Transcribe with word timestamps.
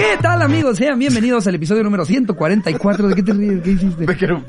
¿Qué 0.00 0.16
tal 0.16 0.40
amigos? 0.40 0.78
Sean 0.78 0.98
bienvenidos 0.98 1.46
al 1.46 1.56
episodio 1.56 1.84
número 1.84 2.06
144. 2.06 3.08
¿De 3.08 3.14
qué 3.14 3.22
te 3.22 3.34
ríes? 3.34 3.62
¿Qué 3.62 3.70
hiciste? 3.72 4.06
Me 4.06 4.16
quiero... 4.16 4.42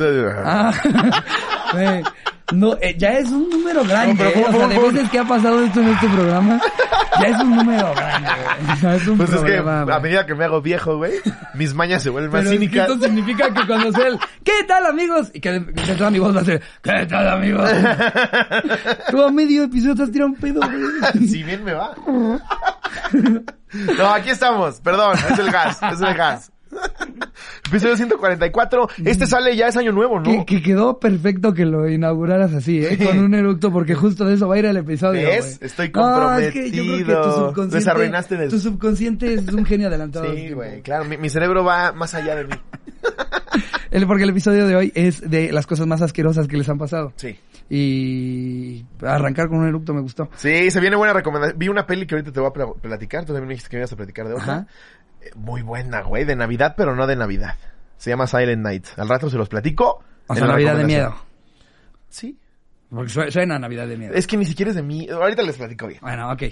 Ah, 0.46 0.72
no, 2.54 2.78
eh, 2.80 2.96
ya 2.98 3.18
es 3.18 3.28
un 3.32 3.50
número 3.50 3.84
grande. 3.84 4.14
No, 4.24 4.30
pero 4.34 4.40
eh, 4.40 4.46
o 4.48 4.52
sea, 4.54 4.68
de 4.70 4.80
veces 4.80 5.10
que 5.10 5.20
ha 5.20 5.26
pasado 5.26 5.62
esto 5.62 5.82
en 5.82 5.90
este 5.90 6.08
programa, 6.08 6.62
ya 7.20 7.28
es 7.28 7.40
un 7.40 7.56
número 7.56 7.94
grande. 7.94 8.30
güey. 8.30 8.72
O 8.74 8.76
sea, 8.78 8.96
es 8.96 9.08
un 9.08 9.18
Pues 9.18 9.30
es 9.30 9.36
que 9.36 9.42
problema, 9.42 9.84
güey. 9.84 9.96
a 9.96 10.00
medida 10.00 10.26
que 10.26 10.36
me 10.36 10.46
hago 10.46 10.62
viejo, 10.62 10.98
güey, 10.98 11.14
mis 11.56 11.74
mañas 11.74 12.04
se 12.04 12.10
vuelven 12.10 12.32
más 12.32 12.42
Pero 12.44 12.52
que 12.52 12.58
cínicas. 12.58 12.90
esto 12.90 13.06
significa 13.06 13.54
que 13.54 13.68
cuando 13.68 13.92
sea 13.92 14.08
el 14.08 14.20
¿Qué 14.44 14.64
tal 14.68 14.86
amigos? 14.86 15.30
Y 15.34 15.40
que 15.42 15.66
que 15.74 15.82
de 15.86 15.96
toda 15.96 16.10
mi 16.12 16.20
voz 16.20 16.36
va 16.36 16.42
a 16.42 16.46
ser 16.46 16.62
¿Qué 16.82 17.06
tal 17.08 17.28
amigos? 17.30 17.70
Tú 19.12 19.22
a 19.24 19.32
medio 19.32 19.64
episodio 19.64 19.96
te 19.96 20.04
has 20.04 20.12
tirado 20.12 20.30
un 20.32 20.36
pedo, 20.38 20.60
güey. 20.62 21.28
si 21.28 21.44
bien 21.44 21.64
me 21.64 21.74
va. 21.74 21.94
No, 23.98 24.14
aquí 24.14 24.30
estamos. 24.32 24.82
Perdón, 24.82 25.16
es 25.32 25.40
el 25.40 25.50
gas, 25.50 25.80
es 25.94 26.02
el 26.02 26.14
gas. 26.14 26.51
Episodio 27.68 27.96
144. 27.96 28.88
Este 29.06 29.26
sale 29.28 29.56
ya 29.56 29.68
es 29.68 29.78
año 29.78 29.92
nuevo, 29.92 30.20
¿no? 30.20 30.24
Que, 30.24 30.46
que 30.46 30.62
quedó 30.62 31.00
perfecto 31.00 31.54
que 31.54 31.66
lo 31.66 31.88
inauguraras 31.90 32.54
así, 32.54 32.80
¿eh? 32.84 32.98
Sí. 32.98 33.06
Con 33.06 33.20
un 33.20 33.34
eructo, 33.34 33.72
porque 33.72 33.96
justo 33.96 34.26
de 34.26 34.36
eso 34.36 34.48
va 34.48 34.56
a 34.56 34.60
ir 34.60 34.66
el 34.66 34.78
episodio. 34.78 35.28
¿Ves? 35.28 35.58
Estoy 35.62 35.90
No, 35.94 36.38
es 36.38 36.52
que 36.54 36.70
yo 36.72 36.84
creo 36.84 36.98
que 36.98 37.04
tu 37.04 37.12
comprometido. 37.12 37.34
subconsciente, 37.48 37.76
Desarruinaste 37.78 38.38
del- 38.38 38.50
tu 38.50 38.60
subconsciente 38.60 39.34
es 39.36 39.48
un 39.48 39.66
genio 39.66 39.88
adelantado. 39.88 40.34
Sí, 40.36 40.52
güey, 40.52 40.82
claro, 40.82 41.06
mi, 41.06 41.18
mi 41.18 41.30
cerebro 41.30 41.64
va 41.64 41.92
más 41.94 42.14
allá 42.14 42.36
de 42.36 42.46
mí. 42.46 42.54
El- 43.92 44.08
porque 44.08 44.24
el 44.24 44.30
episodio 44.30 44.68
de 44.68 44.76
hoy 44.76 44.92
es 44.96 45.30
de 45.30 45.52
las 45.52 45.68
cosas 45.68 45.86
más 45.88 46.02
asquerosas 46.02 46.48
que 46.48 46.56
les 46.58 46.68
han 46.70 46.78
pasado. 46.78 47.12
Sí. 47.18 47.38
Y 47.70 48.86
arrancar 49.02 49.48
con 49.50 49.60
un 49.60 49.68
eructo 49.68 49.94
me 49.94 50.02
gustó. 50.02 50.30
Sí, 50.36 50.72
se 50.72 50.80
viene 50.80 50.96
buena 50.96 51.14
recomendación. 51.14 51.58
Vi 51.60 51.68
una 51.70 51.86
peli 51.86 52.06
que 52.06 52.16
ahorita 52.16 52.32
te 52.32 52.40
voy 52.40 52.50
a 52.50 52.54
pla- 52.54 52.74
platicar. 52.82 53.22
Tú 53.26 53.28
también 53.34 53.48
me 53.48 53.54
dijiste 53.54 53.70
que 53.70 53.78
me 53.78 53.82
ibas 53.82 53.92
a 53.94 53.96
platicar 53.98 54.28
de 54.28 54.34
otra. 54.34 54.44
Ajá. 54.54 54.68
Muy 55.36 55.62
buena, 55.62 56.02
güey. 56.02 56.26
De 56.26 56.36
Navidad, 56.36 56.74
pero 56.78 56.96
no 56.96 57.08
de 57.08 57.16
Navidad. 57.16 57.56
Se 57.98 58.10
llama 58.10 58.28
Silent 58.28 58.62
Night. 58.64 58.88
Al 58.98 59.08
rato 59.10 59.30
se 59.30 59.38
los 59.38 59.48
platico. 59.50 60.04
O 60.28 60.36
sea, 60.36 60.48
Navidad 60.48 60.78
de 60.78 60.84
miedo. 60.86 61.16
Sí. 62.10 62.38
Porque 62.90 63.10
su- 63.10 63.32
suena 63.32 63.56
a 63.56 63.60
Navidad 63.60 63.88
de 63.88 63.98
miedo. 63.98 64.14
Es 64.14 64.28
que 64.28 64.38
ni 64.38 64.46
siquiera 64.46 64.70
es 64.72 64.76
de 64.76 64.84
mí. 64.84 65.08
Ahorita 65.10 65.44
les 65.44 65.56
platico 65.58 65.88
bien. 65.88 66.00
Bueno, 66.02 66.32
ok. 66.32 66.44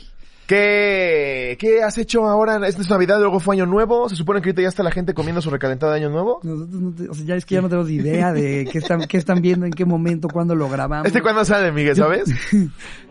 ¿Qué, 0.48 1.58
¿Qué 1.60 1.84
has 1.84 1.96
hecho 2.00 2.28
ahora? 2.28 2.56
Esta 2.68 2.82
es 2.82 2.90
Navidad, 2.90 3.20
luego 3.20 3.40
fue 3.40 3.56
Año 3.56 3.68
Nuevo. 3.68 4.10
Se 4.10 4.16
supone 4.16 4.42
que 4.42 4.50
ahorita 4.50 4.64
ya 4.64 4.70
está 4.70 4.82
la 4.82 4.90
gente 4.90 5.14
comiendo 5.14 5.42
su 5.44 5.52
recalentado 5.52 5.92
de 5.92 6.00
Año 6.00 6.10
Nuevo. 6.10 6.40
Nosotros 6.42 6.82
no 6.82 6.92
te- 6.96 7.08
o 7.10 7.14
sea, 7.14 7.24
ya 7.26 7.36
es 7.36 7.46
que 7.46 7.54
ya 7.56 7.62
no 7.62 7.70
tenemos 7.70 7.90
idea 7.92 8.34
de 8.34 8.68
qué 8.72 8.80
están, 8.80 9.02
qué 9.08 9.18
están 9.18 9.42
viendo, 9.42 9.68
en 9.68 9.72
qué 9.74 9.86
momento, 9.86 10.28
cuándo 10.28 10.56
lo 10.56 10.68
grabamos. 10.68 11.06
¿Este 11.06 11.22
cuándo 11.22 11.46
sale, 11.46 11.72
Miguel, 11.72 11.96
sabes? 11.96 12.24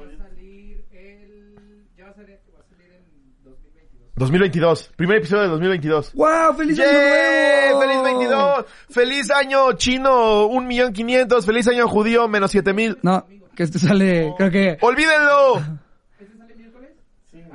2022. 4.18 4.58
2022. 4.58 4.92
Primer 4.96 5.18
episodio 5.18 5.42
de 5.42 5.48
2022. 5.48 6.12
¡Wow! 6.14 6.54
¡Feliz 6.56 6.76
¡Yeah! 6.76 6.84
año 6.84 7.78
nuevo! 7.78 7.80
¡Feliz 7.80 8.02
22! 8.02 8.64
¡Feliz 8.90 9.30
año 9.30 9.72
chino! 9.72 10.46
Un 10.46 10.66
millón 10.66 10.92
quinientos. 10.92 11.46
¡Feliz 11.46 11.66
año 11.68 11.88
judío! 11.88 12.28
Menos 12.28 12.50
siete 12.50 12.72
mil. 12.72 12.98
No, 13.02 13.26
que 13.54 13.62
este 13.62 13.78
sale, 13.78 14.34
creo 14.36 14.50
que 14.50 14.78
¡Olvídenlo! 14.80 15.62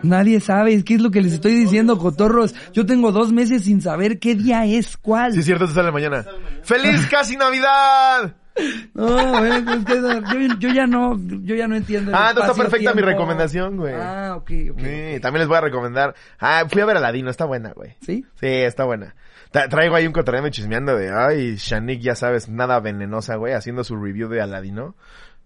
nadie 0.04 0.42
sabe, 0.42 0.84
¿qué 0.84 0.96
es 0.96 1.02
lo 1.02 1.12
que 1.12 1.22
les 1.22 1.34
estoy 1.34 1.54
diciendo, 1.54 1.98
cotorros? 1.98 2.54
Yo 2.74 2.86
tengo 2.86 3.14
dos 3.14 3.32
meses 3.32 3.64
sin 3.64 3.82
saber 3.82 4.20
qué 4.20 4.36
día 4.36 4.66
es 4.66 4.98
cuál. 4.98 5.32
Sí, 5.32 5.40
es 5.40 5.46
cierto, 5.46 5.66
te 5.66 5.74
sale 5.74 5.92
mañana. 5.92 6.26
¡Feliz 6.64 7.08
casi 7.10 7.38
Navidad! 7.38 8.36
No, 8.94 9.08
güey, 9.40 9.52
es 9.52 9.86
que 9.86 9.96
no, 10.00 10.22
yo, 10.32 10.56
yo 10.60 10.70
ya 10.70 10.86
no, 10.88 11.20
yo 11.42 11.56
ya 11.56 11.68
no 11.68 11.76
entiendo. 11.76 12.12
el 12.12 12.16
Ah, 12.16 12.28
entonces 12.30 12.52
está 12.52 12.62
perfecta 12.64 12.94
mi 12.94 13.00
espacio-tiempo. 13.02 13.10
recomendación, 13.10 13.78
güey. 13.78 13.94
Ah, 13.96 14.36
ok, 14.38 14.52
ok. 14.72 14.80
Sí, 14.80 15.20
también 15.22 15.40
les 15.40 15.48
voy 15.48 15.58
a 15.58 15.62
recomendar. 15.62 16.16
Ah, 16.40 16.64
fui 16.70 16.82
a 16.82 16.86
ver 16.86 16.98
a 16.98 17.00
Ladino, 17.00 17.30
está 17.32 17.46
buena, 17.46 17.72
güey. 17.74 17.96
¿Sí? 18.02 18.26
Sí, 18.40 18.48
está 18.48 18.84
buena. 18.86 19.16
Tra- 19.52 19.68
traigo 19.70 19.96
ahí 19.96 20.06
un 20.06 20.14
cotorreando 20.14 20.48
y 20.50 20.52
chismeando 20.52 20.96
de, 20.96 21.12
ay, 21.12 21.56
Shanik, 21.58 22.00
ya 22.02 22.16
sabes, 22.16 22.48
nada 22.50 22.80
venenosa, 22.80 23.36
güey, 23.38 23.54
haciendo 23.54 23.84
su 23.84 23.96
review 23.96 24.30
de 24.30 24.42
Aladino. 24.42 24.96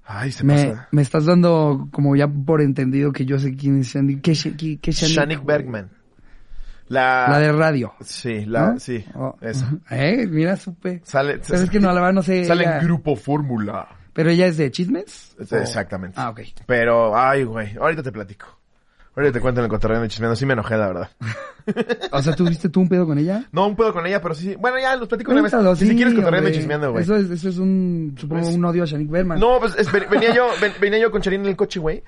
Ay, 0.06 0.32
se 0.32 0.44
Me, 0.46 0.54
pasa. 0.70 0.88
me 0.92 1.02
estás 1.02 1.26
dando 1.26 1.90
como 1.92 2.16
ya 2.16 2.28
por 2.30 2.62
entendido 2.62 3.12
que 3.12 3.26
yo 3.26 3.40
sé 3.40 3.56
quién 3.56 3.80
es 3.80 3.88
Shanik. 3.94 4.22
¿Qué, 4.22 4.34
qué, 4.58 4.80
qué 4.82 4.92
Shanik? 4.92 5.16
Shanik 5.18 5.46
Bergman. 5.46 5.90
La... 6.90 7.28
La 7.30 7.40
de 7.40 7.52
radio. 7.52 7.94
Sí, 8.02 8.46
la, 8.46 8.74
¿no? 8.74 8.80
sí, 8.80 9.04
Oh, 9.16 9.36
esa. 9.42 9.70
Eh, 9.92 10.26
mira, 10.30 10.56
supe. 10.56 11.02
Sale, 11.04 11.40
Pero 11.46 11.64
es 11.64 11.70
que 11.70 11.80
no, 11.80 11.88
la 11.90 11.96
verdad 11.96 12.14
no 12.14 12.24
sé. 12.24 12.46
sale 12.46 12.64
ella- 12.64 12.80
en 12.80 12.86
Grupo 12.86 13.16
Fórmula. 13.16 13.88
Pero 14.14 14.30
ella 14.32 14.48
es 14.48 14.58
de 14.58 14.72
chismes. 14.72 15.36
Es- 15.40 15.52
¿O- 15.52 15.58
Exactamente. 15.58 16.16
Ah, 16.20 16.30
ok. 16.30 16.42
Pero, 16.66 17.16
ay, 17.18 17.44
güey, 17.44 17.76
ahorita 17.78 18.02
te 18.04 18.12
platico. 18.12 18.48
Ahorita 19.18 19.34
te 19.34 19.42
cuento 19.42 19.60
en 19.62 19.66
el 19.66 19.70
cotorreo 19.70 20.06
y 20.06 20.08
chismeando. 20.08 20.36
Sí 20.36 20.46
me 20.46 20.54
enojé, 20.54 20.78
la 20.78 20.88
verdad. 20.88 21.10
O 22.14 22.22
sea, 22.22 22.34
¿tuviste 22.34 22.70
tú 22.70 22.80
un 22.80 22.88
pedo 22.88 23.06
con 23.06 23.18
ella? 23.18 23.44
No, 23.52 23.68
un 23.68 23.76
pedo 23.76 23.92
con 23.92 24.06
ella, 24.06 24.22
pero 24.22 24.34
sí. 24.34 24.56
Bueno, 24.56 24.80
ya, 24.80 24.96
los 24.96 25.10
platico 25.10 25.34
una 25.34 25.42
vez. 25.42 25.52
Cuéntalo, 25.52 25.76
Si, 25.76 25.86
sí, 25.86 25.96
quieres 25.98 26.14
cotorreando 26.14 26.50
chismeando, 26.50 26.92
güey. 26.92 27.04
Eso 27.04 27.18
es, 27.18 27.30
eso 27.30 27.50
es 27.50 27.58
un, 27.58 28.16
supongo, 28.18 28.44
Pues- 28.44 28.56
un 28.56 28.64
odio 28.64 28.84
a 28.84 28.86
Shanik 28.86 29.10
Berman. 29.10 29.38
No, 29.38 29.60
pues 29.60 29.76
es- 29.78 29.92
ven- 29.92 30.06
venía 30.10 30.34
yo, 30.34 30.48
ven- 30.62 30.72
venía 30.80 30.98
yo 31.00 31.12
con 31.12 31.22
Charín 31.22 31.42
en 31.42 31.48
el 31.48 31.58
coche, 31.58 31.82
güey. 31.82 32.04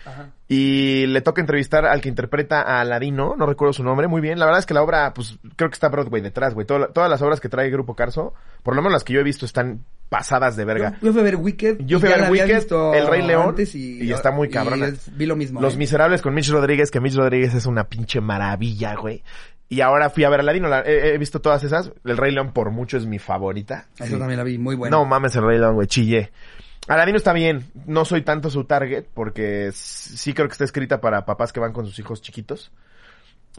Y 0.47 1.07
le 1.07 1.19
toca 1.19 1.41
entrevistar 1.41 1.85
al 1.85 1.99
que 1.99 2.07
interpreta 2.07 2.61
a 2.61 2.79
Aladino, 2.79 3.35
no 3.37 3.45
recuerdo 3.45 3.73
su 3.73 3.83
nombre, 3.83 4.07
muy 4.07 4.21
bien. 4.21 4.39
La 4.39 4.45
verdad 4.45 4.59
es 4.59 4.65
que 4.65 4.73
la 4.73 4.81
obra, 4.81 5.13
pues, 5.13 5.37
creo 5.57 5.69
que 5.69 5.73
está 5.73 5.89
Broadway 5.89 6.21
detrás, 6.21 6.53
güey. 6.53 6.65
Toda- 6.65 6.87
todas 6.93 7.09
las 7.09 7.21
obras 7.21 7.41
que 7.41 7.49
trae 7.49 7.69
Grupo 7.69 7.95
Carso, 7.95 8.33
por 8.63 8.75
lo 8.77 8.81
menos 8.81 8.93
las 8.93 9.03
que 9.03 9.11
yo 9.11 9.19
he 9.19 9.23
visto, 9.23 9.45
están 9.45 9.83
pasadas 10.09 10.55
de 10.55 10.65
verga. 10.65 10.93
Yo, 11.01 11.07
yo 11.07 11.11
fui 11.13 11.21
a 11.21 11.23
ver 11.23 11.35
Wicked. 11.35 11.77
Yo 11.85 11.99
fui 11.99 12.11
a 12.11 12.17
ver 12.17 12.31
Wicked, 12.31 12.67
El 12.95 13.07
Rey 13.07 13.21
León, 13.25 13.55
y, 13.73 14.03
y 14.03 14.11
está 14.11 14.31
muy 14.31 14.47
es- 14.47 15.15
vi 15.17 15.25
lo 15.25 15.35
mismo. 15.35 15.61
Los 15.61 15.75
¿eh? 15.75 15.77
Miserables 15.77 16.21
con 16.21 16.33
Mitch 16.33 16.49
Rodríguez, 16.49 16.91
que 16.91 16.99
Mitch 16.99 17.15
Rodríguez 17.15 17.53
es 17.53 17.65
una 17.65 17.85
pinche 17.85 18.19
maravilla, 18.21 18.95
güey. 18.95 19.23
Y 19.71 19.81
ahora 19.81 20.09
fui 20.09 20.23
a 20.23 20.29
ver 20.29 20.39
Aladino, 20.39 20.67
la- 20.67 20.81
he, 20.81 21.13
he 21.13 21.17
visto 21.19 21.41
todas 21.41 21.63
esas. 21.63 21.91
El 22.03 22.17
Rey 22.17 22.31
León 22.33 22.53
por 22.53 22.71
mucho 22.71 22.97
es 22.97 23.05
mi 23.05 23.19
favorita. 23.19 23.85
Eso 23.99 24.13
Sí. 24.13 24.19
también 24.19 24.37
la 24.39 24.43
vi, 24.43 24.57
muy 24.57 24.75
buena. 24.75 24.97
No 24.97 25.05
mames, 25.05 25.35
el 25.35 25.43
Rey 25.43 25.59
León, 25.59 25.75
güey, 25.75 25.87
chillé. 25.87 26.31
Aladino 26.87 27.17
está 27.17 27.33
bien, 27.33 27.65
no 27.85 28.03
soy 28.03 28.23
tanto 28.23 28.49
su 28.49 28.63
target, 28.63 29.05
porque 29.13 29.69
sí 29.73 30.33
creo 30.33 30.47
que 30.47 30.53
está 30.53 30.63
escrita 30.63 30.99
para 31.01 31.23
papás 31.23 31.53
que 31.53 31.59
van 31.59 31.71
con 31.71 31.85
sus 31.85 31.99
hijos 31.99 32.19
chiquitos. 32.23 32.71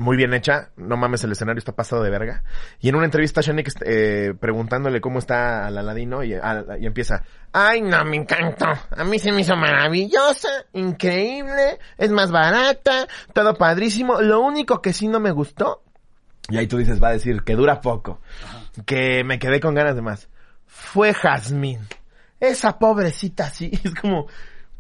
Muy 0.01 0.17
bien 0.17 0.33
hecha, 0.33 0.71
no 0.77 0.97
mames, 0.97 1.23
el 1.25 1.33
escenario 1.33 1.59
está 1.59 1.73
pasado 1.73 2.03
de 2.03 2.09
verga. 2.09 2.43
Y 2.81 2.89
en 2.89 2.95
una 2.97 3.05
entrevista, 3.05 3.43
Shanik 3.43 3.71
eh, 3.85 4.33
preguntándole 4.41 4.99
cómo 5.03 5.19
está 5.19 5.67
al 5.67 5.77
Aladino 5.77 6.25
y, 6.25 6.33
a- 6.33 6.65
y 6.81 6.87
empieza, 6.87 7.23
ay 7.53 7.83
no, 7.83 8.03
me 8.07 8.17
encantó, 8.17 8.65
a 8.97 9.05
mí 9.05 9.19
se 9.19 9.31
me 9.31 9.43
hizo 9.43 9.57
maravillosa, 9.57 10.49
increíble, 10.73 11.79
es 11.99 12.11
más 12.11 12.31
barata, 12.31 13.07
todo 13.35 13.55
padrísimo, 13.55 14.23
lo 14.23 14.41
único 14.41 14.81
que 14.81 14.95
sí 14.95 15.07
no 15.07 15.21
me 15.21 15.33
gustó, 15.33 15.83
y 16.49 16.57
ahí 16.57 16.67
tú 16.67 16.79
dices, 16.79 17.03
va 17.03 17.09
a 17.09 17.13
decir 17.13 17.43
que 17.43 17.55
dura 17.55 17.83
poco, 17.83 18.23
que 18.87 19.23
me 19.23 19.39
quedé 19.39 19.61
con 19.61 19.75
ganas 19.75 19.97
de 19.97 20.03
más, 20.03 20.29
fue 20.67 21.13
Jazmín. 21.13 21.81
Esa 22.41 22.79
pobrecita 22.79 23.51
sí, 23.51 23.71
es 23.85 23.95
como, 23.95 24.27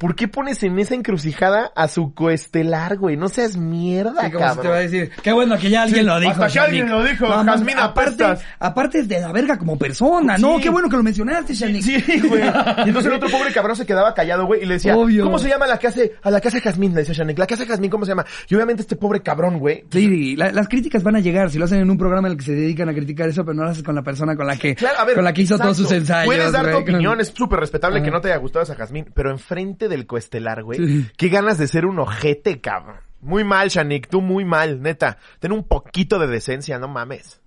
¿por 0.00 0.16
qué 0.16 0.26
pones 0.28 0.62
en 0.62 0.78
esa 0.78 0.94
encrucijada 0.94 1.70
a 1.76 1.86
su 1.86 2.14
coestelar, 2.14 2.96
güey? 2.96 3.18
No 3.18 3.28
seas 3.28 3.56
mierda, 3.58 4.24
Sí, 4.24 4.30
cabrón. 4.32 4.62
te 4.62 4.68
va 4.68 4.76
a 4.76 4.80
decir, 4.80 5.10
qué 5.22 5.30
bueno 5.32 5.58
que 5.58 5.68
ya 5.68 5.82
alguien 5.82 6.00
Sí, 6.00 6.06
lo 6.06 6.18
dijo. 6.18 6.32
hasta 6.32 6.48
que 6.48 6.58
alguien 6.58 6.88
lo 6.88 7.04
dijo, 7.04 7.26
Jazmín, 7.28 7.78
aparte, 7.78 8.24
aparte 8.58 9.00
es 9.00 9.08
de 9.08 9.20
la 9.20 9.30
verga 9.30 9.58
como 9.58 9.76
persona, 9.78 10.38
¿no? 10.38 10.58
Qué 10.58 10.70
bueno 10.70 10.88
que 10.88 10.96
lo 10.96 11.02
mencionaste, 11.02 11.52
Shanik. 11.54 11.82
Sí, 11.82 12.20
güey. 12.26 12.40
Y 12.80 12.88
entonces 12.88 13.06
el 13.12 13.12
otro 13.18 13.28
pobre 13.28 13.52
cabrón 13.52 13.76
se 13.76 13.84
quedaba 13.84 14.14
callado, 14.14 14.46
güey, 14.46 14.62
y 14.62 14.66
le 14.66 14.74
decía, 14.74 14.96
Obvio. 14.96 15.22
¿cómo 15.24 15.38
se 15.38 15.48
llama 15.50 15.66
la 15.66 15.78
que 15.78 15.86
hace, 15.88 16.12
a 16.22 16.30
la 16.30 16.40
que 16.40 16.48
hace 16.48 16.60
Jazmín? 16.62 16.92
Le 16.94 17.00
decía 17.00 17.14
Shanik, 17.14 17.38
la 17.38 17.46
que 17.46 17.54
hace 17.54 17.66
Jazmín, 17.66 17.90
¿cómo 17.90 18.06
se 18.06 18.12
llama? 18.12 18.24
Y 18.48 18.54
obviamente 18.54 18.80
este 18.82 18.96
pobre 18.96 19.20
cabrón, 19.20 19.58
güey. 19.58 19.84
Sí, 19.90 20.34
la- 20.34 20.50
las 20.50 20.66
críticas 20.68 21.02
van 21.02 21.16
a 21.16 21.20
llegar 21.20 21.50
si 21.50 21.58
lo 21.58 21.66
hacen 21.66 21.80
en 21.80 21.90
un 21.90 21.98
programa 21.98 22.28
en 22.28 22.32
el 22.32 22.38
que 22.38 22.44
se 22.46 22.52
dedican 22.52 22.88
a 22.88 22.94
criticar 22.94 23.28
eso, 23.28 23.44
pero 23.44 23.54
no 23.54 23.64
lo 23.64 23.70
haces 23.70 23.82
con 23.82 23.94
la 23.94 24.02
persona 24.02 24.34
con 24.34 24.46
la 24.46 24.56
que, 24.56 24.74
Claro, 24.74 24.98
a 25.00 25.04
ver. 25.04 25.14
con 25.16 25.24
la 25.24 25.34
que 25.34 25.42
hizo 25.42 25.58
todos 25.58 25.76
sus 25.76 25.92
ensayos. 25.92 26.24
Puedes 26.24 26.50
dar 26.52 26.70
tu 26.70 26.78
opinión, 26.78 27.20
es 27.20 27.28
súper 27.28 27.60
respetable 27.60 28.02
que 28.02 28.10
no 28.10 28.20
te 28.22 28.28
haya 28.28 28.38
gustado 28.38 28.62
esa 28.62 28.74
Jazmín, 28.74 29.06
pero 29.14 29.30
enfrente 29.30 29.88
del 29.90 30.06
coestelar, 30.06 30.62
güey. 30.62 30.78
Sí. 30.78 31.10
Qué 31.18 31.28
ganas 31.28 31.58
de 31.58 31.68
ser 31.68 31.84
un 31.84 31.98
ojete, 31.98 32.62
cabrón. 32.62 32.96
Muy 33.20 33.44
mal, 33.44 33.68
Shanik, 33.68 34.08
tú 34.08 34.22
muy 34.22 34.46
mal, 34.46 34.80
neta. 34.80 35.18
Ten 35.40 35.52
un 35.52 35.64
poquito 35.64 36.18
de 36.18 36.26
decencia, 36.26 36.78
no 36.78 36.88
mames. 36.88 37.40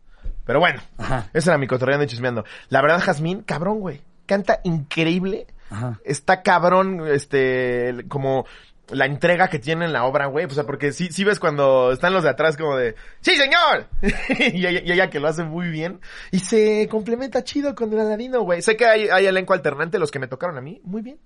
Pero 0.45 0.59
bueno, 0.59 0.81
Ajá. 0.97 1.29
ese 1.33 1.50
era 1.50 1.57
mi 1.57 1.67
cotorreando 1.67 2.03
y 2.03 2.07
chismeando. 2.07 2.45
La 2.69 2.81
verdad, 2.81 3.01
Jazmín, 3.01 3.41
cabrón, 3.41 3.79
güey. 3.79 4.01
Canta 4.27 4.59
increíble. 4.63 5.47
Ajá. 5.69 6.00
Está 6.06 6.44
cabrón, 6.44 7.07
este, 7.07 8.06
como 8.07 8.45
la 8.89 9.06
entrega 9.06 9.47
que 9.47 9.59
tiene 9.59 9.85
en 9.85 9.94
la 9.94 10.06
obra, 10.06 10.27
güey. 10.27 10.45
O 10.45 10.50
sea, 10.50 10.65
porque 10.65 10.91
sí, 10.91 11.09
sí 11.12 11.23
ves 11.23 11.39
cuando 11.39 11.91
están 11.91 12.13
los 12.13 12.23
de 12.23 12.29
atrás 12.29 12.57
como 12.57 12.75
de, 12.75 12.95
¡Sí, 13.21 13.35
señor! 13.35 13.88
y, 14.29 14.65
ella, 14.65 14.81
y 14.83 14.91
ella 14.91 15.09
que 15.09 15.19
lo 15.19 15.27
hace 15.27 15.44
muy 15.44 15.69
bien. 15.69 16.00
Y 16.31 16.39
se 16.39 16.88
complementa 16.89 17.44
chido 17.44 17.73
con 17.75 17.91
el 17.94 18.00
Aladino, 18.00 18.41
güey. 18.41 18.62
Sé 18.62 18.75
que 18.75 18.85
hay, 18.85 19.07
hay 19.07 19.25
elenco 19.25 19.53
alternante, 19.53 20.00
los 20.00 20.12
que 20.12 20.19
me 20.19 20.27
tocaron 20.27 20.57
a 20.57 20.62
mí. 20.62 20.81
Muy 20.83 21.01
bien. 21.01 21.17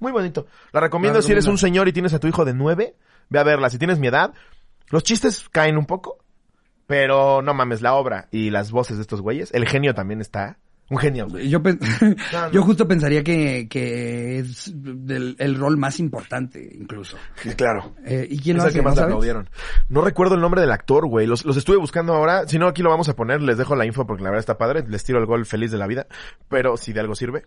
Muy 0.00 0.12
bonito. 0.12 0.46
La 0.72 0.80
recomiendo 0.80 1.18
La 1.18 1.22
si 1.22 1.32
eres 1.32 1.46
un 1.46 1.58
señor 1.58 1.86
y 1.88 1.92
tienes 1.92 2.12
a 2.14 2.18
tu 2.18 2.26
hijo 2.26 2.44
de 2.44 2.54
nueve. 2.54 2.96
Ve 3.28 3.38
a 3.38 3.44
verla. 3.44 3.70
Si 3.70 3.78
tienes 3.78 3.98
mi 4.00 4.08
edad, 4.08 4.32
los 4.90 5.02
chistes 5.04 5.48
caen 5.50 5.76
un 5.78 5.86
poco. 5.86 6.18
Pero 6.86 7.40
no 7.42 7.54
mames, 7.54 7.82
la 7.82 7.94
obra 7.94 8.26
y 8.32 8.50
las 8.50 8.72
voces 8.72 8.96
de 8.96 9.02
estos 9.02 9.20
güeyes. 9.20 9.52
El 9.54 9.68
genio 9.68 9.94
también 9.94 10.20
está 10.20 10.58
Un 10.88 10.98
genio, 10.98 11.28
güey. 11.28 11.48
Yo, 11.48 11.62
pen- 11.62 11.78
No, 12.32 12.40
no. 12.46 12.50
yo 12.50 12.62
justo 12.64 12.88
pensaría 12.88 13.22
que, 13.22 13.68
que 13.68 14.40
es 14.40 14.72
del- 14.74 15.36
el 15.38 15.54
rol 15.56 15.76
más 15.76 16.00
importante, 16.00 16.68
incluso. 16.74 17.16
Sí, 17.36 17.50
claro. 17.50 17.94
Eh, 18.04 18.26
¿Y 18.28 18.40
quién 18.40 18.56
Es 18.56 18.62
lo 18.64 18.64
el 18.64 18.68
hace? 18.70 18.78
que 18.80 18.84
más 18.84 18.96
¿No 18.96 19.02
aplaudieron. 19.04 19.48
No 19.88 20.00
recuerdo 20.00 20.34
el 20.34 20.40
nombre 20.40 20.62
del 20.62 20.72
actor, 20.72 21.06
güey. 21.06 21.28
Los, 21.28 21.44
los 21.44 21.56
estuve 21.56 21.76
buscando 21.76 22.12
ahora. 22.14 22.48
Si 22.48 22.58
no, 22.58 22.66
aquí 22.66 22.82
lo 22.82 22.90
vamos 22.90 23.08
a 23.08 23.14
poner. 23.14 23.40
Les 23.40 23.56
dejo 23.56 23.76
la 23.76 23.86
info 23.86 24.04
porque 24.04 24.24
la 24.24 24.30
verdad 24.30 24.40
está 24.40 24.58
padre. 24.58 24.84
Les 24.88 25.04
tiro 25.04 25.20
el 25.20 25.26
gol 25.26 25.46
feliz 25.46 25.70
de 25.70 25.78
la 25.78 25.86
vida. 25.86 26.08
Pero 26.48 26.76
si 26.76 26.92
de 26.92 26.98
algo 26.98 27.14
sirve. 27.14 27.44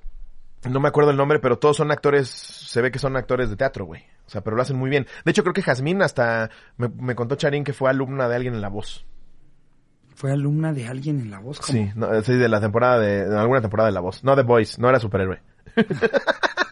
No 0.70 0.80
me 0.80 0.88
acuerdo 0.88 1.12
el 1.12 1.18
nombre, 1.18 1.40
pero 1.40 1.58
todos 1.58 1.78
son 1.78 1.92
actores. 1.92 2.30
Se 2.30 2.82
ve 2.82 2.92
que 2.92 3.00
son 3.00 3.16
actores 3.16 3.50
de 3.50 3.56
teatro, 3.56 3.86
güey. 3.86 4.02
O 4.26 4.30
sea, 4.30 4.42
pero 4.42 4.56
lo 4.56 4.62
hacen 4.62 4.78
muy 4.78 4.90
bien. 4.90 5.06
De 5.26 5.32
hecho, 5.32 5.44
creo 5.44 5.54
que 5.54 5.62
Jazmín 5.62 6.02
hasta 6.02 6.50
me, 6.78 6.90
me 6.90 7.16
contó 7.16 7.36
Charín 7.36 7.64
que 7.64 7.74
fue 7.74 7.90
alumna 7.90 8.28
de 8.28 8.36
alguien 8.36 8.54
en 8.54 8.62
La 8.62 8.70
Voz. 8.70 9.06
Fue 10.16 10.32
alumna 10.32 10.74
de 10.74 10.88
alguien 10.88 11.20
en 11.20 11.32
la 11.32 11.40
voz. 11.40 11.60
¿cómo? 11.60 11.74
Sí, 11.74 11.92
no, 11.96 12.22
sí, 12.22 12.34
de 12.34 12.48
la 12.48 12.62
temporada 12.62 13.00
de, 13.00 13.28
de 13.28 13.38
alguna 13.38 13.62
temporada 13.62 13.90
de 13.90 13.94
La 13.94 14.00
Voz. 14.00 14.24
No 14.24 14.36
de 14.36 14.44
Boys, 14.44 14.78
no 14.78 14.88
era 14.88 15.00
superhéroe. 15.00 15.42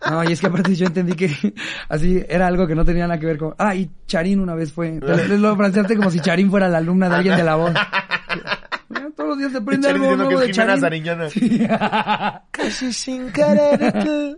No, 0.09 0.23
y 0.25 0.33
es 0.33 0.41
que 0.41 0.47
aparte 0.47 0.75
yo 0.75 0.87
entendí 0.87 1.13
que 1.13 1.29
así 1.89 2.21
era 2.27 2.47
algo 2.47 2.67
que 2.67 2.75
no 2.75 2.83
tenía 2.83 3.07
nada 3.07 3.17
que 3.17 3.27
ver 3.27 3.37
con... 3.37 3.55
Ah, 3.57 3.73
y 3.75 3.89
Charín 4.07 4.41
una 4.41 4.55
vez 4.55 4.73
fue... 4.73 4.99
Lo, 4.99 5.55
como 5.55 6.11
si 6.11 6.19
Charín 6.19 6.49
fuera 6.49 6.67
la 6.67 6.79
alumna 6.79 7.07
de 7.07 7.15
alguien 7.15 7.37
de 7.37 7.43
la 7.43 7.55
voz. 7.55 7.73
Todos 9.15 9.29
los 9.29 9.37
días 9.37 9.51
se 9.51 9.61
prende 9.61 9.89
algo 9.89 10.15
nuevo 10.15 10.41
que 10.41 10.47
de. 10.47 10.77
Sariñana. 10.79 11.29
Casi 12.51 12.93
sin 12.93 13.31
querer. 13.31 14.37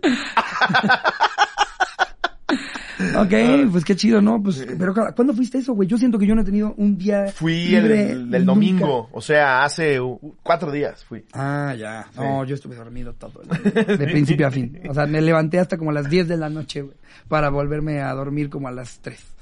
Ok, 3.16 3.32
pues 3.70 3.84
qué 3.84 3.96
chido, 3.96 4.20
¿no? 4.20 4.42
Pues, 4.42 4.66
pero 4.78 4.94
¿cuándo 5.14 5.34
fuiste 5.34 5.58
eso, 5.58 5.74
güey? 5.74 5.88
Yo 5.88 5.98
siento 5.98 6.18
que 6.18 6.26
yo 6.26 6.34
no 6.34 6.42
he 6.42 6.44
tenido 6.44 6.74
un 6.76 6.96
día 6.96 7.26
Fui 7.28 7.74
el, 7.74 8.32
el 8.32 8.46
domingo, 8.46 9.08
o 9.12 9.20
sea, 9.20 9.64
hace 9.64 9.98
cuatro 10.42 10.70
días 10.70 11.04
fui. 11.04 11.24
Ah, 11.32 11.74
ya. 11.76 12.06
No, 12.16 12.44
yo 12.44 12.54
estuve 12.54 12.76
dormido 12.76 13.12
todo 13.14 13.42
el 13.42 13.48
día, 13.48 13.84
de 13.96 14.06
principio 14.06 14.46
a 14.46 14.50
fin. 14.50 14.80
O 14.88 14.94
sea, 14.94 15.06
me 15.06 15.20
levanté 15.20 15.58
hasta 15.58 15.76
como 15.76 15.90
a 15.90 15.94
las 15.94 16.08
10 16.08 16.28
de 16.28 16.36
la 16.36 16.48
noche, 16.48 16.82
güey, 16.82 16.96
para 17.28 17.50
volverme 17.50 18.00
a 18.00 18.12
dormir 18.14 18.48
como 18.48 18.68
a 18.68 18.72
las 18.72 19.00
3. 19.00 19.33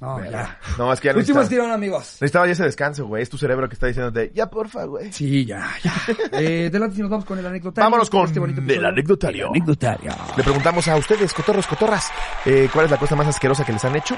No, 0.00 0.22
ya. 0.24 0.58
No, 0.76 0.92
es 0.92 1.00
que 1.00 1.08
ya 1.08 1.16
Último 1.16 1.40
estirón, 1.40 1.70
amigos. 1.70 2.16
necesitaba 2.20 2.46
ya 2.46 2.52
ese 2.52 2.64
descanso, 2.64 3.06
güey. 3.06 3.22
Es 3.22 3.30
tu 3.30 3.38
cerebro 3.38 3.68
que 3.68 3.74
está 3.74 3.86
diciéndote, 3.86 4.32
ya 4.34 4.50
porfa, 4.50 4.84
güey. 4.84 5.12
Sí, 5.12 5.44
ya, 5.46 5.70
ya. 5.82 5.92
Eh, 6.32 6.68
de 6.70 6.78
late 6.78 6.94
si 6.96 7.00
nos 7.00 7.10
vamos 7.10 7.24
con 7.24 7.38
el 7.38 7.46
anecdotario. 7.46 7.86
Vámonos 7.86 8.10
con 8.10 8.32
bonito 8.34 8.60
el 8.60 8.84
anecdotario. 8.84 9.44
El 9.46 9.50
anecdotario. 9.50 10.12
Le 10.36 10.42
preguntamos 10.42 10.88
a 10.88 10.96
ustedes, 10.96 11.32
cotorros, 11.32 11.66
cotorras, 11.66 12.10
eh, 12.44 12.68
¿cuál 12.72 12.86
es 12.86 12.90
la 12.90 12.96
cosa 12.98 13.14
más 13.16 13.26
asquerosa 13.28 13.64
que 13.64 13.72
les 13.72 13.84
han 13.84 13.96
hecho? 13.96 14.16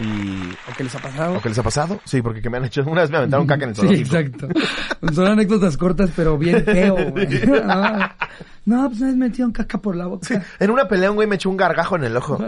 Y... 0.00 0.50
¿O 0.70 0.74
qué 0.76 0.84
les 0.84 0.94
ha 0.94 0.98
pasado? 0.98 1.36
¿O 1.36 1.40
que 1.42 1.50
les 1.50 1.58
ha 1.58 1.62
pasado? 1.62 2.00
Sí, 2.04 2.22
porque 2.22 2.40
que 2.40 2.48
me 2.48 2.56
han 2.56 2.64
hecho... 2.64 2.82
Una 2.86 3.02
vez 3.02 3.10
me 3.10 3.18
aventaron 3.18 3.46
caca 3.46 3.64
en 3.64 3.70
el 3.70 3.76
Sí, 3.76 3.82
zoológico. 3.82 4.16
exacto. 4.16 4.48
Son 5.14 5.26
anécdotas 5.26 5.76
cortas, 5.76 6.10
pero 6.16 6.38
bien 6.38 6.64
feo, 6.64 6.96
güey. 7.10 7.28
No, 7.46 7.98
no, 8.64 8.88
pues 8.88 9.00
una 9.00 9.08
vez 9.08 9.16
metieron 9.16 9.52
caca 9.52 9.78
por 9.78 9.94
la 9.94 10.06
boca. 10.06 10.42
En 10.58 10.70
una 10.70 10.88
pelea 10.88 11.10
un 11.10 11.16
güey 11.16 11.28
me 11.28 11.36
echó 11.36 11.50
un 11.50 11.58
gargajo 11.58 11.96
en 11.96 12.04
el 12.04 12.16
ojo. 12.16 12.38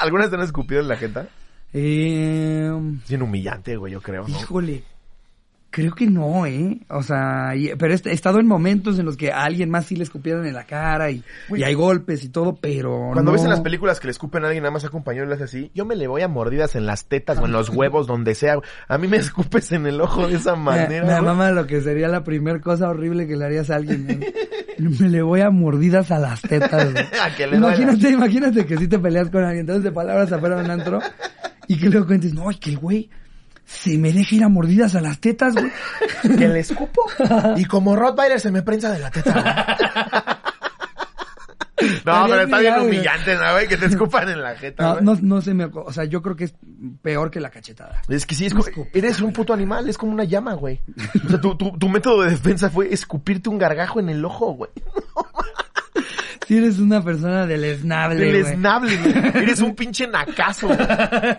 ¿Alguna 0.00 0.22
vez 0.22 0.30
te 0.30 0.36
han 0.36 0.42
escupido 0.42 0.80
en 0.80 0.88
la 0.88 0.96
jeta? 0.96 1.26
Eh, 1.72 2.70
Bien 3.08 3.22
humillante, 3.22 3.76
güey, 3.76 3.92
yo 3.92 4.00
creo, 4.00 4.22
¿no? 4.26 4.28
híjole. 4.28 4.84
Creo 5.74 5.94
que 5.94 6.04
no, 6.06 6.44
¿eh? 6.44 6.80
O 6.90 7.02
sea, 7.02 7.56
y- 7.56 7.74
pero 7.78 7.94
he 7.94 7.96
he 8.04 8.12
estado 8.12 8.38
en 8.40 8.46
momentos 8.46 8.98
en 8.98 9.06
los 9.06 9.16
que 9.16 9.32
a 9.32 9.44
alguien 9.44 9.70
más 9.70 9.86
sí 9.86 9.96
le 9.96 10.02
escupieron 10.02 10.44
en 10.44 10.52
la 10.52 10.64
cara 10.64 11.10
y, 11.10 11.24
y 11.48 11.62
hay 11.62 11.72
golpes 11.72 12.24
y 12.24 12.28
todo, 12.28 12.56
pero 12.60 13.08
Cuando 13.14 13.30
no. 13.30 13.32
ves 13.32 13.44
en 13.44 13.48
las 13.48 13.60
películas 13.62 13.98
que 13.98 14.06
le 14.06 14.10
escupen 14.10 14.44
a 14.44 14.48
alguien, 14.48 14.64
nada 14.64 14.70
más 14.74 14.84
pañuelo 15.02 15.28
y 15.28 15.28
le 15.30 15.34
hace 15.36 15.44
así, 15.44 15.70
yo 15.74 15.86
me 15.86 15.96
le 15.96 16.08
voy 16.08 16.20
a 16.20 16.28
mordidas 16.28 16.74
en 16.76 16.84
las 16.84 17.06
tetas 17.06 17.38
o 17.38 17.46
en 17.46 17.52
los 17.52 17.70
huevos, 17.70 18.06
donde 18.06 18.34
sea. 18.34 18.56
A 18.86 18.98
mí 18.98 19.08
me 19.08 19.16
escupes 19.16 19.72
en 19.72 19.86
el 19.86 19.98
ojo 20.02 20.28
de 20.28 20.36
esa 20.36 20.56
manera. 20.56 21.06
me 21.06 21.12
güey. 21.14 21.22
mama 21.22 21.50
lo 21.52 21.66
que 21.66 21.80
sería 21.80 22.06
la 22.08 22.22
primer 22.22 22.60
cosa 22.60 22.90
horrible 22.90 23.26
que 23.26 23.36
le 23.36 23.46
harías 23.46 23.70
a 23.70 23.76
alguien. 23.76 24.06
¿no? 24.06 24.16
Me 25.00 25.08
le 25.08 25.22
voy 25.22 25.40
a 25.42 25.48
mordidas 25.50 26.10
a 26.10 26.18
las 26.18 26.42
tetas. 26.42 26.72
A 27.22 27.34
que 27.34 27.46
le 27.46 27.56
duela. 27.58 27.76
imagínate, 27.76 28.10
imagínate 28.10 28.66
que 28.66 28.76
si 28.76 28.88
te 28.88 28.98
peleas 28.98 29.30
con 29.30 29.42
alguien, 29.42 29.60
entonces 29.60 29.84
de 29.84 29.92
palabras 29.92 30.30
afuera 30.32 30.56
de 30.56 30.64
un 30.64 30.70
antro 30.70 30.98
y 31.68 31.78
que 31.78 31.88
luego 31.88 32.06
cuentes, 32.06 32.34
no, 32.34 32.50
es 32.50 32.58
que 32.58 32.70
el 32.70 32.78
güey 32.78 33.08
se 33.64 33.96
me 33.98 34.12
deja 34.12 34.34
ir 34.34 34.44
a 34.44 34.48
mordidas 34.48 34.94
a 34.94 35.00
las 35.00 35.18
tetas, 35.20 35.54
güey. 35.54 35.70
Que 36.38 36.48
le 36.48 36.60
escupo. 36.60 37.02
Y 37.56 37.64
como 37.64 37.96
Rottweiler 37.96 38.40
se 38.40 38.50
me 38.50 38.62
prensa 38.62 38.90
de 38.90 38.98
la 38.98 39.10
teta. 39.10 39.32
güey. 39.32 39.44
no, 42.04 42.26
pero 42.28 42.40
está 42.42 42.58
bien 42.60 42.78
humillante, 42.80 43.34
¿no, 43.36 43.52
güey? 43.52 43.68
Que 43.68 43.76
te 43.76 43.86
escupan 43.86 44.28
en 44.28 44.42
la 44.42 44.54
jeta, 44.56 44.82
No, 44.84 44.92
güey. 44.94 45.04
no, 45.04 45.18
no 45.36 45.40
se 45.40 45.54
me, 45.54 45.64
o 45.64 45.92
sea, 45.92 46.04
yo 46.04 46.22
creo 46.22 46.36
que 46.36 46.44
es 46.44 46.54
peor 47.02 47.30
que 47.30 47.40
la 47.40 47.50
cachetada. 47.50 48.02
Es 48.08 48.26
que 48.26 48.34
sí, 48.34 48.46
es 48.46 48.54
como- 48.54 48.66
eres 48.92 49.20
un 49.20 49.32
puto 49.32 49.52
animal, 49.52 49.88
es 49.88 49.98
como 49.98 50.12
una 50.12 50.24
llama, 50.24 50.54
güey. 50.54 50.80
O 51.24 51.28
sea, 51.28 51.40
tu, 51.40 51.56
tu, 51.56 51.76
tu 51.78 51.88
método 51.88 52.22
de 52.22 52.30
defensa 52.30 52.70
fue 52.70 52.92
escupirte 52.92 53.48
un 53.48 53.58
gargajo 53.58 54.00
en 54.00 54.08
el 54.10 54.24
ojo, 54.24 54.52
güey. 54.54 54.70
Si 56.46 56.58
eres 56.58 56.78
una 56.80 57.02
persona 57.02 57.46
deleznable, 57.46 58.16
Del 58.16 58.40
güey. 58.42 58.52
esnable, 58.52 58.96
güey. 58.96 59.14
Eres 59.44 59.60
un 59.60 59.74
pinche 59.74 60.06
nacazo. 60.08 60.68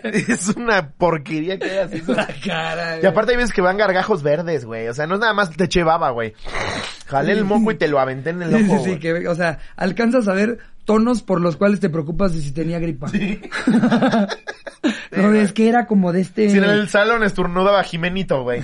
es 0.03 0.47
una 0.55 0.89
porquería 0.89 1.59
que 1.59 1.69
hagas 1.71 1.91
eso. 1.93 2.13
La 2.13 2.27
cara, 2.43 2.99
Y 3.01 3.05
aparte 3.05 3.31
hay 3.31 3.37
veces 3.37 3.53
que 3.53 3.61
van 3.61 3.77
gargajos 3.77 4.23
verdes, 4.23 4.65
güey. 4.65 4.87
O 4.87 4.93
sea, 4.93 5.05
no 5.05 5.15
es 5.15 5.19
nada 5.21 5.33
más 5.33 5.51
te 5.51 5.65
eché 5.65 5.83
baba, 5.83 6.11
güey. 6.11 6.33
Jalé 7.07 7.33
el 7.33 7.43
moco 7.43 7.71
y 7.71 7.75
te 7.75 7.87
lo 7.87 7.99
aventé 7.99 8.29
en 8.31 8.43
el 8.43 8.49
Sí, 8.57 8.63
ojo, 8.65 8.77
sí, 8.77 8.83
sí, 8.83 8.89
güey. 8.89 8.99
que, 8.99 9.27
o 9.27 9.35
sea, 9.35 9.59
alcanzas 9.75 10.27
a 10.27 10.33
ver 10.33 10.57
tonos 10.85 11.23
por 11.23 11.41
los 11.41 11.55
cuales 11.55 11.79
te 11.79 11.89
preocupas 11.89 12.33
de 12.33 12.41
si 12.41 12.51
tenía 12.51 12.79
gripa. 12.79 13.07
no, 15.11 15.29
güey. 15.29 15.39
es 15.39 15.53
que 15.53 15.69
era 15.69 15.85
como 15.85 16.11
de 16.11 16.21
este... 16.21 16.49
Si 16.49 16.57
en 16.57 16.65
el 16.65 16.89
salón 16.89 17.23
estornudaba 17.23 17.83
Jimenito, 17.83 18.43
güey. 18.43 18.61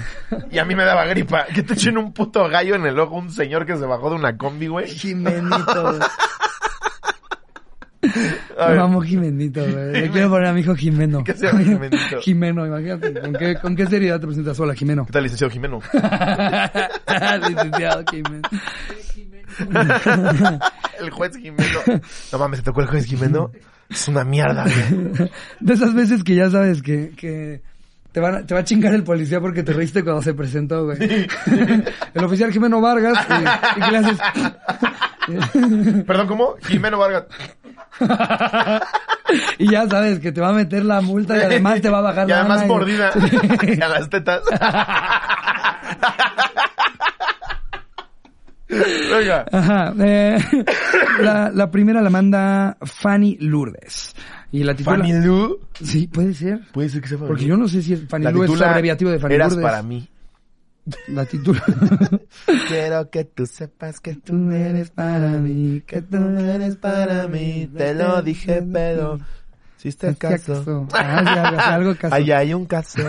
Y 0.52 0.58
a 0.58 0.66
mí 0.66 0.76
me 0.76 0.84
daba 0.84 1.06
gripa. 1.06 1.46
Que 1.46 1.64
te 1.64 1.74
echen 1.74 1.98
un 1.98 2.14
puto 2.14 2.48
gallo 2.50 2.76
en 2.76 2.86
el 2.86 3.00
ojo 3.00 3.16
un 3.16 3.32
señor 3.32 3.66
que 3.66 3.78
se 3.78 3.86
bajó 3.86 4.10
de 4.10 4.16
una 4.16 4.38
combi, 4.38 4.68
güey. 4.68 4.88
Jimenito, 4.88 5.84
güey. 5.84 6.00
Amo 8.58 9.02
Jimenito, 9.02 9.62
güey. 9.62 9.92
Le 9.92 10.10
quiero 10.10 10.30
poner 10.30 10.48
a 10.48 10.54
mi 10.54 10.62
hijo 10.62 10.76
Jimeno. 10.76 11.24
¿Qué 11.24 11.34
se 11.34 11.48
llama 11.48 11.60
Jimenito? 11.60 11.98
Jimeno, 12.22 12.66
imagínate. 12.66 13.14
¿Con 13.20 13.34
qué, 13.34 13.56
¿Con 13.56 13.76
qué 13.76 13.86
seriedad 13.88 14.20
te 14.20 14.28
presentas 14.28 14.58
sola, 14.58 14.74
Jimeno? 14.74 15.06
¿Qué 15.06 15.12
tal, 15.12 15.24
licenciado 15.24 15.52
Jimeno? 15.52 15.82
Licenciado 17.48 18.04
Jimeno. 18.10 18.50
el 21.00 21.10
juez 21.10 21.36
Jimeno. 21.38 21.80
No 22.32 22.38
mames, 22.40 22.60
¿te 22.60 22.66
tocó 22.66 22.82
el 22.82 22.88
juez 22.88 23.06
Jimeno? 23.06 23.52
Es 23.90 24.08
una 24.08 24.24
mierda, 24.24 24.64
güey. 24.64 25.30
De 25.60 25.74
esas 25.74 25.94
veces 25.94 26.24
que 26.24 26.36
ya 26.36 26.50
sabes 26.50 26.82
que, 26.84 27.12
que 27.18 27.62
te, 28.12 28.20
van 28.20 28.36
a- 28.36 28.46
te 28.46 28.54
va 28.54 28.60
a 28.60 28.64
chingar 28.64 28.94
el 28.94 29.04
policía 29.04 29.40
porque 29.42 29.64
te 29.64 29.74
reíste 29.74 30.04
cuando 30.04 30.22
se 30.22 30.34
presentó, 30.34 30.86
güey. 30.86 30.98
El 32.14 32.24
oficial 32.24 32.52
Jimeno 32.52 32.82
Vargas. 32.82 33.18
Y, 33.30 33.80
y 33.80 33.84
¿qué 33.84 33.92
le 33.92 33.98
haces? 33.98 34.20
Perdón, 36.06 36.28
¿cómo? 36.28 36.56
Jimeno 36.68 36.98
Vargas. 37.00 37.24
y 39.60 39.72
ya 39.72 39.88
sabes 39.88 40.20
que 40.20 40.32
te 40.32 40.42
va 40.42 40.50
a 40.50 40.54
meter 40.54 40.86
la 40.86 41.02
multa 41.02 41.38
y 41.38 41.42
además 41.42 41.82
te 41.82 41.90
va 41.90 42.00
a 42.00 42.02
bajar 42.02 42.28
Y 42.28 42.32
la 42.32 42.40
además 42.42 42.66
mordida. 42.68 43.12
Y 43.64 43.82
a 43.82 43.88
las 43.90 44.10
tetas. 44.10 44.42
Venga. 48.70 49.46
Ajá. 49.52 49.94
eh, 50.00 50.38
la, 51.22 51.52
la 51.54 51.72
primera 51.72 52.02
la 52.02 52.10
manda 52.10 52.78
Fanny 52.82 53.38
Lourdes. 53.40 54.16
Y 54.52 54.64
la 54.64 54.76
titula... 54.76 54.98
Fanny 54.98 55.14
Lu. 55.14 55.60
Sí, 55.82 56.08
puede 56.08 56.34
ser. 56.34 56.62
Puede 56.72 56.90
ser 56.90 57.02
que 57.02 57.08
sea 57.08 57.18
Fanny 57.18 57.28
Porque 57.28 57.46
yo 57.46 57.58
no 57.58 57.68
sé 57.68 57.82
si 57.82 57.94
es 57.94 58.08
Fanny 58.08 58.26
La 58.26 58.32
Lu 58.32 58.44
es 58.44 58.62
abreviativo 58.62 59.12
de 59.12 59.20
Fanny 59.20 59.36
Eras 59.36 59.54
Lourdes. 59.54 59.72
para 59.72 59.84
mí. 59.84 60.08
La 61.08 61.26
titula... 61.26 61.64
Quiero 62.68 63.10
que 63.10 63.26
tú 63.26 63.46
sepas 63.46 64.00
que 64.00 64.16
tú 64.16 64.52
eres 64.52 64.90
para 64.90 65.30
mí, 65.38 65.82
que 65.86 66.02
tú 66.02 66.18
eres 66.18 66.76
para 66.78 67.28
mí. 67.28 67.70
Te 67.76 67.94
lo 67.94 68.22
dije, 68.22 68.64
pero 68.72 69.20
si 69.78 69.92
te 69.94 70.14
caso. 70.16 70.88
Ah, 70.94 71.24
sí, 71.24 71.40
algo, 71.40 71.60
algo 71.60 71.96
caso. 71.96 72.14
Allá 72.16 72.40
hay 72.40 72.54
un 72.54 72.66
caso. 72.66 73.02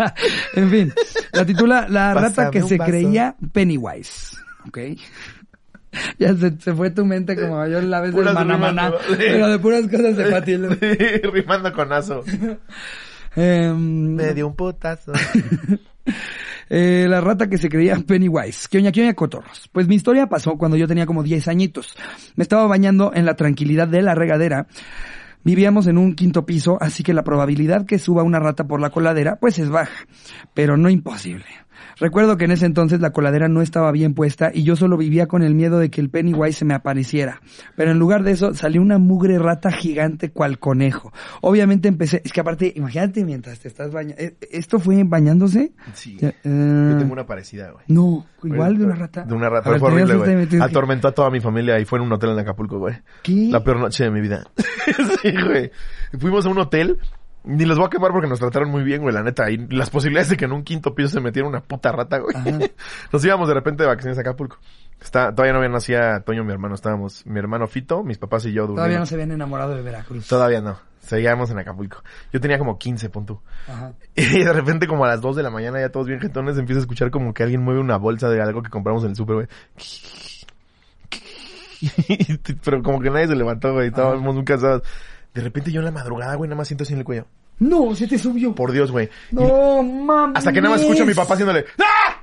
en 0.54 0.70
fin, 0.70 0.92
la 1.32 1.44
titula 1.44 1.88
La 1.88 2.14
Pásame 2.14 2.28
rata 2.28 2.50
que 2.50 2.62
se 2.62 2.78
creía 2.78 3.34
Pennywise. 3.52 4.36
¿Ok? 4.68 4.78
Ya 6.18 6.34
se, 6.34 6.58
se 6.58 6.72
fue 6.72 6.90
tu 6.90 7.04
mente 7.04 7.36
como 7.38 7.66
yo 7.66 7.78
la 7.82 8.00
vez 8.00 8.14
del 8.14 8.22
Puras 8.22 8.32
maná 8.34 8.54
rimas, 8.54 8.74
maná. 8.74 8.88
¿no? 8.88 8.96
Sí. 9.08 9.14
Pero 9.18 9.48
de 9.48 9.58
puras 9.58 9.82
cosas 9.88 10.16
de 10.16 10.24
Patil. 10.30 10.68
Sí, 10.80 11.28
rimando 11.30 11.70
con 11.70 11.92
aso. 11.92 12.24
Em, 13.36 14.14
Me 14.14 14.32
dio 14.32 14.46
un 14.46 14.56
putazo. 14.56 15.12
eh, 16.70 17.06
la 17.08 17.20
rata 17.20 17.48
que 17.48 17.58
se 17.58 17.68
creía 17.68 17.96
Pennywise. 18.06 18.68
¿Qué 18.70 18.78
oña, 18.78 18.90
qué 18.90 19.02
oña, 19.02 19.12
cotorros? 19.14 19.68
Pues 19.70 19.86
mi 19.86 19.96
historia 19.96 20.28
pasó 20.28 20.56
cuando 20.56 20.78
yo 20.78 20.88
tenía 20.88 21.04
como 21.04 21.22
10 21.22 21.46
añitos. 21.48 21.94
Me 22.36 22.42
estaba 22.42 22.66
bañando 22.66 23.12
en 23.14 23.26
la 23.26 23.34
tranquilidad 23.36 23.86
de 23.88 24.00
la 24.00 24.14
regadera. 24.14 24.66
Vivíamos 25.44 25.88
en 25.88 25.98
un 25.98 26.14
quinto 26.14 26.46
piso, 26.46 26.78
así 26.80 27.02
que 27.02 27.12
la 27.12 27.24
probabilidad 27.24 27.84
que 27.84 27.98
suba 27.98 28.22
una 28.22 28.38
rata 28.38 28.64
por 28.64 28.80
la 28.80 28.90
coladera, 28.90 29.36
pues 29.36 29.58
es 29.58 29.68
baja, 29.68 30.06
pero 30.54 30.76
no 30.76 30.88
imposible. 30.88 31.44
Recuerdo 31.98 32.36
que 32.36 32.44
en 32.46 32.52
ese 32.52 32.66
entonces 32.66 33.00
la 33.00 33.10
coladera 33.10 33.48
no 33.48 33.62
estaba 33.62 33.92
bien 33.92 34.14
puesta 34.14 34.50
y 34.52 34.62
yo 34.62 34.76
solo 34.76 34.96
vivía 34.96 35.26
con 35.26 35.42
el 35.42 35.54
miedo 35.54 35.78
de 35.78 35.90
que 35.90 36.00
el 36.00 36.10
Pennywise 36.10 36.58
se 36.58 36.64
me 36.64 36.74
apareciera. 36.74 37.40
Pero 37.76 37.90
en 37.92 37.98
lugar 37.98 38.22
de 38.22 38.32
eso 38.32 38.54
salió 38.54 38.82
una 38.82 38.98
mugre 38.98 39.38
rata 39.38 39.70
gigante 39.70 40.30
cual 40.30 40.58
conejo. 40.58 41.12
Obviamente 41.40 41.88
empecé, 41.88 42.22
es 42.24 42.32
que 42.32 42.40
aparte, 42.40 42.72
imagínate 42.74 43.24
mientras 43.24 43.58
te 43.60 43.68
estás 43.68 43.92
bañando, 43.92 44.22
¿esto 44.50 44.78
fue 44.78 45.02
bañándose? 45.04 45.72
Sí. 45.94 46.16
Eh, 46.20 46.32
Yo 46.44 46.98
tengo 46.98 47.12
una 47.12 47.26
parecida, 47.26 47.70
güey. 47.70 47.84
No, 47.88 48.26
igual 48.42 48.78
de 48.78 48.84
una 48.84 48.94
rata. 48.94 49.24
De 49.24 49.34
una 49.34 49.48
rata. 49.48 49.68
A 49.68 49.72
ver, 49.72 49.80
fue 49.80 49.92
horrible, 49.92 50.16
güey. 50.16 50.60
Atormentó 50.60 51.08
a 51.08 51.12
toda 51.12 51.30
mi 51.30 51.40
familia 51.40 51.78
y 51.78 51.84
fue 51.84 51.98
en 51.98 52.06
un 52.06 52.12
hotel 52.12 52.30
en 52.30 52.38
Acapulco, 52.38 52.78
güey. 52.78 52.96
¿Qué? 53.22 53.48
La 53.50 53.62
peor 53.62 53.78
noche 53.80 54.04
de 54.04 54.10
mi 54.10 54.20
vida. 54.20 54.44
sí, 55.22 55.32
güey. 55.44 55.70
Fuimos 56.18 56.46
a 56.46 56.48
un 56.50 56.58
hotel. 56.58 56.98
Ni 57.44 57.64
los 57.64 57.76
voy 57.76 57.86
a 57.86 57.90
quemar 57.90 58.12
porque 58.12 58.28
nos 58.28 58.38
trataron 58.38 58.70
muy 58.70 58.84
bien, 58.84 59.02
güey, 59.02 59.14
la 59.14 59.22
neta. 59.22 59.50
Y 59.50 59.56
las 59.68 59.90
posibilidades 59.90 60.30
de 60.30 60.36
que 60.36 60.44
en 60.44 60.52
un 60.52 60.62
quinto 60.62 60.94
piso 60.94 61.08
se 61.08 61.20
metiera 61.20 61.48
una 61.48 61.60
puta 61.60 61.90
rata, 61.90 62.18
güey. 62.18 62.36
Ajá. 62.36 62.50
Nos 63.12 63.24
íbamos 63.24 63.48
de 63.48 63.54
repente 63.54 63.82
de 63.82 63.88
vacaciones 63.88 64.16
a 64.18 64.20
Acapulco. 64.20 64.58
Está, 65.00 65.34
todavía 65.34 65.52
no 65.52 65.58
había 65.58 65.70
nacía 65.70 66.20
Toño, 66.20 66.44
mi 66.44 66.52
hermano. 66.52 66.76
Estábamos, 66.76 67.26
mi 67.26 67.40
hermano 67.40 67.66
Fito, 67.66 68.04
mis 68.04 68.18
papás 68.18 68.46
y 68.46 68.52
yo 68.52 68.62
durmiendo. 68.62 68.82
Todavía 68.82 68.98
no 69.00 69.06
se 69.06 69.14
habían 69.16 69.32
enamorado 69.32 69.74
de 69.74 69.82
Veracruz. 69.82 70.28
Todavía 70.28 70.60
no. 70.60 70.78
Seguíamos 71.00 71.50
en 71.50 71.58
Acapulco. 71.58 72.04
Yo 72.32 72.40
tenía 72.40 72.58
como 72.58 72.78
15, 72.78 73.10
pon 73.10 73.26
tú. 73.26 73.40
Ajá. 73.66 73.92
Y 74.14 74.44
de 74.44 74.52
repente, 74.52 74.86
como 74.86 75.04
a 75.04 75.08
las 75.08 75.20
2 75.20 75.34
de 75.34 75.42
la 75.42 75.50
mañana, 75.50 75.80
ya 75.80 75.88
todos 75.88 76.06
bien 76.06 76.20
jetones, 76.20 76.56
empieza 76.56 76.78
a 76.78 76.82
escuchar 76.82 77.10
como 77.10 77.34
que 77.34 77.42
alguien 77.42 77.62
mueve 77.62 77.80
una 77.80 77.96
bolsa 77.96 78.28
de 78.28 78.40
algo 78.40 78.62
que 78.62 78.70
compramos 78.70 79.02
en 79.02 79.10
el 79.10 79.16
súper, 79.16 79.34
güey. 79.34 79.48
Pero 82.64 82.82
como 82.82 83.00
que 83.00 83.10
nadie 83.10 83.26
se 83.26 83.34
levantó, 83.34 83.72
güey. 83.72 83.88
Estábamos 83.88 84.34
muy 84.34 84.44
cansados. 84.44 84.82
De 85.34 85.40
repente 85.40 85.70
yo 85.72 85.80
en 85.80 85.86
la 85.86 85.90
madrugada, 85.92 86.34
güey, 86.34 86.48
nada 86.48 86.58
más 86.58 86.68
siento 86.68 86.84
así 86.84 86.92
en 86.92 86.98
el 87.00 87.04
cuello. 87.04 87.26
No, 87.58 87.94
se 87.94 88.08
te 88.08 88.18
subió. 88.18 88.54
Por 88.54 88.72
Dios, 88.72 88.90
güey. 88.90 89.08
No, 89.30 89.82
mames. 89.82 90.38
Hasta 90.38 90.52
que 90.52 90.60
nada 90.60 90.74
más 90.74 90.80
escucho 90.80 91.04
a 91.04 91.06
mi 91.06 91.14
papá 91.14 91.34
haciéndole 91.34 91.64
¡Ah! 91.80 92.16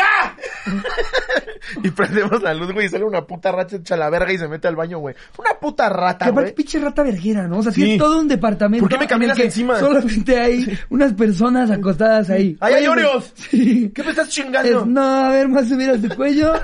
¡Ah! 0.00 0.34
y 1.82 1.90
prendemos 1.90 2.40
la 2.42 2.54
luz, 2.54 2.72
güey, 2.72 2.86
y 2.86 2.88
sale 2.88 3.04
una 3.04 3.26
puta 3.26 3.52
rata 3.52 3.76
hecha 3.76 3.96
la 3.96 4.08
verga 4.08 4.32
y 4.32 4.38
se 4.38 4.48
mete 4.48 4.68
al 4.68 4.76
baño, 4.76 4.98
güey. 4.98 5.14
Una 5.38 5.50
puta 5.60 5.88
rata, 5.90 6.24
Que 6.26 6.30
aparte, 6.30 6.50
güey. 6.50 6.54
pinche 6.54 6.78
rata 6.78 7.02
verguera, 7.02 7.46
¿no? 7.46 7.58
O 7.58 7.62
sea, 7.62 7.72
Sí. 7.72 7.82
tiene 7.82 7.98
todo 7.98 8.20
un 8.20 8.28
departamento. 8.28 8.82
¿Por 8.84 8.90
qué 8.90 8.96
me 8.96 9.04
en 9.04 9.08
caminas 9.10 9.36
que 9.36 9.44
encima? 9.44 9.78
Solamente 9.78 10.38
hay 10.40 10.78
unas 10.88 11.12
personas 11.12 11.70
acostadas 11.70 12.30
ahí. 12.30 12.56
¡Ay, 12.60 12.74
hay 12.74 12.86
Oreos! 12.86 13.32
Sí. 13.34 13.90
¿Qué 13.94 14.02
me 14.02 14.10
estás 14.10 14.28
Es, 14.28 14.34
chingando? 14.34 14.86
no, 14.86 15.02
a 15.02 15.28
ver, 15.30 15.48
más 15.48 15.68
subir 15.68 15.90
a 15.90 15.98
tu 16.00 16.08
cuello. 16.16 16.54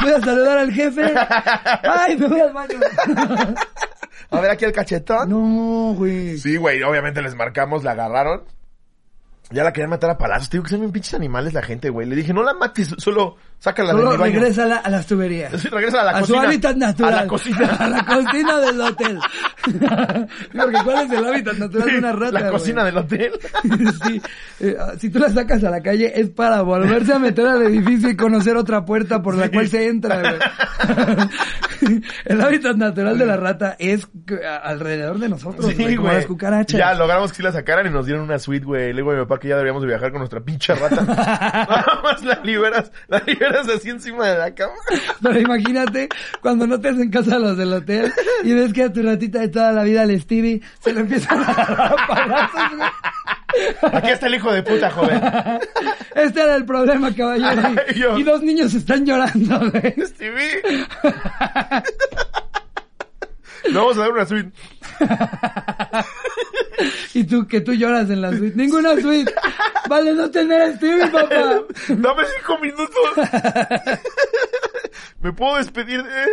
Voy 0.00 0.12
a 0.12 0.20
saludar 0.20 0.58
al 0.58 0.72
jefe. 0.72 1.02
Ay, 1.82 2.16
me 2.16 2.26
voy 2.28 2.40
al 2.40 2.52
baño. 2.54 2.78
A 4.30 4.40
ver 4.40 4.50
aquí 4.50 4.64
el 4.64 4.72
cachetón. 4.72 5.28
No, 5.28 5.94
güey. 5.94 6.38
Sí, 6.38 6.56
güey, 6.56 6.82
obviamente 6.82 7.22
les 7.22 7.34
marcamos, 7.34 7.84
la 7.84 7.92
agarraron. 7.92 8.42
Ya 9.50 9.62
la 9.62 9.72
querían 9.72 9.90
matar 9.90 10.10
a 10.10 10.18
palazos. 10.18 10.50
Te 10.50 10.56
digo 10.56 10.64
que 10.64 10.70
son 10.70 10.80
bien 10.80 10.90
pinches 10.90 11.14
animales 11.14 11.52
la 11.54 11.62
gente, 11.62 11.88
güey. 11.88 12.04
Le 12.08 12.16
dije, 12.16 12.34
no 12.34 12.42
la 12.42 12.52
mates, 12.52 12.92
solo 12.98 13.36
sácala 13.60 13.92
de 13.92 13.98
Solo 14.00 14.10
mi 14.10 14.16
baño. 14.16 14.32
regresa 14.40 14.64
a, 14.64 14.66
la- 14.66 14.76
a 14.78 14.90
las 14.90 15.06
tuberías. 15.06 15.52
Sí, 15.62 15.68
regresa 15.68 16.00
a 16.00 16.04
la 16.04 16.10
a 16.16 16.20
cocina. 16.20 16.40
su 16.40 16.46
hábitat 16.48 16.76
natural. 16.76 17.14
A 17.14 17.16
la 17.22 17.26
cocina. 17.28 17.66
A 17.78 17.88
la 17.88 18.04
cocina 18.04 18.58
del 18.58 18.80
hotel. 18.80 19.18
Porque 20.52 20.78
¿cuál 20.82 21.06
es 21.06 21.12
el 21.12 21.24
hábitat 21.26 21.56
natural 21.58 21.88
de 21.88 21.98
una 21.98 22.12
rata? 22.12 22.32
La 22.32 22.40
güey? 22.40 22.52
cocina 22.52 22.84
del 22.84 22.96
hotel. 22.98 23.32
sí, 24.04 24.22
eh, 24.58 24.76
si 24.98 25.10
tú 25.10 25.20
la 25.20 25.30
sacas 25.30 25.62
a 25.62 25.70
la 25.70 25.80
calle 25.80 26.12
es 26.20 26.28
para 26.30 26.62
volverse 26.62 27.12
a 27.12 27.20
meter 27.20 27.46
al 27.46 27.62
edificio 27.62 28.10
y 28.10 28.16
conocer 28.16 28.56
otra 28.56 28.84
puerta 28.84 29.22
por 29.22 29.36
la 29.36 29.44
Sí. 29.44 29.50
cual 29.52 29.68
se 29.68 29.86
entra. 29.86 30.20
güey. 30.22 30.34
El 32.24 32.40
hábitat 32.40 32.76
natural 32.76 33.18
de 33.18 33.26
la 33.26 33.36
rata 33.36 33.76
es 33.78 34.08
alrededor 34.62 35.18
de 35.18 35.28
nosotros, 35.28 35.74
güey, 35.74 35.96
como 35.96 36.08
las 36.08 36.26
cucarachas. 36.26 36.78
Ya 36.78 36.94
logramos 36.94 37.30
que 37.30 37.38
sí 37.38 37.42
la 37.42 37.52
sacaran 37.52 37.86
y 37.86 37.90
nos 37.90 38.06
dieron 38.06 38.24
una 38.24 38.38
suite, 38.38 38.64
güey. 38.64 38.92
Le 38.92 38.96
digo 38.96 39.10
a 39.12 39.14
mi 39.14 39.20
papá 39.22 39.38
que 39.38 39.48
ya 39.48 39.54
deberíamos 39.54 39.82
de 39.82 39.88
viajar 39.88 40.10
con 40.10 40.20
nuestra 40.20 40.40
pinche 40.40 40.74
rata. 40.74 41.02
Nada 41.06 42.00
más 42.02 42.24
la 42.24 42.40
liberas, 42.42 42.90
la 43.08 43.22
liberas 43.26 43.68
así 43.68 43.90
encima 43.90 44.26
de 44.28 44.38
la 44.38 44.54
cama. 44.54 44.74
Pero 45.22 45.40
imagínate 45.40 46.08
cuando 46.40 46.66
no 46.66 46.80
te 46.80 46.88
hacen 46.88 47.10
caso 47.10 47.34
a 47.34 47.38
los 47.38 47.56
del 47.56 47.72
hotel 47.72 48.12
y 48.44 48.52
ves 48.54 48.72
que 48.72 48.84
a 48.84 48.92
tu 48.92 49.02
ratita 49.02 49.40
de 49.40 49.48
toda 49.48 49.72
la 49.72 49.82
vida, 49.84 50.02
el 50.02 50.20
Stevie, 50.20 50.60
se 50.80 50.92
lo 50.92 51.00
empiezan 51.00 51.42
a 51.42 51.52
a 51.52 52.06
palazos, 52.06 52.76
güey. 52.76 52.90
Aquí 53.92 54.10
está 54.10 54.26
el 54.26 54.34
hijo 54.34 54.52
de 54.52 54.62
puta, 54.62 54.90
joven. 54.90 55.20
Este 56.14 56.40
era 56.40 56.56
el 56.56 56.64
problema, 56.64 57.14
caballero. 57.14 57.62
Ay. 57.62 58.02
Y, 58.16 58.20
y 58.20 58.22
dos 58.22 58.42
niños 58.42 58.72
están 58.72 59.04
llorando, 59.04 59.58
güey. 59.70 59.94
Stevie. 60.06 60.62
Le 63.68 63.78
vamos 63.78 63.96
a 63.96 64.00
dar 64.00 64.12
una 64.12 64.26
suite. 64.26 64.52
Y 67.14 67.24
tú, 67.24 67.46
que 67.46 67.60
tú 67.62 67.72
lloras 67.72 68.10
en 68.10 68.20
la 68.20 68.30
suite. 68.30 68.54
Ninguna 68.56 69.00
suite. 69.00 69.32
Vale 69.88 70.12
no 70.12 70.30
tener 70.30 70.60
a 70.60 70.72
Stevie, 70.76 71.06
papá. 71.06 71.28
Dame 71.88 72.22
cinco 72.36 72.58
minutos. 72.60 72.90
¿Me 75.20 75.32
puedo 75.32 75.56
despedir 75.56 76.02
de...? 76.02 76.26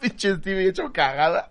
Pinche 0.00 0.36
Stevie 0.36 0.68
hecho 0.68 0.92
cagada. 0.92 1.50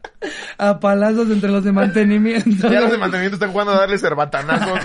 A 0.57 0.79
palazos 0.79 1.29
entre 1.31 1.49
los 1.49 1.63
de 1.63 1.71
mantenimiento. 1.71 2.69
Ya 2.69 2.81
los 2.81 2.91
de 2.91 2.97
mantenimiento 2.97 3.35
están 3.37 3.51
jugando 3.51 3.73
a 3.73 3.79
darle 3.79 3.97
cerbatanazos. 3.97 4.79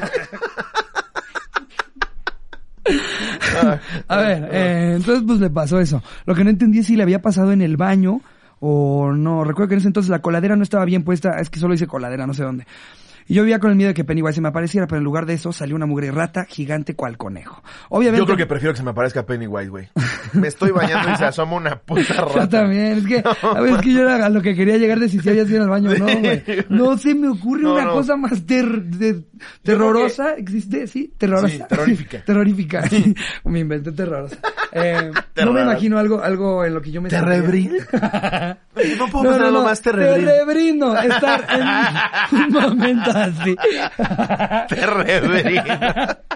A 4.09 4.17
ver, 4.17 4.49
eh, 4.51 4.93
entonces 4.97 5.25
pues 5.27 5.41
le 5.41 5.51
pasó 5.51 5.79
eso. 5.79 6.03
Lo 6.25 6.35
que 6.35 6.45
no 6.45 6.51
entendí 6.51 6.79
es 6.79 6.87
si 6.87 6.97
le 6.97 7.03
había 7.03 7.21
pasado 7.21 7.53
en 7.53 7.61
el 7.61 7.77
baño 7.77 8.23
o 8.61 9.13
no. 9.13 9.45
Recuerdo 9.45 9.69
que 9.69 9.75
en 9.75 9.79
ese 9.79 9.89
entonces 9.89 10.11
la 10.11 10.23
coladera 10.23 10.57
no 10.57 10.63
estaba 10.63 10.85
bien 10.85 11.03
puesta. 11.03 11.41
Es 11.41 11.51
que 11.51 11.59
solo 11.59 11.75
hice 11.75 11.87
coladera, 11.87 12.27
no 12.27 12.35
sé 12.35 12.45
dónde. 12.45 12.67
Y 13.31 13.35
yo 13.35 13.43
vivía 13.45 13.61
con 13.61 13.71
el 13.71 13.77
miedo 13.77 13.87
de 13.91 13.95
que 13.95 14.03
Pennywise 14.03 14.35
se 14.35 14.41
me 14.41 14.49
apareciera, 14.49 14.89
pero 14.89 14.99
en 14.99 15.05
lugar 15.05 15.25
de 15.25 15.35
eso 15.35 15.53
salió 15.53 15.77
una 15.77 15.87
mugre 15.87 16.11
rata 16.11 16.47
gigante 16.49 16.97
cual 16.97 17.17
conejo. 17.17 17.63
Obviamente. 17.89 18.19
Yo 18.19 18.25
creo 18.27 18.37
que 18.37 18.47
prefiero 18.47 18.73
que 18.73 18.79
se 18.79 18.83
me 18.83 18.91
aparezca 18.91 19.25
Pennywise, 19.25 19.69
güey. 19.69 19.89
Me 20.33 20.49
estoy 20.49 20.73
bañando 20.73 21.13
y 21.13 21.17
se 21.17 21.27
asoma 21.27 21.55
una 21.55 21.77
puta 21.77 22.13
rata. 22.25 22.35
Yo 22.41 22.49
también, 22.49 22.87
es 22.99 23.07
que, 23.07 23.23
a 23.47 23.61
ver, 23.61 23.75
es 23.75 23.81
que 23.83 23.93
yo 23.93 24.01
era 24.01 24.27
a 24.27 24.29
lo 24.31 24.43
que 24.43 24.57
quería 24.57 24.79
llegar 24.79 24.99
de 24.99 25.09
si 25.09 25.21
se 25.21 25.31
había 25.31 25.45
ido 25.45 25.63
al 25.63 25.69
baño 25.71 25.91
o 25.91 25.95
no, 25.95 26.07
güey. 26.07 26.43
No 26.71 26.99
se 26.99 27.15
me 27.15 27.29
ocurre 27.29 27.63
No, 27.63 27.75
una 27.75 27.85
no. 27.85 27.93
cosa 27.93 28.17
más 28.17 28.45
ter- 28.47 28.83
de- 28.83 29.23
terrorosa, 29.63 30.35
¿existe? 30.35 30.89
Sí, 30.89 31.15
terrorosa. 31.17 31.49
Sí, 31.49 31.63
terrorífica. 31.69 32.23
terrorífica. 32.27 32.83
me 33.45 33.61
inventé 33.61 33.93
terrorosa. 33.93 34.39
Eh, 34.73 35.11
no 35.45 35.53
me 35.53 35.63
imagino 35.63 35.99
algo, 35.99 36.21
algo 36.21 36.65
en 36.65 36.75
lo 36.75 36.81
que 36.83 36.91
yo 36.91 37.01
me 37.01 37.09
¿Terrebril? 37.09 37.77
No 38.99 39.07
puedo 39.09 39.25
pensar 39.25 39.43
algo 39.47 39.63
más 39.65 39.81
terrebril. 39.83 40.27
Terrebrino, 40.27 40.97
estar 41.01 41.45
en 42.33 42.45
un 42.47 42.53
momento 42.53 43.13
así. 43.21 43.57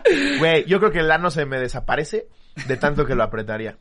Güey, 0.39 0.67
yo 0.67 0.79
creo 0.81 0.93
que 0.93 0.99
el 0.99 1.11
ano 1.11 1.31
se 1.31 1.47
me 1.47 1.59
desaparece 1.59 2.29
de 2.67 2.77
tanto 2.77 3.07
que 3.07 3.15
lo 3.15 3.23
apretaría. 3.23 3.77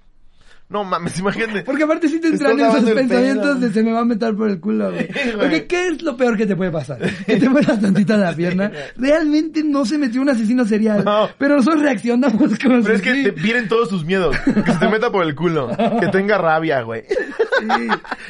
No 0.70 0.84
mames, 0.84 1.20
imagínate. 1.20 1.62
Porque 1.64 1.84
aparte 1.84 2.10
sí 2.10 2.20
te 2.20 2.30
entran 2.30 2.60
esos 2.60 2.84
pensamientos 2.90 3.62
de 3.62 3.72
se 3.72 3.84
me 3.84 3.92
va 3.92 4.00
a 4.00 4.06
meter 4.06 4.34
por 4.36 4.50
el 4.50 4.60
culo, 4.60 4.92
güey. 4.92 5.08
Sí. 5.08 5.30
Porque 5.38 5.68
¿qué 5.68 5.88
es 5.90 6.02
lo 6.02 6.18
peor 6.18 6.36
que 6.36 6.48
te 6.48 6.56
puede 6.56 6.72
pasar? 6.72 6.98
Que 7.26 7.38
te 7.38 7.48
mueras 7.48 7.80
tantita 7.80 8.18
la 8.18 8.34
pierna. 8.36 8.72
Realmente 8.98 9.64
no 9.64 9.86
se 9.86 9.98
metió 10.00 10.22
un 10.22 10.30
asesino 10.30 10.66
serial. 10.66 11.04
No. 11.06 11.30
Pero 11.38 11.58
nosotros 11.58 11.84
reaccionamos 11.84 12.58
como 12.58 12.82
Pero 12.82 12.94
es 12.96 13.02
que 13.02 13.14
sí. 13.14 13.24
te 13.24 13.32
vienen 13.32 13.68
todos 13.68 13.90
tus 13.90 14.04
miedos. 14.04 14.36
Que 14.40 14.72
se 14.72 14.80
te 14.80 14.88
meta 14.88 15.12
por 15.12 15.24
el 15.26 15.36
culo. 15.36 15.70
Que 16.00 16.08
tenga 16.08 16.38
rabia, 16.38 16.82
güey. 16.82 17.04
Sí. 17.64 17.88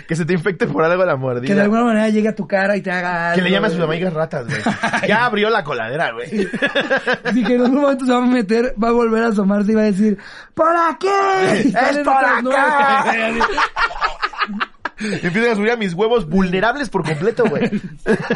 Que 0.08 0.16
se 0.16 0.26
te 0.26 0.34
infecte 0.34 0.68
por 0.68 0.84
algo 0.84 1.04
la 1.06 1.16
mordida. 1.16 1.48
Que 1.48 1.56
de 1.56 1.62
alguna 1.62 1.86
manera 1.86 2.08
llegue 2.10 2.28
a 2.28 2.36
tu 2.36 2.48
cara 2.48 2.78
y 2.78 2.82
te 2.82 2.92
haga 2.92 3.32
algo. 3.32 3.36
Que 3.38 3.50
le 3.50 3.56
llame 3.56 3.66
a 3.68 3.70
sus 3.72 3.80
amigas 3.80 4.14
ratas, 4.14 4.46
güey. 4.46 4.60
Ya 5.08 5.26
abrió 5.26 5.50
la 5.50 5.64
coladera, 5.64 6.12
güey. 6.12 6.48
Así 7.24 7.44
que 7.44 7.56
en 7.56 7.62
algún 7.62 7.82
momento 7.82 8.06
se 8.06 8.12
va 8.12 8.20
a 8.20 8.28
meter, 8.28 8.76
va 8.82 8.90
a 8.90 8.92
volver 8.92 9.24
a 9.24 9.28
asomarse 9.30 9.72
y 9.72 9.76
va 9.76 9.82
a 9.82 9.86
decir, 9.86 10.18
¿para 10.54 10.96
qué? 11.00 11.10
¡Es 11.62 11.66
Y 11.66 11.72
salen 11.72 12.04
por 12.04 12.23
otras 12.24 12.46
acá! 12.46 13.14
nueve. 13.14 13.42
Empiezan 15.00 15.52
a 15.52 15.56
subir 15.56 15.72
a 15.72 15.76
mis 15.78 15.94
huevos 15.94 16.28
vulnerables 16.30 16.90
por 16.90 17.04
completo, 17.04 17.44
güey. 17.46 17.70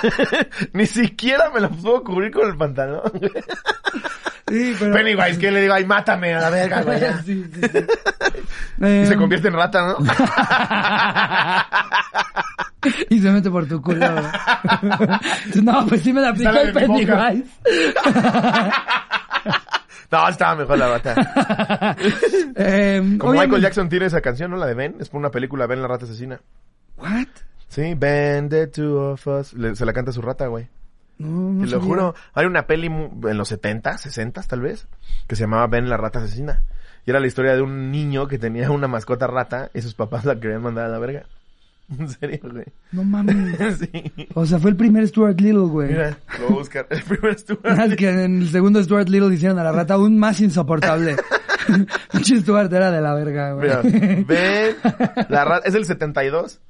Ni 0.73 0.85
siquiera 0.85 1.49
me 1.53 1.61
los 1.61 1.71
puedo 1.77 2.03
cubrir 2.03 2.31
con 2.31 2.47
el 2.49 2.57
pantalón. 2.57 3.01
Sí, 4.49 4.75
pero... 4.79 4.93
Pennywise, 4.93 5.37
que 5.39 5.51
le 5.51 5.61
digo, 5.61 5.73
ay, 5.73 5.85
mátame 5.85 6.33
a 6.33 6.39
la 6.41 6.49
verga, 6.49 6.81
güey. 6.83 6.99
Sí, 7.25 7.45
sí. 7.53 7.61
Y 8.79 8.85
Eh, 8.85 9.05
se 9.07 9.15
convierte 9.17 9.47
en 9.49 9.53
rata, 9.55 9.87
¿no? 9.87 9.97
y 13.09 13.19
se 13.19 13.31
mete 13.31 13.49
por 13.49 13.67
tu 13.67 13.81
culo. 13.81 14.05
güey. 14.11 14.25
no, 15.63 15.85
pues 15.87 16.01
sí 16.01 16.13
me 16.13 16.21
la 16.21 16.29
aplicó 16.29 16.51
el. 16.51 16.73
Pennywise. 16.73 17.49
No, 20.09 20.29
estaba 20.29 20.55
mejor 20.55 20.77
la 20.77 20.87
rata. 20.87 21.95
Eh, 22.55 23.01
Como 23.17 23.31
obviamente- 23.31 23.47
Michael 23.47 23.61
Jackson 23.61 23.89
tiene 23.89 24.05
esa 24.05 24.21
canción, 24.21 24.51
¿no? 24.51 24.57
La 24.57 24.65
de 24.65 24.73
Ben. 24.73 24.95
Es 25.01 25.09
por 25.09 25.19
una 25.19 25.29
película, 25.29 25.67
Ben 25.67 25.81
la 25.81 25.87
rata 25.89 26.05
asesina. 26.05 26.39
¿What? 26.97 27.27
Sí, 27.67 27.93
Ben, 27.95 28.49
the 28.49 28.67
two 28.67 28.97
of 28.97 29.27
us. 29.27 29.53
Le- 29.53 29.75
se 29.75 29.85
la 29.85 29.93
canta 29.93 30.11
su 30.11 30.21
rata, 30.21 30.47
güey. 30.47 30.67
No, 31.19 31.27
no 31.53 31.65
Te 31.65 31.71
lo 31.71 31.77
sabía. 31.79 31.85
juro. 31.87 32.15
Hay 32.33 32.45
una 32.45 32.67
peli 32.67 32.87
en 32.87 33.37
los 33.37 33.47
70, 33.49 33.97
60 33.97 34.41
tal 34.43 34.61
vez, 34.61 34.87
que 35.27 35.35
se 35.35 35.43
llamaba 35.43 35.67
Ben 35.67 35.89
la 35.89 35.97
rata 35.97 36.19
asesina. 36.19 36.63
Y 37.05 37.09
era 37.11 37.19
la 37.19 37.27
historia 37.27 37.55
de 37.55 37.61
un 37.61 37.91
niño 37.91 38.27
que 38.27 38.37
tenía 38.37 38.69
una 38.71 38.87
mascota 38.87 39.27
rata 39.27 39.69
y 39.73 39.81
sus 39.81 39.93
papás 39.95 40.25
la 40.25 40.39
querían 40.39 40.61
mandar 40.61 40.85
a 40.85 40.89
la 40.89 40.99
verga. 40.99 41.25
En 41.99 42.09
serio, 42.09 42.39
güey. 42.43 42.65
No 42.91 43.03
mames. 43.03 43.77
Sí. 43.79 44.27
O 44.33 44.45
sea, 44.45 44.59
fue 44.59 44.71
el 44.71 44.75
primer 44.75 45.07
Stuart 45.07 45.39
Little, 45.39 45.67
güey. 45.67 45.89
Mira, 45.89 46.17
lo 46.39 46.45
voy 46.45 46.53
a 46.55 46.59
buscar. 46.59 46.87
El 46.89 47.01
primer 47.03 47.39
Stuart. 47.39 47.65
Al 47.79 47.95
que 47.95 48.09
en 48.09 48.41
el 48.41 48.49
segundo 48.49 48.83
Stuart 48.83 49.07
Little 49.09 49.33
hicieron 49.33 49.59
a 49.59 49.63
la 49.63 49.71
rata 49.71 49.93
aún 49.95 50.17
más 50.17 50.39
insoportable. 50.41 51.15
Pinche 52.11 52.39
Stuart 52.41 52.71
era 52.71 52.91
de 52.91 53.01
la 53.01 53.13
verga, 53.13 53.53
güey. 53.53 53.67
Mira, 53.67 53.81
ven 54.25 54.75
la 55.29 55.45
rata, 55.45 55.67
es 55.67 55.75
el 55.75 55.85
72. 55.85 56.61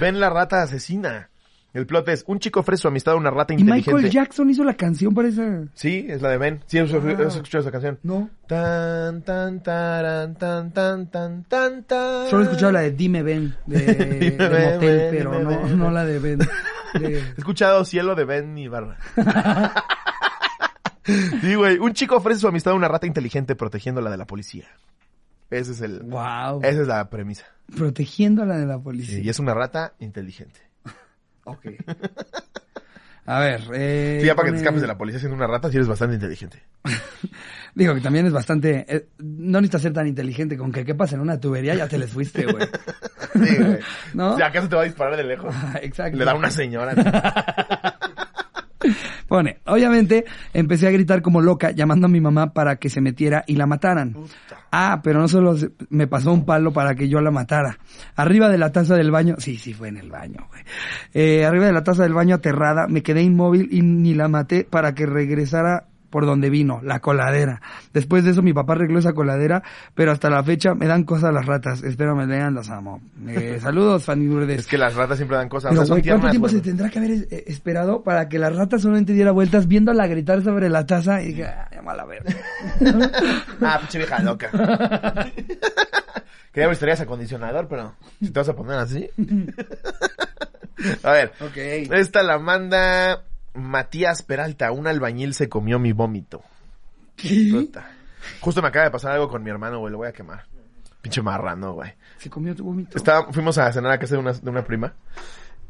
Ven 0.00 0.20
la 0.20 0.30
rata 0.30 0.62
asesina. 0.62 1.30
El 1.76 1.86
plot 1.86 2.08
es, 2.08 2.24
un 2.26 2.38
chico 2.38 2.60
ofrece 2.60 2.82
su 2.82 2.88
amistad 2.88 3.14
a 3.14 3.16
una 3.18 3.30
rata 3.30 3.52
Y 3.52 3.58
inteligente. 3.60 3.92
Michael 3.92 4.10
Jackson 4.10 4.48
hizo 4.48 4.64
la 4.64 4.74
canción 4.74 5.12
para 5.14 5.28
esa... 5.28 5.64
Sí, 5.74 6.06
es 6.08 6.22
la 6.22 6.30
de 6.30 6.38
Ben. 6.38 6.60
Sí, 6.66 6.78
has 6.78 6.90
has 6.92 7.34
escuchado 7.36 7.60
esa 7.62 7.70
canción. 7.70 7.98
No. 8.02 8.30
Tan, 8.46 9.20
tan, 9.22 9.62
taran, 9.62 10.34
tan, 10.36 10.72
tan, 10.72 11.10
tan, 11.10 11.44
tan, 11.44 11.84
tan. 11.84 12.30
Solo 12.30 12.42
he 12.42 12.46
escuchado 12.46 12.72
la 12.72 12.80
de 12.80 12.92
Dime 12.92 13.22
Ben, 13.22 13.54
de, 13.66 13.78
Dime 13.84 14.36
de 14.36 14.48
Ben, 14.48 14.74
Motel, 14.74 14.80
Ben, 14.98 15.10
pero 15.10 15.38
no, 15.42 15.48
Ben. 15.48 15.78
no 15.78 15.90
la 15.90 16.04
de 16.06 16.18
Ben. 16.18 16.38
De- 16.94 17.18
He 17.18 17.34
escuchado 17.36 17.84
Cielo 17.84 18.14
de 18.14 18.24
Ben 18.24 18.56
y 18.56 18.68
Barra. 18.68 18.96
sí, 21.04 21.54
güey. 21.54 21.78
Un 21.78 21.92
chico 21.92 22.16
ofrece 22.16 22.40
su 22.40 22.48
amistad 22.48 22.72
a 22.72 22.76
una 22.76 22.88
rata 22.88 23.06
inteligente 23.06 23.54
protegiéndola 23.54 24.10
de 24.10 24.16
la 24.16 24.24
policía. 24.26 24.64
Ese 25.50 25.72
es 25.72 25.80
el... 25.80 26.00
Wow. 26.04 26.60
Esa 26.62 26.80
es 26.82 26.88
la 26.88 27.08
premisa. 27.08 27.44
Protegiendo 27.76 28.42
a 28.42 28.46
la 28.46 28.56
de 28.56 28.66
la 28.66 28.76
Sí, 28.76 28.82
policía. 28.82 29.18
y 29.20 29.28
es 29.28 29.38
una 29.38 29.54
rata 29.54 29.92
inteligente. 30.00 30.60
Ok. 31.46 31.66
A 33.28 33.40
ver, 33.40 33.60
eh... 33.74 34.18
Sí, 34.20 34.26
ya 34.26 34.36
para 34.36 34.46
que 34.46 34.52
te 34.52 34.58
escapes 34.58 34.80
de 34.80 34.86
la 34.86 34.96
policía 34.96 35.18
siendo 35.18 35.36
una 35.36 35.48
rata, 35.48 35.68
sí 35.68 35.76
eres 35.76 35.88
bastante 35.88 36.14
inteligente. 36.14 36.62
Digo 37.74 37.92
que 37.92 38.00
también 38.00 38.24
es 38.24 38.32
bastante... 38.32 38.86
eh, 38.88 39.08
no 39.18 39.60
necesitas 39.60 39.82
ser 39.82 39.92
tan 39.92 40.06
inteligente, 40.06 40.56
con 40.56 40.70
que 40.70 40.84
quepas 40.84 41.12
en 41.12 41.20
una 41.20 41.40
tubería 41.40 41.74
ya 41.74 41.88
te 41.88 41.98
les 41.98 42.10
fuiste, 42.10 42.46
güey. 42.46 42.68
Sí, 43.34 43.56
güey. 43.56 43.78
¿No? 44.14 44.34
Si 44.36 44.42
acaso 44.42 44.66
te 44.68 44.76
va 44.76 44.82
a 44.82 44.84
disparar 44.86 45.14
de 45.16 45.24
lejos. 45.24 45.54
Exacto. 45.82 46.16
Le 46.16 46.24
da 46.24 46.32
a 46.32 46.36
una 46.36 46.50
señora. 46.50 46.94
Pone, 49.28 49.58
obviamente 49.66 50.24
empecé 50.52 50.86
a 50.86 50.90
gritar 50.90 51.22
como 51.22 51.40
loca 51.40 51.70
llamando 51.70 52.06
a 52.06 52.10
mi 52.10 52.20
mamá 52.20 52.52
para 52.52 52.76
que 52.76 52.88
se 52.88 53.00
metiera 53.00 53.44
y 53.46 53.56
la 53.56 53.66
mataran. 53.66 54.16
Ah, 54.70 55.00
pero 55.02 55.20
no 55.20 55.28
solo 55.28 55.56
se- 55.56 55.70
me 55.90 56.06
pasó 56.06 56.32
un 56.32 56.44
palo 56.44 56.72
para 56.72 56.94
que 56.94 57.08
yo 57.08 57.20
la 57.20 57.30
matara. 57.30 57.78
Arriba 58.14 58.48
de 58.48 58.58
la 58.58 58.72
taza 58.72 58.94
del 58.96 59.10
baño, 59.10 59.36
sí, 59.38 59.56
sí 59.56 59.72
fue 59.74 59.88
en 59.88 59.96
el 59.96 60.10
baño, 60.10 60.46
güey. 60.48 60.62
Eh, 61.14 61.44
arriba 61.44 61.66
de 61.66 61.72
la 61.72 61.84
taza 61.84 62.02
del 62.02 62.14
baño 62.14 62.36
aterrada, 62.36 62.86
me 62.88 63.02
quedé 63.02 63.22
inmóvil 63.22 63.68
y 63.70 63.82
ni 63.82 64.14
la 64.14 64.28
maté 64.28 64.64
para 64.64 64.94
que 64.94 65.06
regresara 65.06 65.86
por 66.10 66.26
donde 66.26 66.50
vino, 66.50 66.80
la 66.82 67.00
coladera. 67.00 67.60
Después 67.92 68.24
de 68.24 68.30
eso 68.30 68.42
mi 68.42 68.52
papá 68.52 68.74
arregló 68.74 68.98
esa 68.98 69.12
coladera, 69.12 69.62
pero 69.94 70.12
hasta 70.12 70.30
la 70.30 70.42
fecha 70.42 70.74
me 70.74 70.86
dan 70.86 71.04
cosas 71.04 71.32
las 71.32 71.46
ratas. 71.46 71.82
Espero 71.82 72.14
me 72.14 72.26
lean, 72.26 72.54
las 72.54 72.70
amo. 72.70 73.00
Eh, 73.26 73.58
saludos, 73.62 74.04
Fanny 74.04 74.26
Lourdes. 74.26 74.60
Es 74.60 74.66
que 74.66 74.78
las 74.78 74.94
ratas 74.94 75.16
siempre 75.16 75.36
dan 75.36 75.48
cosas. 75.48 75.70
Pero, 75.70 75.82
o 75.82 75.86
sea, 75.86 75.94
güey, 75.94 76.04
¿cuánto 76.04 76.30
tiempo 76.30 76.48
se 76.48 76.60
tendrá 76.60 76.90
que 76.90 76.98
haber 76.98 77.10
eh, 77.10 77.44
esperado 77.46 78.02
para 78.02 78.28
que 78.28 78.38
la 78.38 78.50
rata 78.50 78.78
solamente 78.78 79.12
diera 79.12 79.32
vueltas 79.32 79.66
viéndola 79.66 80.06
gritar 80.06 80.42
sobre 80.42 80.68
la 80.68 80.86
taza 80.86 81.22
y 81.22 81.28
dije, 81.28 81.44
ah, 81.44 81.68
mala 81.86 82.04
verga. 82.04 82.34
Ah, 83.62 83.78
pinche 83.80 83.98
vieja 83.98 84.22
loca. 84.22 84.50
Quería 86.52 86.72
si 86.74 86.80
traías 86.80 87.00
acondicionador, 87.00 87.68
pero 87.68 87.94
si 88.18 88.30
te 88.30 88.40
vas 88.40 88.48
a 88.48 88.56
poner 88.56 88.78
así. 88.78 89.08
a 91.02 91.12
ver. 91.12 91.32
Esta 91.92 92.22
la 92.22 92.38
manda 92.38 93.24
Matías 93.56 94.22
Peralta. 94.22 94.72
Un 94.72 94.86
albañil 94.86 95.34
se 95.34 95.48
comió 95.48 95.78
mi 95.78 95.92
vómito. 95.92 96.42
Puta. 97.16 97.90
Justo 98.40 98.62
me 98.62 98.68
acaba 98.68 98.84
de 98.84 98.90
pasar 98.90 99.12
algo 99.12 99.28
con 99.28 99.42
mi 99.42 99.50
hermano, 99.50 99.78
güey. 99.78 99.92
Lo 99.92 99.98
voy 99.98 100.08
a 100.08 100.12
quemar. 100.12 100.44
Pinche 101.00 101.22
marrano, 101.22 101.74
güey. 101.74 101.94
Se 102.18 102.28
comió 102.28 102.54
tu 102.54 102.64
vómito. 102.64 102.96
Estaba, 102.96 103.32
fuimos 103.32 103.56
a 103.58 103.72
cenar 103.72 103.92
a 103.92 103.98
casa 103.98 104.14
de 104.14 104.20
una, 104.20 104.32
de 104.32 104.50
una 104.50 104.64
prima. 104.64 104.94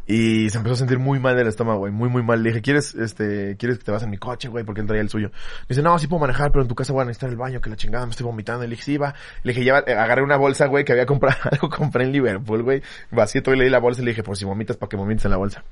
Y 0.08 0.48
se 0.50 0.58
empezó 0.58 0.74
a 0.74 0.76
sentir 0.76 1.00
muy 1.00 1.18
mal 1.18 1.36
del 1.36 1.48
estómago, 1.48 1.80
güey. 1.80 1.92
Muy, 1.92 2.08
muy 2.08 2.22
mal. 2.22 2.40
Le 2.40 2.50
dije, 2.50 2.62
¿quieres, 2.62 2.94
este, 2.94 3.56
quieres 3.56 3.78
que 3.78 3.84
te 3.84 3.90
vas 3.90 4.04
en 4.04 4.10
mi 4.10 4.18
coche, 4.18 4.48
güey? 4.48 4.64
Porque 4.64 4.80
él 4.80 4.86
traía 4.86 5.02
el 5.02 5.08
suyo. 5.08 5.30
Me 5.32 5.66
dice, 5.70 5.82
no, 5.82 5.98
sí 5.98 6.06
puedo 6.06 6.20
manejar, 6.20 6.52
pero 6.52 6.62
en 6.62 6.68
tu 6.68 6.76
casa 6.76 6.92
voy 6.92 7.02
a 7.02 7.06
necesitar 7.06 7.28
el 7.28 7.36
baño, 7.36 7.60
que 7.60 7.70
la 7.70 7.76
chingada 7.76 8.06
me 8.06 8.10
estoy 8.10 8.24
vomitando. 8.24 8.62
Y 8.62 8.68
le 8.68 8.76
dije, 8.76 8.84
sí, 8.84 8.96
va. 8.98 9.14
Le 9.42 9.52
dije, 9.52 9.64
lleva, 9.64 9.78
agarré 9.78 10.22
una 10.22 10.36
bolsa, 10.36 10.66
güey, 10.66 10.84
que 10.84 10.92
había 10.92 11.06
comprado, 11.06 11.36
algo 11.50 11.68
compré 11.68 12.04
en 12.04 12.12
Liverpool, 12.12 12.62
güey. 12.62 12.82
Vacié 13.10 13.42
todo 13.42 13.54
y 13.54 13.58
le 13.58 13.64
di 13.64 13.70
la 13.70 13.80
bolsa 13.80 14.00
y 14.00 14.04
le 14.04 14.12
dije, 14.12 14.22
por 14.22 14.36
si 14.36 14.44
vomitas, 14.44 14.76
para 14.76 14.88
que 14.88 14.96
vomites 14.96 15.24
en 15.24 15.32
la 15.32 15.38
bolsa. 15.38 15.64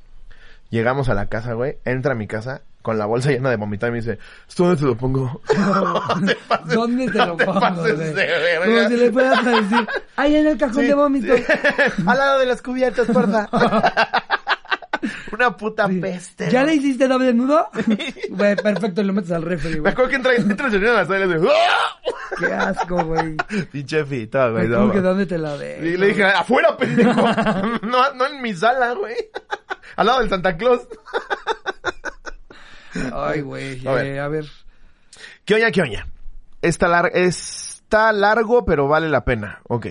Llegamos 0.70 1.08
a 1.08 1.14
la 1.14 1.26
casa, 1.28 1.52
güey. 1.54 1.78
Entra 1.84 2.12
a 2.12 2.14
mi 2.16 2.26
casa 2.26 2.62
con 2.82 2.98
la 2.98 3.06
bolsa 3.06 3.30
llena 3.30 3.48
de 3.50 3.56
vomitar 3.56 3.88
y 3.88 3.92
me 3.92 3.98
dice, 4.00 4.18
¿esto 4.46 4.64
dónde 4.64 4.80
te 4.80 4.86
lo 4.86 4.96
pongo? 4.96 5.40
¿Dónde 6.66 7.06
te 7.10 7.18
lo 7.18 7.36
te 7.36 7.44
pongo? 7.46 7.60
pases 7.60 7.98
de 7.98 8.12
verga. 8.12 8.66
Como 8.66 8.88
si 8.88 8.96
le 8.96 9.12
fueras 9.12 9.46
a 9.46 9.50
decir, 9.50 9.88
ahí 10.16 10.36
en 10.36 10.46
el 10.48 10.58
cajón 10.58 10.82
Sí, 10.82 10.86
de 10.88 10.94
vómito. 10.94 11.36
sí. 11.36 11.44
Al 12.06 12.18
lado 12.18 12.38
de 12.40 12.46
las 12.46 12.60
cubiertas, 12.62 13.06
porfa. 13.06 13.48
Una 15.32 15.56
puta 15.56 15.86
Sí. 15.88 15.98
peste. 16.00 16.50
¿Ya 16.50 16.62
le 16.64 16.74
hiciste 16.74 17.08
doble 17.08 17.34
nudo? 17.34 17.68
Güey, 18.30 18.56
perfecto, 18.56 19.02
lo 19.02 19.12
metes 19.12 19.32
al 19.32 19.42
refri, 19.42 19.74
Me 19.74 19.80
güey. 19.80 19.92
acuerdo 19.92 20.10
que 20.10 20.16
entra, 20.16 20.34
entra 20.34 20.66
el 20.66 20.72
señor 20.72 20.90
a 20.90 20.94
la 20.94 21.04
sala 21.06 21.24
y 21.24 21.28
le 21.28 21.38
dice, 21.40 21.48
¡Ah! 21.52 21.96
Qué 22.38 22.52
asco, 22.52 23.04
güey. 23.04 23.36
Pinche 23.70 24.04
fita, 24.04 24.48
güey. 24.50 24.70
¿Cómo 24.70 24.92
que 24.92 25.00
dónde 25.00 25.26
te 25.26 25.36
la 25.38 25.56
de? 25.56 25.78
Y 25.88 25.96
le 25.96 26.06
dije, 26.08 26.24
afuera, 26.24 26.76
pendejo. 26.76 27.12
No, 27.82 28.12
no 28.14 28.26
en 28.26 28.40
mi 28.42 28.54
sala, 28.54 28.92
güey. 28.94 29.14
Al 29.96 30.06
lado 30.06 30.20
del 30.20 30.28
Santa 30.30 30.56
Claus. 30.56 30.86
Ay, 33.12 33.40
güey. 33.40 33.86
A 33.86 33.92
ver. 33.92 34.06
eh, 34.06 34.20
a 34.20 34.28
ver. 34.28 34.46
¿Qué 35.44 35.54
oña, 35.54 35.70
qué 35.70 35.82
oña? 35.82 36.06
Está, 36.62 36.88
lar- 36.88 37.10
está 37.14 38.12
largo, 38.12 38.64
pero 38.64 38.88
vale 38.88 39.08
la 39.08 39.24
pena. 39.24 39.60
Ok. 39.68 39.86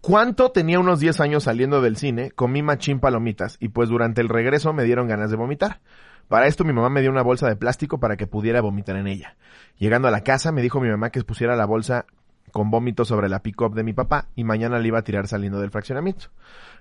¿Cuánto 0.00 0.50
tenía 0.50 0.78
unos 0.80 1.00
10 1.00 1.20
años 1.20 1.44
saliendo 1.44 1.80
del 1.80 1.96
cine? 1.96 2.30
Comí 2.30 2.62
machín 2.62 3.00
palomitas 3.00 3.56
y 3.60 3.68
pues 3.68 3.88
durante 3.88 4.20
el 4.20 4.28
regreso 4.28 4.72
me 4.72 4.84
dieron 4.84 5.08
ganas 5.08 5.30
de 5.30 5.36
vomitar. 5.36 5.80
Para 6.28 6.46
esto 6.46 6.64
mi 6.64 6.72
mamá 6.72 6.88
me 6.90 7.00
dio 7.00 7.10
una 7.10 7.22
bolsa 7.22 7.48
de 7.48 7.56
plástico 7.56 7.98
para 8.00 8.16
que 8.16 8.26
pudiera 8.26 8.60
vomitar 8.60 8.96
en 8.96 9.06
ella. 9.06 9.36
Llegando 9.78 10.08
a 10.08 10.10
la 10.10 10.22
casa 10.22 10.52
me 10.52 10.62
dijo 10.62 10.80
mi 10.80 10.88
mamá 10.90 11.10
que 11.10 11.22
pusiera 11.24 11.56
la 11.56 11.64
bolsa 11.66 12.04
con 12.52 12.70
vómito 12.70 13.04
sobre 13.04 13.28
la 13.28 13.40
pick-up 13.42 13.74
de 13.74 13.82
mi 13.82 13.92
papá 13.94 14.28
y 14.34 14.44
mañana 14.44 14.78
le 14.78 14.88
iba 14.88 14.98
a 14.98 15.04
tirar 15.04 15.26
saliendo 15.26 15.58
del 15.60 15.70
fraccionamiento. 15.70 16.26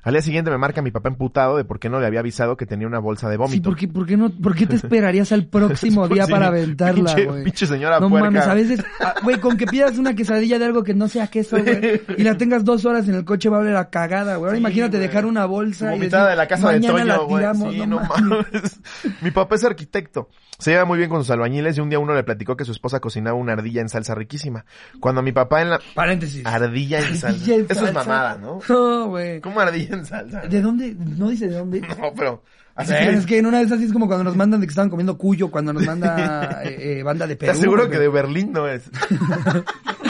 Al 0.04 0.14
día 0.14 0.22
siguiente 0.22 0.52
me 0.52 0.58
marca 0.58 0.82
mi 0.82 0.92
papá 0.92 1.10
emputado 1.10 1.58
de 1.58 1.64
por 1.64 1.80
qué 1.80 1.90
no 1.90 2.00
le 2.00 2.06
había 2.08 2.20
avisado 2.20 2.58
que 2.58 2.66
tenía 2.66 2.86
una 2.88 3.00
bolsa 3.00 3.30
de 3.30 3.36
Sí, 3.36 3.40
vómito. 3.40 3.70
¿por 3.70 3.78
qué, 3.80 3.88
por 3.88 4.06
qué 4.06 4.18
no, 4.18 4.30
por 4.32 4.54
qué 4.56 4.68
te 4.68 4.76
esperarías 4.78 5.32
al 5.32 5.46
próximo 5.48 6.08
día 6.10 6.26
Sí, 6.26 6.32
para 6.32 6.48
aventarla, 6.48 7.16
güey? 7.26 7.44
pinche 7.46 7.66
señora 7.66 8.00
No 8.00 8.10
puerca. 8.10 8.26
mames, 8.30 8.48
a 8.48 8.54
veces, 8.54 8.84
ah, 9.00 9.16
güey, 9.24 9.40
con 9.40 9.56
que 9.58 9.66
pidas 9.66 9.98
una 9.98 10.14
quesadilla 10.14 10.60
de 10.60 10.66
algo 10.66 10.84
que 10.84 10.94
no 10.94 11.08
sea 11.08 11.28
queso, 11.28 11.58
güey, 11.58 12.02
y 12.18 12.24
la 12.24 12.38
tengas 12.38 12.66
dos 12.66 12.84
horas 12.86 13.08
en 13.08 13.16
el 13.16 13.24
coche 13.26 13.48
va 13.50 13.58
a 13.58 13.60
valer 13.60 13.74
la 13.74 13.90
cagada, 13.90 14.36
güey. 14.36 14.48
Ahora 14.50 14.56
Sí, 14.58 14.60
imagínate 14.60 15.00
dejar 15.00 15.26
una 15.26 15.46
bolsa 15.46 15.88
y 15.88 16.00
Vomitada 16.00 16.24
decir, 16.26 16.32
de 16.32 16.36
la 16.38 16.48
casa 16.48 16.70
de 16.72 16.80
Toño, 16.82 17.26
güey. 17.26 17.44
Sí, 17.56 17.78
no 17.80 17.86
no 17.86 18.00
mames. 18.02 18.48
mames. 18.54 18.80
Mi 19.22 19.32
papá 19.32 19.56
es 19.56 19.64
arquitecto. 19.64 20.30
Se 20.60 20.72
lleva 20.72 20.86
muy 20.86 20.98
bien 20.98 21.10
con 21.10 21.22
sus 21.22 21.32
albañiles 21.32 21.78
y 21.78 21.82
un 21.82 21.90
día 21.90 22.00
uno 22.00 22.14
le 22.14 22.24
platicó 22.24 22.56
que 22.56 22.64
su 22.64 22.72
esposa 22.72 23.00
cocinaba 23.00 23.36
una 23.38 23.54
ardilla 23.54 23.82
en 23.82 23.90
salsa 23.90 24.16
riquísima. 24.16 24.66
Cuando 25.00 25.22
mi 25.22 25.32
papá 25.32 25.62
en 25.62 25.72
la... 25.72 25.80
Paréntesis. 25.96 26.46
Ardilla 26.46 27.00
en 27.00 27.06
salsa. 27.18 27.28
Ardilla 27.30 27.56
en 27.56 27.66
Eso 27.70 27.88
es 27.88 27.94
mamada, 27.94 28.38
¿no? 28.38 28.60
No, 28.70 29.08
güey. 29.08 29.42
¿Cómo 29.42 29.60
ardilla 29.60 29.93
en 29.94 30.06
salsa? 30.06 30.42
¿De 30.42 30.62
dónde? 30.62 30.96
No 30.98 31.30
dice 31.30 31.48
de 31.48 31.58
dónde. 31.58 31.82
No, 32.00 32.14
pero... 32.16 32.44
Así 32.76 32.92
que... 32.92 33.10
es 33.12 33.26
que 33.28 33.38
en 33.38 33.46
una 33.46 33.60
de 33.60 33.66
esas 33.66 33.80
es 33.82 33.94
como 33.94 34.08
cuando 34.08 34.24
nos 34.24 34.36
mandan 34.36 34.60
de 34.60 34.66
que 34.66 34.72
estaban 34.72 34.90
comiendo 34.90 35.16
cuyo, 35.16 35.52
cuando 35.52 35.74
nos 35.74 35.86
manda 35.86 36.62
eh, 36.66 37.00
eh, 37.00 37.04
banda 37.04 37.28
de 37.28 37.36
Perú. 37.36 37.52
¿Estás 37.52 37.62
seguro 37.62 37.90
que 37.90 38.00
de 38.00 38.08
Berlín 38.08 38.52
no 38.52 38.68
es? 38.68 38.90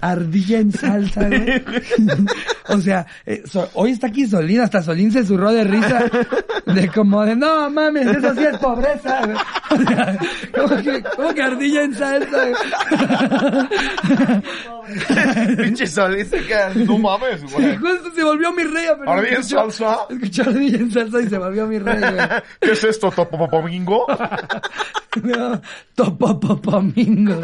Ardilla 0.00 0.58
en 0.58 0.72
salsa, 0.72 1.26
güey. 1.28 1.62
o 2.68 2.78
sea, 2.80 3.06
eh, 3.26 3.42
so- 3.44 3.68
hoy 3.74 3.90
está 3.92 4.06
aquí 4.08 4.26
Solín, 4.26 4.60
hasta 4.60 4.82
Solín 4.82 5.12
se 5.12 5.24
zurró 5.24 5.52
de 5.52 5.64
risa. 5.64 6.04
De 6.66 6.88
como 6.88 7.24
de, 7.24 7.36
no 7.36 7.68
mames, 7.70 8.06
eso 8.06 8.34
sí 8.34 8.44
es 8.44 8.56
pobreza, 8.58 9.20
güey. 9.24 9.36
O 9.70 9.86
sea, 9.88 10.18
¿cómo 10.54 10.76
que, 10.82 11.02
cómo 11.16 11.34
que 11.34 11.42
ardilla 11.42 11.82
en 11.82 11.94
salsa, 11.94 12.38
güey? 12.38 12.54
Pinche 15.56 15.86
sol, 15.86 16.14
ese 16.16 16.44
cara. 16.46 16.72
No 16.74 16.98
mames, 16.98 17.42
güey. 17.52 17.76
Justo 17.76 18.10
se 18.14 18.24
volvió 18.24 18.52
mi 18.52 18.64
rey. 18.64 18.86
pero 18.98 19.10
¿Ardilla 19.12 19.36
en 19.36 19.44
salsa? 19.44 19.98
Escuchó 20.10 20.42
ardilla 20.42 20.78
en 20.78 20.90
salsa 20.90 21.20
y 21.20 21.28
se 21.28 21.38
volvió 21.38 21.66
mi 21.66 21.78
rey, 21.78 22.00
güey. 22.00 22.28
¿Qué 22.60 22.72
es 22.72 22.84
esto, 22.84 23.10
topopomingo? 23.10 24.06
No, 25.22 25.60
topopopomingo. 25.94 27.34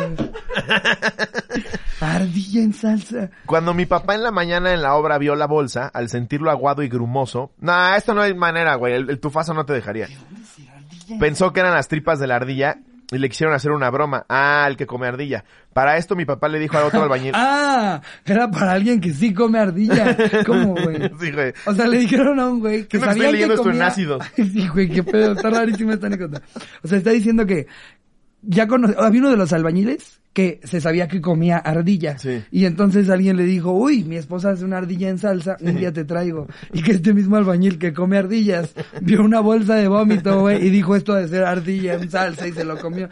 Ardilla 2.00 2.62
en 2.62 2.72
salsa. 2.72 3.30
Cuando 3.44 3.74
mi 3.74 3.86
papá 3.86 4.14
en 4.14 4.22
la 4.22 4.30
mañana 4.30 4.72
en 4.72 4.82
la 4.82 4.94
obra 4.94 5.18
vio 5.18 5.34
la 5.34 5.46
bolsa, 5.46 5.88
al 5.92 6.08
sentirlo 6.08 6.50
aguado 6.50 6.82
y 6.82 6.88
grumoso, 6.88 7.52
nah, 7.58 7.96
esto 7.96 8.14
no 8.14 8.22
hay 8.22 8.34
manera, 8.34 8.76
güey, 8.76 8.94
el, 8.94 9.10
el 9.10 9.18
tufazo 9.18 9.52
no 9.54 9.66
te 9.66 9.72
dejaría. 9.72 10.08
Pensó 11.18 11.52
que 11.52 11.60
eran 11.60 11.74
las 11.74 11.88
tripas 11.88 12.18
de 12.18 12.26
la 12.26 12.36
ardilla 12.36 12.78
y 13.10 13.18
le 13.18 13.28
quisieron 13.28 13.54
hacer 13.54 13.70
una 13.70 13.90
broma. 13.90 14.24
Ah, 14.28 14.66
el 14.68 14.76
que 14.76 14.86
come 14.86 15.06
ardilla. 15.06 15.44
Para 15.72 15.96
esto 15.96 16.16
mi 16.16 16.24
papá 16.24 16.48
le 16.48 16.58
dijo 16.58 16.76
al 16.76 16.84
otro 16.84 17.02
albañil. 17.02 17.32
Ah, 17.78 18.00
era 18.24 18.50
para 18.50 18.72
alguien 18.72 19.00
que 19.00 19.12
sí 19.12 19.32
come 19.32 19.58
ardilla. 19.58 20.16
¿Cómo, 20.44 20.74
güey? 20.74 21.10
Sí, 21.20 21.30
güey. 21.30 21.52
O 21.66 21.74
sea, 21.74 21.86
le 21.86 21.98
dijeron 21.98 22.40
a 22.40 22.48
un 22.48 22.60
güey 22.60 22.82
que 22.82 22.98
que 22.98 22.98
sabían 22.98 23.16
estoy 23.16 23.32
leyendo 23.32 23.54
que 23.54 23.60
esto 23.60 23.70
en 23.70 23.76
comía... 23.76 23.86
ácido. 23.86 24.18
Sí, 24.36 24.68
güey, 24.68 24.88
qué 24.88 25.02
pedo. 25.02 25.32
Está 25.32 25.50
rarísima 25.50 25.94
esta 25.94 26.06
anécdota. 26.06 26.42
O 26.82 26.88
sea, 26.88 26.98
está 26.98 27.10
diciendo 27.10 27.46
que 27.46 27.66
ya 28.42 28.66
cono... 28.66 28.88
había 28.98 29.20
uno 29.20 29.30
de 29.30 29.36
los 29.36 29.52
albañiles 29.52 30.15
que 30.36 30.60
se 30.64 30.82
sabía 30.82 31.08
que 31.08 31.22
comía 31.22 31.56
ardilla. 31.56 32.18
Sí. 32.18 32.42
Y 32.50 32.66
entonces 32.66 33.08
alguien 33.08 33.38
le 33.38 33.44
dijo, 33.44 33.72
uy, 33.72 34.04
mi 34.04 34.16
esposa 34.16 34.50
hace 34.50 34.66
una 34.66 34.76
ardilla 34.76 35.08
en 35.08 35.16
salsa, 35.16 35.56
un 35.62 35.78
día 35.78 35.94
te 35.94 36.04
traigo. 36.04 36.46
Y 36.74 36.82
que 36.82 36.92
este 36.92 37.14
mismo 37.14 37.36
albañil 37.36 37.78
que 37.78 37.94
come 37.94 38.18
ardillas 38.18 38.74
vio 39.00 39.22
una 39.22 39.40
bolsa 39.40 39.76
de 39.76 39.88
vómito, 39.88 40.40
güey, 40.40 40.66
y 40.66 40.68
dijo 40.68 40.94
esto 40.94 41.14
de 41.14 41.26
ser 41.28 41.44
ardilla 41.44 41.94
en 41.94 42.10
salsa 42.10 42.46
y 42.46 42.52
se 42.52 42.66
lo 42.66 42.76
comió. 42.78 43.08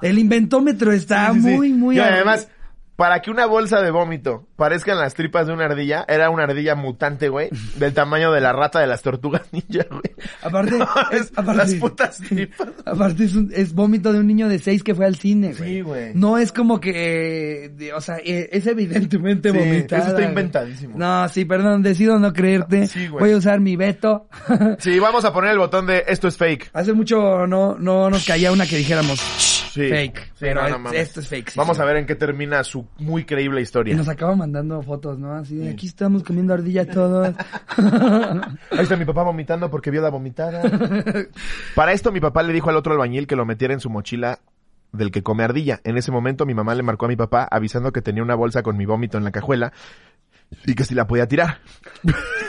El 0.00 0.18
inventómetro 0.18 0.92
está 0.92 1.34
Sí, 1.34 1.40
sí, 1.42 1.48
sí. 1.50 1.54
muy, 1.56 1.72
muy... 1.74 1.96
Y 1.96 2.00
además, 2.00 2.48
para 2.96 3.20
que 3.20 3.30
una 3.30 3.46
bolsa 3.46 3.80
de 3.80 3.90
vómito 3.90 4.46
parezcan 4.56 4.98
las 4.98 5.14
tripas 5.14 5.46
de 5.46 5.52
una 5.52 5.64
ardilla, 5.64 6.04
era 6.08 6.30
una 6.30 6.44
ardilla 6.44 6.74
mutante, 6.74 7.28
güey, 7.28 7.48
del 7.76 7.92
tamaño 7.94 8.30
de 8.32 8.40
la 8.40 8.52
rata 8.52 8.80
de 8.80 8.86
las 8.86 9.02
tortugas 9.02 9.42
ninja, 9.52 9.86
güey. 9.90 10.02
Aparte, 10.42 10.78
es, 11.12 11.32
aparte, 11.34 11.56
las 11.56 11.74
putas 11.74 12.18
tripas. 12.18 12.68
Aparte 12.84 13.24
es, 13.24 13.34
un- 13.34 13.50
es 13.54 13.74
vómito 13.74 14.12
de 14.12 14.18
un 14.20 14.26
niño 14.26 14.48
de 14.48 14.58
seis 14.58 14.82
que 14.82 14.94
fue 14.94 15.06
al 15.06 15.16
cine, 15.16 15.54
güey. 15.54 15.70
Sí, 15.76 15.80
güey. 15.80 16.12
No 16.14 16.38
es 16.38 16.52
como 16.52 16.80
que, 16.80 17.64
eh, 17.64 17.68
de- 17.70 17.92
o 17.94 18.00
sea, 18.00 18.18
eh, 18.18 18.48
es 18.52 18.66
evidentemente 18.66 19.50
Sí, 19.50 19.58
vomitada. 19.58 20.02
eso 20.02 20.10
está 20.16 20.28
inventadísimo. 20.28 20.94
No, 20.96 21.28
sí, 21.28 21.44
perdón, 21.44 21.82
decido 21.82 22.18
no 22.18 22.32
creerte. 22.32 22.86
Sí, 22.86 23.08
güey. 23.08 23.24
Voy 23.24 23.32
a 23.32 23.36
usar 23.38 23.60
mi 23.60 23.76
veto. 23.76 24.28
Sí, 24.78 24.98
vamos 24.98 25.24
a 25.24 25.32
poner 25.32 25.50
el 25.52 25.58
botón 25.58 25.86
de 25.86 26.04
esto 26.08 26.28
es 26.28 26.36
fake. 26.36 26.70
Hace 26.72 26.92
mucho 26.92 27.46
no, 27.46 27.76
no 27.78 28.10
nos 28.10 28.24
caía 28.26 28.52
una 28.52 28.66
que 28.66 28.76
dijéramos 28.76 29.20
Sí. 29.72 29.88
fake. 29.88 30.18
Sí, 30.18 30.30
pero 30.40 30.68
no, 30.68 30.78
no 30.78 30.90
es- 30.92 31.08
esto 31.08 31.20
es 31.20 31.28
fake. 31.28 31.50
sí, 31.50 31.58
Vamos 31.58 31.76
sí. 31.76 31.82
a 31.82 31.86
ver 31.86 31.96
en 31.96 32.06
qué 32.06 32.14
termina 32.14 32.62
su 32.64 32.86
muy 32.98 33.24
creíble 33.24 33.60
Y 33.60 33.62
historia. 33.62 33.96
nos 33.96 34.08
acaba 34.08 34.34
mandando 34.36 34.82
fotos, 34.82 35.18
¿no? 35.18 35.32
Así 35.34 35.56
de, 35.56 35.70
aquí 35.70 35.86
estamos 35.86 36.22
comiendo 36.22 36.54
ardilla 36.54 36.86
todos. 36.86 37.34
Ahí 38.70 38.80
está 38.80 38.96
mi 38.96 39.04
papá 39.04 39.22
vomitando 39.22 39.70
porque 39.70 39.90
vio 39.90 40.02
la 40.02 40.10
vomitada. 40.10 40.62
Para 41.74 41.92
esto 41.92 42.12
mi 42.12 42.20
papá 42.20 42.42
le 42.42 42.52
dijo 42.52 42.70
al 42.70 42.76
otro 42.76 42.92
albañil 42.92 43.26
que 43.26 43.36
lo 43.36 43.44
metiera 43.46 43.74
en 43.74 43.80
su 43.80 43.90
mochila 43.90 44.38
del 44.92 45.10
que 45.10 45.22
come 45.22 45.42
ardilla. 45.44 45.80
En 45.84 45.96
ese 45.96 46.12
momento 46.12 46.44
mi 46.44 46.54
mamá 46.54 46.74
le 46.74 46.82
marcó 46.82 47.06
a 47.06 47.08
mi 47.08 47.16
papá 47.16 47.48
avisando 47.50 47.92
que 47.92 48.02
tenía 48.02 48.22
una 48.22 48.34
bolsa 48.34 48.62
con 48.62 48.76
mi 48.76 48.84
vómito 48.84 49.16
en 49.16 49.24
la 49.24 49.30
cajuela 49.30 49.72
y 50.66 50.74
que 50.74 50.84
si 50.84 50.94
la 50.94 51.06
podía 51.06 51.26
tirar. 51.26 51.58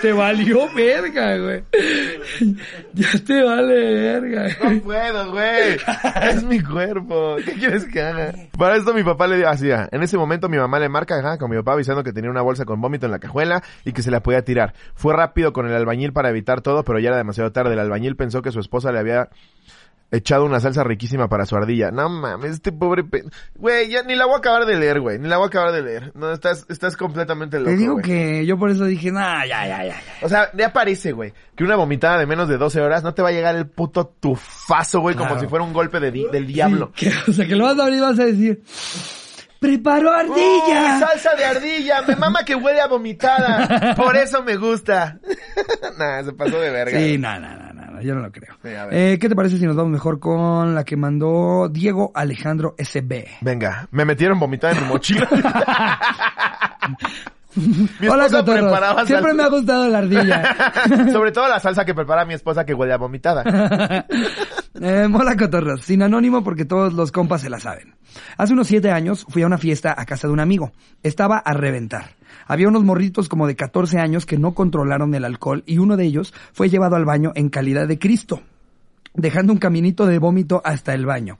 te 0.01 0.11
valió 0.13 0.67
verga, 0.73 1.37
güey. 1.37 1.63
ya 2.93 3.09
te 3.25 3.43
vale 3.43 3.93
verga. 3.93 4.47
No 4.63 4.81
puedo, 4.81 5.31
güey. 5.31 5.77
Es 6.29 6.43
mi 6.43 6.59
cuerpo. 6.61 7.37
¿Qué 7.45 7.53
quieres 7.53 7.85
que 7.85 8.01
haga? 8.01 8.33
Para 8.57 8.77
esto 8.77 8.93
mi 8.93 9.03
papá 9.03 9.27
le 9.27 9.37
dio 9.37 9.49
así. 9.49 9.71
ah, 9.71 9.87
En 9.91 10.03
ese 10.03 10.17
momento 10.17 10.49
mi 10.49 10.57
mamá 10.57 10.79
le 10.79 10.89
marca 10.89 11.17
ajá, 11.19 11.37
con 11.37 11.49
mi 11.49 11.57
papá 11.57 11.73
avisando 11.73 12.03
que 12.03 12.13
tenía 12.13 12.29
una 12.29 12.41
bolsa 12.41 12.65
con 12.65 12.81
vómito 12.81 13.05
en 13.05 13.11
la 13.11 13.19
cajuela 13.19 13.63
y 13.85 13.93
que 13.93 14.01
se 14.01 14.11
la 14.11 14.21
podía 14.21 14.43
tirar. 14.43 14.73
Fue 14.95 15.13
rápido 15.15 15.53
con 15.53 15.67
el 15.67 15.73
albañil 15.75 16.13
para 16.13 16.29
evitar 16.29 16.61
todo, 16.61 16.83
pero 16.83 16.99
ya 16.99 17.09
era 17.09 17.17
demasiado 17.17 17.51
tarde. 17.51 17.73
El 17.73 17.79
albañil 17.79 18.15
pensó 18.15 18.41
que 18.41 18.51
su 18.51 18.59
esposa 18.59 18.91
le 18.91 18.99
había 18.99 19.29
echado 20.17 20.45
una 20.45 20.59
salsa 20.59 20.83
riquísima 20.83 21.27
para 21.27 21.45
su 21.45 21.55
ardilla. 21.55 21.91
No 21.91 22.07
mames, 22.09 22.51
este 22.51 22.71
pobre 22.71 23.03
pe... 23.03 23.23
Güey, 23.55 23.89
ya 23.89 24.03
ni 24.03 24.15
la 24.15 24.25
voy 24.25 24.35
a 24.35 24.37
acabar 24.37 24.65
de 24.65 24.75
leer, 24.77 24.99
güey. 25.01 25.19
Ni 25.19 25.27
la 25.27 25.37
voy 25.37 25.45
a 25.45 25.47
acabar 25.47 25.71
de 25.71 25.81
leer. 25.81 26.11
No, 26.15 26.31
estás, 26.31 26.65
estás 26.69 26.95
completamente 26.95 27.57
loco, 27.59 27.71
Te 27.71 27.77
digo 27.77 27.93
güey. 27.93 28.05
que 28.05 28.45
yo 28.45 28.57
por 28.57 28.69
eso 28.69 28.85
dije, 28.85 29.11
nah, 29.11 29.45
ya, 29.45 29.67
ya, 29.67 29.83
ya, 29.83 29.87
ya. 29.87 30.01
O 30.21 30.29
sea, 30.29 30.49
ya 30.53 30.71
parece, 30.71 31.11
güey, 31.11 31.33
que 31.55 31.63
una 31.63 31.75
vomitada 31.75 32.17
de 32.19 32.25
menos 32.27 32.47
de 32.47 32.57
12 32.57 32.79
horas 32.81 33.03
no 33.03 33.13
te 33.13 33.21
va 33.21 33.29
a 33.29 33.33
llegar 33.33 33.55
el 33.55 33.67
puto 33.67 34.05
tufazo, 34.19 34.99
güey, 35.01 35.15
como 35.15 35.39
si 35.39 35.47
fuera 35.47 35.65
un 35.65 35.73
golpe 35.73 35.99
de 35.99 36.11
di- 36.11 36.27
del 36.31 36.45
diablo. 36.47 36.91
Sí, 36.95 37.09
que- 37.09 37.15
o 37.31 37.33
sea, 37.33 37.47
que 37.47 37.55
lo 37.55 37.65
vas 37.65 37.79
a 37.79 37.83
abrir 37.83 37.97
y 37.97 38.01
vas 38.01 38.19
a 38.19 38.25
decir, 38.25 38.61
¡preparo 39.59 40.09
¡Uy, 40.11 40.15
ardilla! 40.19 40.99
salsa 40.99 41.35
de 41.35 41.45
ardilla! 41.45 42.01
Me 42.07 42.15
mama 42.15 42.43
que 42.45 42.53
huele 42.55 42.81
a 42.81 42.87
vomitada. 42.87 43.93
Por 43.97 44.15
eso 44.17 44.43
me 44.43 44.57
gusta. 44.57 45.19
nah, 45.97 46.23
se 46.23 46.33
pasó 46.33 46.59
de 46.59 46.69
verga. 46.69 46.99
sí, 46.99 47.17
no, 47.17 47.39
no, 47.39 47.55
no, 47.55 47.72
no, 47.93 48.01
yo 48.01 48.15
no 48.15 48.21
lo 48.21 48.31
creo. 48.31 48.53
Sí. 48.61 48.69
Eh, 48.91 49.17
¿Qué 49.19 49.29
te 49.29 49.35
parece 49.35 49.57
si 49.57 49.65
nos 49.65 49.75
vamos 49.75 49.91
mejor 49.91 50.19
con 50.19 50.73
la 50.75 50.83
que 50.83 50.97
mandó 50.97 51.69
Diego 51.69 52.11
Alejandro 52.15 52.75
SB? 52.77 53.25
Venga, 53.41 53.87
me 53.91 54.05
metieron 54.05 54.39
vomitada 54.39 54.73
en 54.73 54.83
mi 54.83 54.89
mochila. 54.89 55.27
mi 57.99 58.07
Hola, 58.07 58.27
preparaba 58.27 59.05
Siempre 59.05 59.31
salsa- 59.31 59.35
me 59.35 59.43
ha 59.43 59.47
gustado 59.49 59.87
la 59.89 59.97
ardilla. 59.99 60.55
Sobre 61.11 61.31
todo 61.31 61.47
la 61.47 61.59
salsa 61.59 61.85
que 61.85 61.93
prepara 61.93 62.25
mi 62.25 62.33
esposa 62.33 62.65
que 62.65 62.73
huele 62.73 62.93
a 62.93 62.97
vomitada. 62.97 64.05
Eh, 64.81 65.07
mola 65.07 65.37
cotorros, 65.37 65.81
sin 65.83 66.01
anónimo 66.01 66.43
porque 66.43 66.65
todos 66.65 66.93
los 66.93 67.11
compas 67.11 67.41
se 67.41 67.49
la 67.49 67.59
saben. 67.59 67.95
Hace 68.37 68.53
unos 68.53 68.65
siete 68.67 68.89
años 68.91 69.23
fui 69.29 69.43
a 69.43 69.45
una 69.45 69.59
fiesta 69.59 69.93
a 69.95 70.03
casa 70.05 70.25
de 70.27 70.33
un 70.33 70.39
amigo. 70.39 70.71
Estaba 71.03 71.37
a 71.37 71.53
reventar. 71.53 72.15
Había 72.47 72.67
unos 72.67 72.83
morritos 72.83 73.29
como 73.29 73.47
de 73.47 73.55
14 73.55 73.99
años 73.99 74.25
que 74.25 74.37
no 74.37 74.53
controlaron 74.53 75.13
el 75.15 75.25
alcohol 75.25 75.63
y 75.65 75.77
uno 75.77 75.97
de 75.97 76.05
ellos 76.05 76.33
fue 76.53 76.69
llevado 76.69 76.95
al 76.95 77.05
baño 77.05 77.31
en 77.35 77.49
calidad 77.49 77.87
de 77.87 77.99
Cristo, 77.99 78.41
dejando 79.13 79.53
un 79.53 79.59
caminito 79.59 80.05
de 80.05 80.19
vómito 80.19 80.61
hasta 80.63 80.93
el 80.93 81.05
baño. 81.05 81.37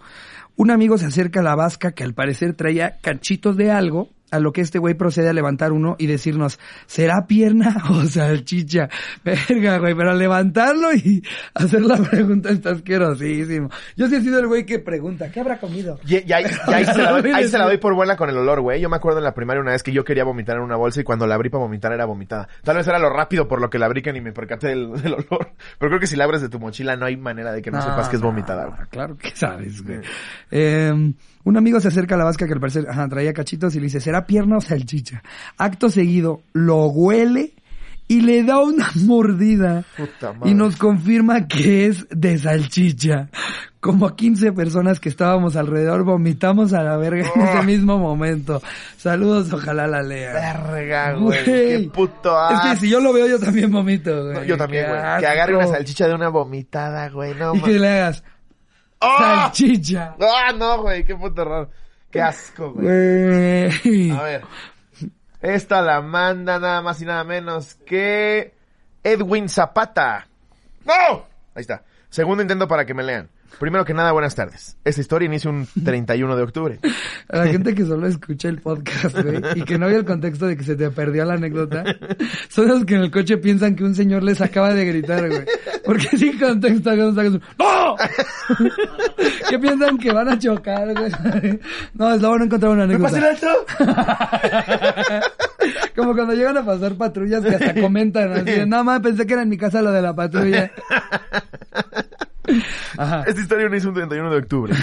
Un 0.56 0.70
amigo 0.70 0.98
se 0.98 1.06
acerca 1.08 1.40
a 1.40 1.44
la 1.44 1.56
vasca 1.56 1.94
que 1.94 2.04
al 2.04 2.14
parecer 2.14 2.54
traía 2.54 3.00
cachitos 3.02 3.58
de 3.58 3.72
algo, 3.72 4.10
a 4.34 4.40
lo 4.40 4.52
que 4.52 4.62
este 4.62 4.80
güey 4.80 4.96
procede 4.96 5.30
a 5.30 5.34
levantar 5.34 5.72
uno 5.72 5.96
y 6.00 6.08
decirnos, 6.08 6.60
¿será 6.88 7.28
pierna 7.28 7.84
o 7.92 8.04
salchicha? 8.06 8.90
Verga, 9.24 9.78
güey, 9.78 9.94
pero 9.94 10.14
levantarlo 10.16 10.92
y 10.94 11.24
hacer 11.54 11.82
la 11.82 11.98
pregunta 11.98 12.50
está 12.50 12.72
asquerosísimo. 12.72 13.70
Yo 13.96 14.08
sí 14.08 14.16
he 14.16 14.22
sido 14.22 14.40
el 14.40 14.48
güey 14.48 14.66
que 14.66 14.80
pregunta, 14.80 15.30
¿qué 15.32 15.40
habrá 15.40 15.60
comido? 15.60 16.00
Y, 16.08 16.28
y 16.28 16.34
ahí, 16.34 16.46
y 16.68 16.74
ahí 16.74 16.86
se 16.86 16.98
la 16.98 17.12
doy, 17.12 17.32
ahí 17.32 17.48
se 17.48 17.58
la 17.60 17.66
doy 17.66 17.78
por 17.78 17.94
buena 17.94 18.18
con 18.18 18.28
el 18.28 18.38
olor, 18.38 18.62
güey. 18.62 18.82
Yo 18.82 18.90
me 18.90 18.96
acuerdo 18.96 19.20
en 19.20 19.24
la 19.24 19.36
primaria 19.36 19.62
una 19.62 19.74
vez 19.74 19.84
que 19.84 19.92
yo 19.92 20.04
quería 20.04 20.24
vomitar 20.24 20.58
en 20.58 20.64
una 20.64 20.78
bolsa 20.78 21.02
y 21.02 21.04
cuando 21.04 21.28
la 21.28 21.36
abrí 21.36 21.52
para 21.52 21.64
vomitar 21.64 21.94
era 21.94 22.06
vomitada. 22.06 22.48
Tal 22.64 22.76
vez 22.76 22.88
era 22.88 22.98
lo 22.98 23.12
rápido 23.12 23.48
por 23.48 23.62
lo 23.62 23.70
que 23.70 23.78
la 23.78 23.86
abrí 23.86 24.02
que 24.02 24.14
ni 24.14 24.20
me 24.20 24.32
percaté 24.32 24.70
del, 24.70 24.94
del 25.04 25.14
olor. 25.14 25.52
Pero 25.78 25.90
creo 25.90 26.00
que 26.00 26.08
si 26.08 26.16
la 26.16 26.24
abres 26.24 26.42
de 26.42 26.50
tu 26.50 26.60
mochila 26.60 26.96
no 26.96 27.06
hay 27.06 27.18
manera 27.18 27.52
de 27.52 27.62
que 27.62 27.70
no, 27.70 27.84
sepas 27.84 28.10
que 28.10 28.16
es 28.16 28.22
vomitada, 28.22 28.66
güey. 28.66 28.80
no, 28.80 28.88
Claro 28.90 29.16
que 29.16 29.30
sabes, 29.36 29.84
güey. 29.84 30.00
Eh, 30.50 31.14
un 31.46 31.58
amigo 31.58 31.80
se 31.82 31.90
acerca 31.90 32.16
a 32.16 32.18
la 32.18 32.24
vasca 32.24 32.48
que 32.48 32.54
al 32.54 32.60
parecer 32.60 32.86
ajá, 32.90 33.08
traía 33.10 33.34
cachitos 33.34 33.76
y 33.76 33.80
le 33.80 33.86
dice, 33.86 34.00
¿será 34.00 34.23
pierna 34.26 34.58
o 34.58 34.62
salchicha? 34.62 35.22
Acto 35.58 35.90
seguido, 35.90 36.42
lo 36.54 36.86
huele 36.88 37.54
y 38.08 38.22
le 38.22 38.44
da 38.44 38.60
una 38.60 38.90
mordida. 39.06 39.84
Puta 39.98 40.34
madre. 40.34 40.52
Y 40.52 40.54
nos 40.54 40.76
confirma 40.76 41.48
que 41.48 41.88
es 41.88 42.06
de 42.10 42.38
salchicha. 42.38 43.30
Como 43.80 44.06
a 44.08 44.16
15 44.16 44.54
personas 44.54 45.02
que 45.02 45.10
estábamos 45.10 45.58
alrededor 45.58 46.06
vomitamos 46.06 46.72
a 46.72 46.84
la 46.84 46.96
verga 46.96 47.30
en 47.36 47.42
ese 47.42 47.64
mismo 47.64 47.98
momento. 48.00 48.62
Saludos, 48.96 49.52
ojalá 49.52 49.88
la 49.88 50.02
lea. 50.02 50.32
Verga, 50.32 51.14
güey. 51.16 51.44
Qué 51.44 51.90
puto 51.94 52.30
Es 52.50 52.56
asco. 52.60 52.70
que 52.70 52.76
si 52.78 52.90
yo 52.90 53.02
lo 53.02 53.12
veo 53.12 53.28
yo 53.28 53.38
también 53.40 53.70
vomito, 53.72 54.24
güey. 54.24 54.36
No, 54.36 54.44
yo 54.46 54.56
también, 54.56 54.88
güey. 54.88 55.02
Que 55.20 55.28
agarre 55.28 55.58
una 55.58 55.68
salchicha 55.68 56.08
de 56.08 56.14
una 56.16 56.30
vomitada, 56.30 57.10
güey. 57.10 57.34
No, 57.36 57.54
Y 57.56 57.60
ma- 57.60 57.66
que 57.68 57.74
le 57.80 57.88
hagas 57.90 58.24
¡Ah! 59.02 59.50
salchicha. 59.52 60.16
¡Ah, 60.18 60.54
no, 60.58 60.82
güey! 60.84 61.04
Qué 61.04 61.14
puto 61.18 61.44
raro. 61.44 61.70
Qué 62.14 62.22
asco, 62.22 62.72
güey. 62.72 63.72
Güey. 63.84 64.12
A 64.12 64.22
ver. 64.22 64.42
Esta 65.42 65.82
la 65.82 66.00
manda 66.02 66.60
nada 66.60 66.82
más 66.84 67.02
y 67.02 67.06
nada 67.06 67.24
menos 67.24 67.74
que 67.74 68.54
Edwin 69.04 69.50
Zapata. 69.50 70.28
¡No! 70.86 71.26
Ahí 71.56 71.62
está. 71.62 71.84
Segundo 72.10 72.44
intento 72.44 72.68
para 72.68 72.86
que 72.86 72.94
me 72.94 73.02
lean. 73.02 73.30
Primero 73.60 73.86
que 73.86 73.94
nada, 73.94 74.12
buenas 74.12 74.36
tardes. 74.36 74.78
Esta 74.84 75.02
historia 75.02 75.26
inicia 75.28 75.50
un 75.50 75.68
31 75.84 76.36
de 76.36 76.44
octubre. 76.44 76.80
A 77.30 77.38
la 77.38 77.48
gente 77.48 77.74
que 77.74 77.86
solo 77.86 78.08
escucha 78.08 78.50
el 78.50 78.60
podcast, 78.62 79.18
güey, 79.20 79.42
y 79.56 79.64
que 79.64 79.78
no 79.78 79.88
vio 79.88 79.98
el 79.98 80.06
contexto 80.06 80.48
de 80.48 80.58
que 80.58 80.64
se 80.64 80.76
te 80.76 80.90
perdió 80.90 81.24
la 81.26 81.36
anécdota, 81.36 81.84
son 82.50 82.68
los 82.68 82.86
que 82.86 82.96
en 82.96 83.02
el 83.02 83.12
coche 83.12 83.38
piensan 83.38 83.76
que 83.76 83.84
un 83.84 83.96
señor 83.96 84.24
les 84.24 84.42
acaba 84.42 84.74
de 84.74 84.86
gritar, 84.86 85.28
güey. 85.30 85.46
Porque 85.86 86.18
sin 86.18 86.38
contexto, 86.40 86.92
¡No! 86.94 87.96
que 89.50 89.60
piensan 89.60 89.98
que 89.98 90.12
van 90.12 90.30
a 90.30 90.40
chocar, 90.40 90.94
güey. 90.94 91.60
No, 91.94 92.14
es 92.14 92.22
lo 92.22 92.30
bueno 92.30 92.46
encontrar 92.46 92.72
una 92.72 92.88
¿Me 92.88 92.96
anécdota. 92.96 93.22
pasé 93.22 93.32
esto? 93.32 93.48
Como 95.96 96.14
cuando 96.14 96.34
llegan 96.34 96.58
a 96.58 96.66
pasar 96.66 96.96
patrullas 96.96 97.44
que 97.44 97.56
hasta 97.56 97.74
comentan, 97.80 98.32
así 98.34 98.44
de, 98.46 98.66
no, 98.66 98.84
más 98.84 99.00
pensé 99.02 99.26
que 99.26 99.34
era 99.34 99.44
en 99.44 99.50
mi 99.50 99.58
casa 99.58 99.82
lo 99.82 99.92
de 99.92 100.02
la 100.02 100.14
patrulla. 100.14 100.72
Esta 102.46 103.42
historia 103.42 103.68
inicia 103.68 103.90
un 103.90 103.96
31 103.96 104.30
de 104.30 104.38
octubre, 104.38 104.74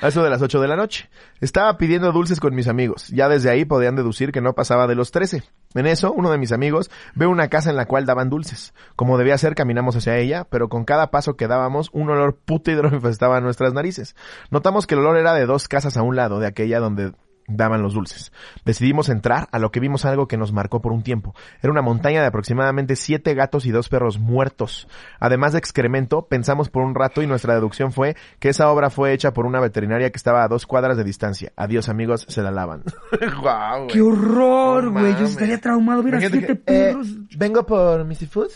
a 0.00 0.08
eso 0.08 0.22
de 0.22 0.30
las 0.30 0.40
8 0.40 0.60
de 0.60 0.68
la 0.68 0.76
noche. 0.76 1.08
Estaba 1.40 1.76
pidiendo 1.76 2.12
dulces 2.12 2.40
con 2.40 2.54
mis 2.54 2.68
amigos. 2.68 3.08
Ya 3.08 3.28
desde 3.28 3.50
ahí 3.50 3.64
podían 3.64 3.96
deducir 3.96 4.32
que 4.32 4.40
no 4.40 4.54
pasaba 4.54 4.86
de 4.86 4.94
los 4.94 5.10
13. 5.10 5.42
En 5.74 5.86
eso, 5.86 6.12
uno 6.12 6.30
de 6.30 6.38
mis 6.38 6.52
amigos 6.52 6.90
ve 7.14 7.26
una 7.26 7.48
casa 7.48 7.70
en 7.70 7.76
la 7.76 7.86
cual 7.86 8.06
daban 8.06 8.30
dulces. 8.30 8.74
Como 8.96 9.18
debía 9.18 9.38
ser, 9.38 9.54
caminamos 9.54 9.96
hacia 9.96 10.16
ella, 10.18 10.46
pero 10.50 10.68
con 10.68 10.84
cada 10.84 11.10
paso 11.10 11.36
que 11.36 11.46
dábamos, 11.46 11.90
un 11.92 12.10
olor 12.10 12.36
putrido 12.36 12.82
infestaba 12.88 13.40
nuestras 13.40 13.72
narices. 13.72 14.16
Notamos 14.50 14.86
que 14.86 14.94
el 14.94 15.00
olor 15.00 15.16
era 15.16 15.34
de 15.34 15.46
dos 15.46 15.68
casas 15.68 15.96
a 15.96 16.02
un 16.02 16.16
lado 16.16 16.40
de 16.40 16.46
aquella 16.46 16.80
donde 16.80 17.12
daban 17.50 17.82
los 17.82 17.94
dulces. 17.94 18.32
Decidimos 18.64 19.08
entrar, 19.08 19.48
a 19.52 19.58
lo 19.58 19.70
que 19.70 19.80
vimos 19.80 20.04
algo 20.04 20.28
que 20.28 20.36
nos 20.36 20.52
marcó 20.52 20.80
por 20.80 20.92
un 20.92 21.02
tiempo. 21.02 21.34
Era 21.62 21.72
una 21.72 21.82
montaña 21.82 22.20
de 22.20 22.26
aproximadamente 22.26 22.96
siete 22.96 23.34
gatos 23.34 23.66
y 23.66 23.70
dos 23.70 23.88
perros 23.88 24.18
muertos. 24.18 24.88
Además 25.18 25.52
de 25.52 25.58
excremento, 25.58 26.26
pensamos 26.26 26.70
por 26.70 26.82
un 26.82 26.94
rato 26.94 27.22
y 27.22 27.26
nuestra 27.26 27.54
deducción 27.54 27.92
fue 27.92 28.16
que 28.38 28.50
esa 28.50 28.70
obra 28.70 28.90
fue 28.90 29.12
hecha 29.12 29.32
por 29.32 29.46
una 29.46 29.60
veterinaria 29.60 30.10
que 30.10 30.16
estaba 30.16 30.44
a 30.44 30.48
dos 30.48 30.66
cuadras 30.66 30.96
de 30.96 31.04
distancia. 31.04 31.52
Adiós 31.56 31.88
amigos, 31.88 32.26
se 32.28 32.42
la 32.42 32.50
lavan. 32.50 32.84
Guau, 33.40 33.86
¡Qué 33.88 34.00
horror, 34.00 34.84
No 34.84 34.92
güey! 34.92 35.16
Yo 35.16 35.24
estaría 35.24 35.60
traumado 35.60 36.02
ver 36.02 36.14
a 36.14 36.18
Imagínate 36.18 36.46
siete 36.46 36.62
que, 36.62 36.72
eh, 36.72 36.88
perros. 36.92 37.08
Vengo 37.36 37.66
por 37.66 38.04
Missy 38.04 38.26
Food. 38.26 38.50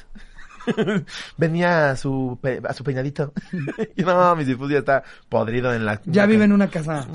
Venía 1.37 1.91
a 1.91 1.97
su, 1.97 2.39
pe- 2.41 2.61
a 2.67 2.73
su 2.73 2.85
peinadito. 2.85 3.33
y 3.97 4.03
no, 4.03 4.35
mi 4.37 4.45
Sifus 4.45 4.71
ya 4.71 4.79
está 4.79 5.03
podrido 5.29 5.73
en 5.75 5.85
la... 5.85 6.01
Ya 6.07 6.27
vive 6.27 6.45
en 6.45 6.53
una 6.53 6.69
casa. 6.69 7.07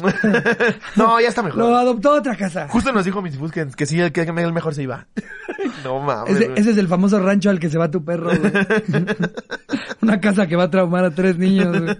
no, 0.95 1.19
ya 1.19 1.29
está 1.29 1.43
mejor. 1.43 1.59
Lo 1.59 1.75
adoptó 1.75 2.11
a 2.11 2.19
otra 2.19 2.35
casa. 2.35 2.67
Justo 2.69 2.91
nos 2.91 3.05
dijo 3.05 3.21
mi 3.21 3.31
Sifus 3.31 3.51
que, 3.51 3.67
que 3.67 3.85
sí, 3.85 3.99
el 3.99 4.11
que 4.11 4.21
el 4.21 4.53
mejor 4.53 4.75
se 4.75 4.83
iba. 4.83 5.07
no 5.83 5.99
mames. 5.99 6.35
Ese, 6.35 6.51
ese 6.55 6.71
es 6.71 6.77
el 6.77 6.87
famoso 6.87 7.19
rancho 7.19 7.49
al 7.49 7.59
que 7.59 7.69
se 7.69 7.77
va 7.77 7.91
tu 7.91 8.03
perro, 8.03 8.29
güey. 8.29 8.51
Una 10.01 10.19
casa 10.19 10.47
que 10.47 10.55
va 10.55 10.63
a 10.65 10.69
traumar 10.69 11.05
a 11.05 11.11
tres 11.11 11.37
niños, 11.37 11.77
güey. 11.79 11.97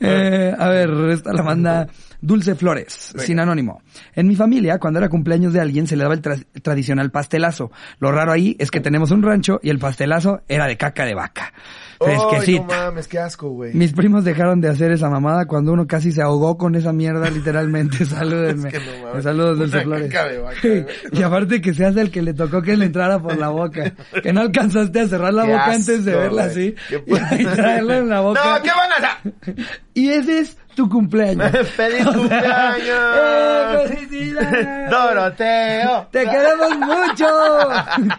Eh, 0.00 0.54
a 0.56 0.68
ver, 0.68 0.90
esta 1.10 1.32
la 1.32 1.42
manda 1.42 1.88
Dulce 2.20 2.54
Flores, 2.56 3.12
sin 3.18 3.38
anónimo. 3.38 3.82
En 4.14 4.26
mi 4.26 4.34
familia, 4.34 4.78
cuando 4.78 4.98
era 4.98 5.08
cumpleaños 5.08 5.52
de 5.52 5.60
alguien, 5.60 5.86
se 5.86 5.96
le 5.96 6.02
daba 6.02 6.14
el 6.14 6.22
tra- 6.22 6.44
tradicional 6.62 7.10
pastelazo. 7.10 7.70
Lo 8.00 8.10
raro 8.10 8.32
ahí 8.32 8.56
es 8.58 8.70
que 8.70 8.80
tenemos 8.80 9.10
un 9.12 9.22
rancho 9.22 9.60
y 9.62 9.70
el 9.70 9.78
pastelazo 9.78 10.40
era 10.48 10.66
de 10.66 10.76
caca 10.76 11.04
de 11.04 11.14
vaca. 11.14 11.52
Fresquecita. 12.00 12.62
no 12.62 12.84
mames, 12.90 13.08
qué 13.08 13.18
asco, 13.18 13.50
güey. 13.50 13.74
Mis 13.74 13.92
primos 13.92 14.24
dejaron 14.24 14.60
de 14.60 14.68
hacer 14.68 14.92
esa 14.92 15.10
mamada 15.10 15.46
cuando 15.46 15.72
uno 15.72 15.86
casi 15.86 16.12
se 16.12 16.22
ahogó 16.22 16.56
con 16.56 16.74
esa 16.76 16.92
mierda, 16.92 17.28
literalmente. 17.30 18.04
Salúdenme. 18.04 18.68
Es 18.68 18.74
que 18.74 18.80
no 18.80 19.06
mames. 19.08 19.24
Saludos, 19.24 19.58
Dulce 19.58 19.76
Una 19.76 19.84
Flores. 19.84 20.12
caca 20.12 20.28
de 20.28 20.38
vaca, 20.38 20.56
güey. 20.62 20.86
y 21.12 21.22
aparte 21.22 21.60
que 21.60 21.74
seas 21.74 21.96
el 21.96 22.10
que 22.10 22.22
le 22.22 22.34
tocó 22.34 22.62
que 22.62 22.76
le 22.76 22.86
entrara 22.86 23.18
por 23.20 23.36
la 23.36 23.48
boca. 23.48 23.92
Que 24.22 24.32
no 24.32 24.40
alcanzaste 24.42 25.00
a 25.00 25.08
cerrar 25.08 25.34
la 25.34 25.44
Qué 25.44 25.50
boca 25.52 25.64
antes 25.72 26.04
de 26.04 26.14
verla 26.16 26.46
güey. 26.48 26.50
así. 26.50 26.74
Qué 26.88 27.02
Y 27.42 27.44
traerla 27.46 27.98
en 27.98 28.08
la 28.08 28.20
boca. 28.20 28.40
No, 28.58 28.62
¿qué 28.62 28.70
van 28.70 28.92
a 28.92 28.96
hacer? 28.96 29.56
Y 29.94 30.08
ese 30.10 30.38
es 30.40 30.56
tu 30.78 30.88
cumpleaños. 30.88 31.50
¡Feliz 31.76 32.06
O 32.06 32.12
sea, 32.12 32.20
cumpleaños! 32.20 33.16
¡Eh, 33.16 33.84
felicidades! 33.88 34.90
¡Doroteo! 34.90 36.06
¡Te 36.12 36.24
queremos 36.24 36.78
mucho! 36.78 37.26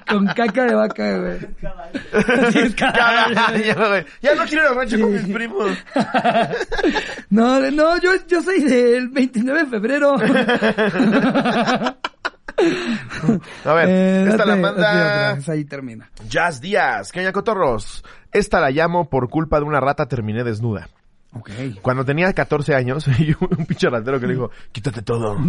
Con 0.10 0.26
caca 0.28 0.66
de 0.66 0.76
vaca, 0.76 1.18
güey. 1.18 1.38
Es 2.54 2.76
güey. 3.76 4.06
Ya 4.22 4.36
no 4.36 4.44
quiero 4.44 4.64
ir 4.64 4.68
al 4.70 4.76
rancho 4.76 5.00
con 5.00 5.14
mis 5.14 5.28
primos. 5.34 5.72
No, 7.30 7.60
no, 7.72 7.98
yo, 8.02 8.12
yo 8.28 8.42
soy 8.42 8.62
del 8.64 9.08
29 9.10 9.60
de 9.62 9.66
febrero. 9.68 10.16
A 10.18 10.20
ver, 13.74 13.90
Eh, 13.90 14.26
esta 14.30 14.46
la 14.46 14.56
date- 14.56 14.62
manda 14.62 14.94
date 15.28 15.40
esa 15.40 15.52
ahí 15.54 15.64
termina. 15.66 16.10
Jazz 16.28 16.60
Díaz. 16.60 17.12
¿Qué 17.12 17.20
oña, 17.22 17.32
cotorros? 17.32 18.04
Esta 18.34 18.60
la 18.60 18.72
llamo 18.72 19.10
por 19.10 19.30
culpa 19.30 19.60
de 19.60 19.66
una 19.66 19.80
rata 19.80 20.08
terminé 20.08 20.44
desnuda. 20.44 20.90
Ok. 21.34 21.50
Cuando 21.82 22.04
tenía 22.04 22.34
14 22.34 22.76
años, 22.76 23.08
un 23.40 23.66
pinche 23.66 23.90
ratero 23.90 24.20
que 24.20 24.28
le 24.28 24.34
dijo, 24.34 24.52
quítate 24.72 25.02
todo. 25.02 25.38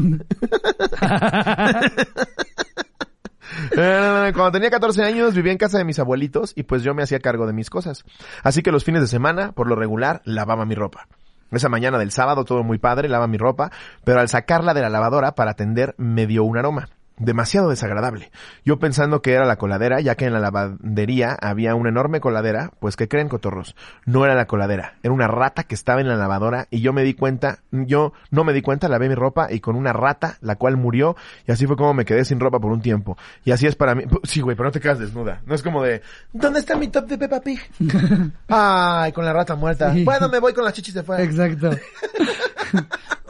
Eh, 3.77 4.33
Cuando 4.35 4.53
tenía 4.53 4.71
14 4.71 5.03
años 5.05 5.35
vivía 5.35 5.53
en 5.53 5.59
casa 5.59 5.77
de 5.77 5.85
mis 5.85 5.99
abuelitos 5.99 6.53
y 6.55 6.63
pues 6.63 6.83
yo 6.83 6.95
me 6.95 7.03
hacía 7.03 7.19
cargo 7.19 7.47
de 7.47 7.53
mis 7.53 7.69
cosas. 7.69 8.05
Así 8.43 8.63
que 8.63 8.71
los 8.71 8.85
fines 8.85 9.03
de 9.03 9.09
semana, 9.09 9.53
por 9.53 9.67
lo 9.69 9.75
regular, 9.75 10.23
lavaba 10.25 10.65
mi 10.65 10.75
ropa. 10.75 11.09
Esa 11.51 11.69
mañana 11.69 11.99
del 11.99 12.13
sábado 12.13 12.45
todo 12.45 12.63
muy 12.63 12.79
padre, 12.79 13.09
lava 13.09 13.27
mi 13.27 13.37
ropa, 13.37 13.71
pero 14.05 14.21
al 14.21 14.29
sacarla 14.29 14.73
de 14.73 14.83
la 14.83 14.89
lavadora 14.89 15.35
para 15.35 15.51
atender 15.51 15.95
me 15.99 16.27
dio 16.27 16.45
un 16.45 16.57
aroma. 16.57 16.89
Demasiado 17.21 17.69
desagradable. 17.69 18.31
Yo 18.65 18.79
pensando 18.79 19.21
que 19.21 19.35
era 19.35 19.45
la 19.45 19.57
coladera, 19.57 20.01
ya 20.01 20.15
que 20.15 20.25
en 20.25 20.33
la 20.33 20.41
lavandería 20.41 21.37
había 21.39 21.75
una 21.75 21.91
enorme 21.91 22.19
coladera, 22.19 22.73
pues 22.81 22.97
que 22.97 23.09
creen 23.09 23.29
cotorros, 23.29 23.77
no 24.07 24.25
era 24.25 24.35
la 24.35 24.47
coladera, 24.47 24.95
era 25.03 25.13
una 25.13 25.29
rata 25.29 25.65
que 25.65 25.75
estaba 25.75 26.01
en 26.01 26.09
la 26.09 26.17
lavadora 26.17 26.67
y 26.71 26.81
yo 26.81 26.95
me 26.95 27.03
di 27.03 27.13
cuenta, 27.13 27.59
yo 27.71 28.15
no 28.31 28.43
me 28.43 28.55
di 28.55 28.63
cuenta, 28.63 28.89
lavé 28.89 29.11
mi 29.11 29.15
ropa 29.15 29.53
y 29.53 29.61
con 29.61 29.77
una 29.77 29.93
rata, 29.93 30.39
la 30.41 30.57
cual 30.57 30.79
murió 30.79 31.15
y 31.47 31.53
así 31.53 31.67
fue 31.67 31.77
como 31.77 31.93
me 31.93 32.07
quedé 32.07 32.25
sin 32.25 32.41
ropa 32.41 32.59
por 32.59 32.73
un 32.73 32.81
tiempo. 32.81 33.19
Y 33.45 33.51
así 33.53 33.67
es 33.67 33.77
para 33.77 33.95
mí. 33.95 34.05
Sí, 34.23 34.41
güey, 34.41 34.57
pero 34.57 34.71
no 34.71 34.73
te 34.73 34.81
quedas 34.81 34.99
desnuda. 34.99 35.43
No 35.45 35.55
es 35.55 35.63
como 35.63 35.83
de, 35.83 36.01
¿dónde 36.33 36.61
está 36.61 36.75
mi 36.75 36.89
top 36.89 37.07
de 37.07 37.19
Peppa 37.19 37.41
Pig? 37.43 37.61
Ay, 38.49 39.13
con 39.13 39.27
la 39.27 39.35
rata 39.35 39.57
muerta. 39.57 39.93
Sí. 39.93 40.05
Bueno, 40.05 40.31
me 40.31 40.39
voy 40.39 40.55
con 40.55 40.65
las 40.65 40.73
chichis 40.73 40.95
de 40.95 41.03
fuera. 41.03 41.23
Exacto. 41.23 41.71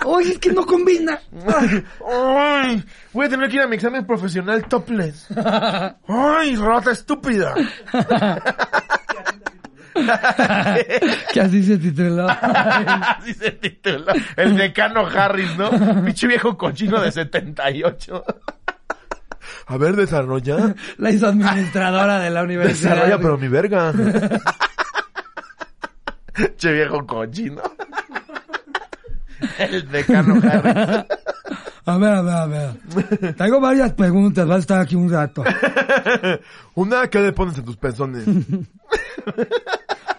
Oye, 0.05 0.33
es 0.33 0.39
que 0.39 0.53
no 0.53 0.65
combina. 0.65 1.21
Ay, 2.11 2.85
voy 3.13 3.27
a 3.27 3.29
tener 3.29 3.49
que 3.49 3.57
ir 3.57 3.63
a 3.63 3.67
mi 3.67 3.77
examen 3.77 4.07
profesional 4.07 4.67
topless. 4.67 5.29
Ay, 6.07 6.57
rata 6.57 6.93
estúpida. 6.93 7.55
que 11.33 11.41
así 11.41 11.65
se 11.65 11.79
tituló. 11.79 12.29
Así 12.29 13.35
se 13.35 13.51
titula. 13.53 14.15
El 14.37 14.57
decano 14.57 15.07
Harris, 15.07 15.57
¿no? 15.57 15.71
Pinche 16.05 16.27
viejo 16.27 16.57
cochino 16.57 17.01
de 17.01 17.13
78. 17.13 18.25
A 19.67 19.77
ver, 19.77 19.97
desarrolla. 19.97 20.75
La 20.99 21.11
hizo 21.11 21.27
administradora 21.27 22.19
de 22.21 22.31
la 22.31 22.43
universidad. 22.43 22.91
Desarrolla, 22.91 23.19
pero 23.19 23.39
mi 23.39 23.49
verga. 23.49 23.93
Che 26.57 26.73
viejo 26.73 27.07
cochino. 27.07 27.63
El 29.59 29.91
decano 29.91 30.41
Harris. 30.43 31.07
A 31.87 31.97
ver, 31.99 32.13
a 32.13 32.23
ver, 32.23 32.35
a 32.35 32.47
ver. 32.47 33.35
Tengo 33.37 33.61
varias 33.61 33.93
preguntas, 33.93 34.47
vas 34.47 34.57
a 34.57 34.61
estar 34.61 34.81
aquí 34.81 34.97
un 34.97 35.11
rato. 35.11 35.43
Una, 36.75 37.09
¿qué 37.09 37.21
le 37.21 37.33
pones 37.33 37.57
en 37.59 37.65
tus 37.65 37.77
pezones? 37.77 38.25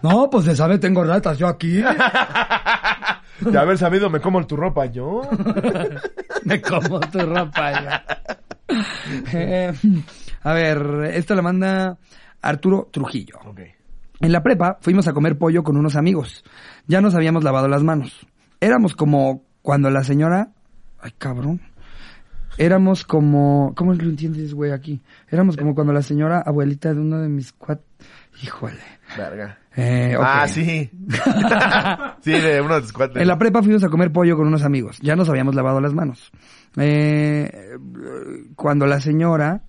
No, 0.03 0.31
pues 0.31 0.45
se 0.45 0.55
sabe, 0.55 0.79
tengo 0.79 1.03
ratas 1.03 1.37
yo 1.37 1.47
aquí. 1.47 1.73
De 3.39 3.57
haber 3.59 3.77
sabido, 3.77 4.09
me 4.09 4.19
como 4.19 4.43
tu 4.47 4.55
ropa 4.55 4.87
yo. 4.87 5.21
Me 6.43 6.59
como 6.59 6.99
tu 7.01 7.19
ropa 7.19 7.71
ya. 7.71 8.03
Eh, 9.31 9.71
a 10.41 10.53
ver, 10.53 11.11
esto 11.13 11.35
la 11.35 11.43
manda 11.43 11.99
Arturo 12.41 12.89
Trujillo. 12.91 13.37
Ok. 13.45 13.59
En 14.21 14.31
la 14.31 14.41
prepa 14.41 14.77
fuimos 14.81 15.07
a 15.07 15.13
comer 15.13 15.37
pollo 15.37 15.63
con 15.63 15.77
unos 15.77 15.95
amigos. 15.95 16.43
Ya 16.87 16.99
nos 17.01 17.13
habíamos 17.13 17.43
lavado 17.43 17.67
las 17.67 17.83
manos. 17.83 18.25
Éramos 18.59 18.95
como 18.95 19.43
cuando 19.61 19.89
la 19.91 20.03
señora... 20.03 20.49
Ay, 21.01 21.11
cabrón. 21.17 21.61
Éramos 22.57 23.05
como... 23.05 23.73
¿Cómo 23.75 23.93
lo 23.93 24.03
entiendes, 24.03 24.53
güey, 24.53 24.71
aquí? 24.71 25.01
Éramos 25.29 25.57
como 25.57 25.73
cuando 25.73 25.93
la 25.93 26.01
señora 26.01 26.39
abuelita 26.39 26.93
de 26.93 26.99
uno 26.99 27.19
de 27.19 27.29
mis 27.29 27.53
cuat... 27.53 27.81
Híjole. 28.43 28.81
Verga. 29.17 29.57
Eh. 29.75 30.15
Ah, 30.19 30.47
sí. 30.47 30.89
sí, 32.21 32.31
de 32.31 32.61
uno 32.61 32.75
de 32.75 32.81
tus 32.81 32.93
cuates. 32.93 33.21
En 33.21 33.27
la 33.27 33.37
prepa 33.37 33.61
fuimos 33.61 33.83
a 33.83 33.89
comer 33.89 34.11
pollo 34.11 34.35
con 34.35 34.47
unos 34.47 34.63
amigos. 34.63 34.99
Ya 35.01 35.15
nos 35.15 35.29
habíamos 35.29 35.55
lavado 35.55 35.79
las 35.79 35.93
manos. 35.93 36.31
Eh, 36.77 37.77
cuando 38.55 38.85
la 38.85 38.99
señora, 38.99 39.63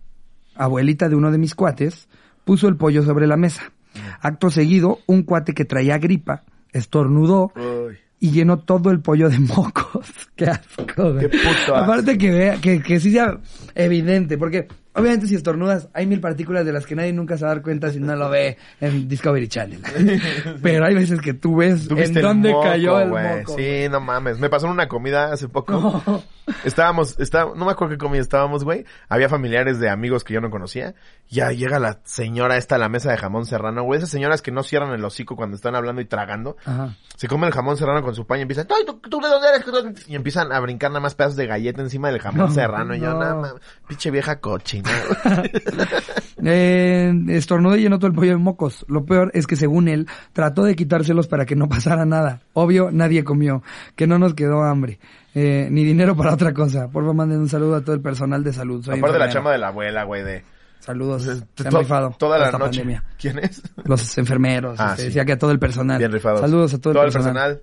abuelita 0.54 1.08
de 1.08 1.16
uno 1.16 1.30
de 1.30 1.38
mis 1.38 1.54
cuates, 1.54 2.08
puso 2.44 2.68
el 2.68 2.76
pollo 2.76 3.02
sobre 3.02 3.26
la 3.26 3.36
mesa. 3.36 3.72
Acto 4.20 4.50
seguido, 4.50 4.98
un 5.06 5.22
cuate 5.22 5.54
que 5.54 5.64
traía 5.64 5.98
gripa 5.98 6.44
estornudó 6.72 7.52
Uy. 7.54 7.98
Y 8.22 8.30
llenó 8.30 8.60
todo 8.60 8.92
el 8.92 9.00
pollo 9.00 9.28
de 9.28 9.38
mocos. 9.40 10.06
Qué 10.36 10.46
asco, 10.46 11.12
güey. 11.12 11.28
Qué 11.28 11.38
puto 11.38 11.48
asco. 11.50 11.74
Aparte 11.74 12.16
que 12.16 12.30
vea, 12.30 12.60
que, 12.60 12.80
que 12.80 13.00
sí 13.00 13.10
sea 13.10 13.36
evidente, 13.74 14.38
porque 14.38 14.68
obviamente 14.94 15.26
si 15.26 15.34
estornudas 15.34 15.88
hay 15.94 16.06
mil 16.06 16.20
partículas 16.20 16.64
de 16.66 16.72
las 16.72 16.86
que 16.86 16.94
nadie 16.94 17.12
nunca 17.12 17.36
se 17.36 17.44
va 17.44 17.52
a 17.52 17.54
dar 17.54 17.62
cuenta 17.62 17.90
si 17.90 18.00
no 18.00 18.14
lo 18.16 18.28
ve 18.30 18.58
en 18.80 19.08
Discovery 19.08 19.48
Channel. 19.48 19.80
Pero 20.62 20.84
hay 20.86 20.94
veces 20.94 21.20
que 21.20 21.34
tú 21.34 21.56
ves 21.56 21.88
Tú 21.88 21.96
en 21.98 22.12
dónde 22.14 22.50
moco, 22.52 22.62
cayó 22.64 23.00
el 23.00 23.08
moco. 23.08 23.56
Sí, 23.56 23.86
no 23.90 24.00
mames. 24.00 24.38
Me 24.38 24.48
pasó 24.50 24.66
en 24.66 24.72
una 24.72 24.88
comida 24.88 25.32
hace 25.32 25.48
poco. 25.48 25.72
No. 26.06 26.22
Estábamos, 26.64 27.18
está, 27.20 27.44
no 27.44 27.64
me 27.64 27.70
acuerdo 27.70 27.92
qué 27.92 27.98
comida 27.98 28.20
estábamos, 28.20 28.64
güey. 28.64 28.84
Había 29.08 29.28
familiares 29.28 29.78
de 29.78 29.88
amigos 29.88 30.24
que 30.24 30.34
yo 30.34 30.40
no 30.40 30.50
conocía. 30.50 30.94
Ya 31.28 31.50
llega 31.52 31.78
la 31.78 32.00
señora 32.04 32.56
esta 32.56 32.74
a 32.74 32.78
la 32.78 32.88
mesa 32.88 33.10
de 33.10 33.16
jamón 33.16 33.46
serrano, 33.46 33.84
güey. 33.84 33.98
Esas 33.98 34.10
señoras 34.10 34.42
que 34.42 34.50
no 34.50 34.62
cierran 34.62 34.92
el 34.92 35.04
hocico 35.04 35.36
cuando 35.36 35.56
están 35.56 35.74
hablando 35.76 36.00
y 36.02 36.04
tragando. 36.04 36.56
Ajá. 36.64 36.96
Se 37.16 37.28
come 37.28 37.46
el 37.46 37.52
jamón 37.52 37.76
serrano 37.76 38.02
con 38.02 38.14
su 38.14 38.26
pan 38.26 38.40
y 38.40 38.42
empiezan, 38.42 38.66
"Ay, 38.76 38.84
¿tú, 38.84 38.98
tú 38.98 39.20
de 39.20 39.28
dónde 39.28 39.48
eres? 39.48 40.08
Y 40.08 40.14
empiezan 40.16 40.52
a 40.52 40.58
brincar 40.60 40.90
nada 40.90 41.00
más 41.00 41.14
pedazos 41.14 41.36
de 41.36 41.46
galleta 41.46 41.80
encima 41.80 42.10
del 42.10 42.20
jamón 42.20 42.48
No, 42.48 42.50
serrano. 42.50 42.94
Y 42.94 43.00
yo, 43.00 43.12
no. 43.12 43.18
nada 43.20 43.34
más, 43.36 43.54
pinche 43.86 44.10
vieja 44.10 44.40
cochina. 44.40 44.81
Eh, 46.44 47.12
estornudó 47.28 47.76
y 47.76 47.82
llenó 47.82 47.98
todo 47.98 48.08
el 48.08 48.14
pollo 48.16 48.32
de 48.32 48.36
mocos. 48.36 48.84
Lo 48.88 49.04
peor 49.04 49.30
es 49.32 49.46
que 49.46 49.54
según 49.54 49.86
él, 49.86 50.08
trató 50.32 50.64
de 50.64 50.74
quitárselos 50.74 51.28
para 51.28 51.46
que 51.46 51.54
no 51.54 51.68
pasara 51.68 52.04
nada. 52.04 52.40
Obvio, 52.52 52.90
nadie 52.90 53.22
comió. 53.22 53.62
Que 53.94 54.08
no 54.08 54.18
nos 54.18 54.34
quedó 54.34 54.64
hambre. 54.64 54.98
Eh, 55.36 55.68
ni 55.70 55.84
dinero 55.84 56.16
para 56.16 56.34
otra 56.34 56.52
cosa. 56.52 56.88
Por 56.88 57.02
favor, 57.04 57.14
manden 57.14 57.38
un 57.38 57.48
saludo 57.48 57.76
a 57.76 57.80
todo 57.82 57.94
el 57.94 58.00
personal 58.02 58.42
de 58.42 58.52
salud. 58.52 58.84
Soy 58.84 58.98
Aparte 58.98 59.12
de 59.12 59.18
la 59.20 59.28
chamba 59.28 59.52
de 59.52 59.58
la 59.58 59.68
abuela, 59.68 60.02
güey, 60.02 60.24
de... 60.24 60.42
Saludos. 60.80 61.22
Se 61.22 61.30
han 61.30 61.70
to- 61.70 61.78
rifado 61.78 62.16
Toda 62.18 62.38
la 62.38 62.46
noche. 62.50 62.58
pandemia. 62.80 63.04
¿Quién 63.20 63.38
es? 63.38 63.62
Los 63.84 64.18
enfermeros. 64.18 64.80
Ah, 64.80 64.90
este, 64.90 65.02
sí. 65.02 65.08
Decía 65.10 65.24
que 65.24 65.32
a 65.32 65.38
todo 65.38 65.52
el 65.52 65.60
personal. 65.60 65.98
Bien 65.98 66.10
rifados. 66.10 66.40
Saludos 66.40 66.74
a 66.74 66.78
todo, 66.80 67.00
el 67.04 67.12
personal. 67.12 67.60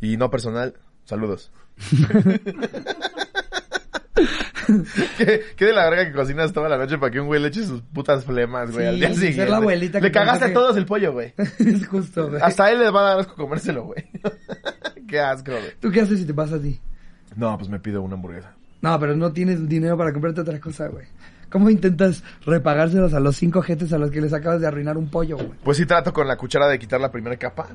Y 0.00 0.16
no 0.16 0.30
personal, 0.30 0.72
saludos. 1.04 1.50
¿Qué, 5.18 5.42
qué 5.56 5.64
de 5.66 5.72
la 5.72 5.88
verga 5.90 6.06
que 6.06 6.12
cocinas 6.12 6.52
toda 6.52 6.68
la 6.68 6.78
noche 6.78 6.98
para 6.98 7.10
que 7.10 7.20
un 7.20 7.26
güey 7.26 7.40
le 7.40 7.48
eche 7.48 7.64
sus 7.64 7.80
putas 7.82 8.24
flemas, 8.24 8.70
güey, 8.70 8.84
Sí, 8.84 8.88
al 8.88 8.96
día 8.98 9.08
ser 9.08 9.16
siguiente? 9.18 9.50
la 9.50 9.56
abuelita 9.58 9.98
que 10.00 10.06
Le 10.06 10.12
cagaste 10.12 10.44
a 10.44 10.48
que- 10.48 10.54
todos 10.54 10.76
el 10.76 10.86
pollo, 10.86 11.12
güey. 11.12 11.34
es 11.58 11.86
justo, 11.86 12.28
güey. 12.30 12.40
Hasta 12.42 12.70
él 12.70 12.78
le 12.78 12.90
va 12.90 13.00
a 13.00 13.04
dar 13.10 13.20
asco 13.20 13.34
comérselo, 13.34 13.84
güey. 13.84 14.04
qué 15.08 15.20
asco, 15.20 15.52
güey. 15.52 15.72
¿Tú 15.80 15.90
qué 15.90 16.00
haces 16.02 16.18
si 16.20 16.24
te 16.26 16.34
pasa 16.34 16.56
a 16.56 16.60
ti? 16.60 16.80
No, 17.36 17.56
pues 17.58 17.68
me 17.68 17.80
pido 17.80 18.02
una 18.02 18.14
hamburguesa. 18.14 18.52
No, 18.80 18.98
pero 19.00 19.16
no 19.16 19.32
tienes 19.32 19.68
dinero 19.68 19.96
para 19.96 20.12
comprarte 20.12 20.40
otra 20.42 20.60
cosa, 20.60 20.88
güey. 20.88 21.06
¿Cómo 21.50 21.70
intentas 21.70 22.22
repagárselos 22.44 23.14
a 23.14 23.20
los 23.20 23.36
cinco 23.36 23.62
jetes 23.62 23.92
a 23.92 23.98
los 23.98 24.10
que 24.10 24.20
les 24.20 24.32
acabas 24.32 24.60
de 24.60 24.66
arruinar 24.66 24.96
un 24.96 25.08
pollo, 25.08 25.36
güey? 25.36 25.50
Pues 25.62 25.76
sí 25.76 25.86
trato 25.86 26.12
con 26.12 26.26
la 26.28 26.36
cuchara 26.36 26.66
de 26.68 26.78
quitar 26.78 27.00
la 27.00 27.10
primera 27.10 27.36
capa. 27.36 27.68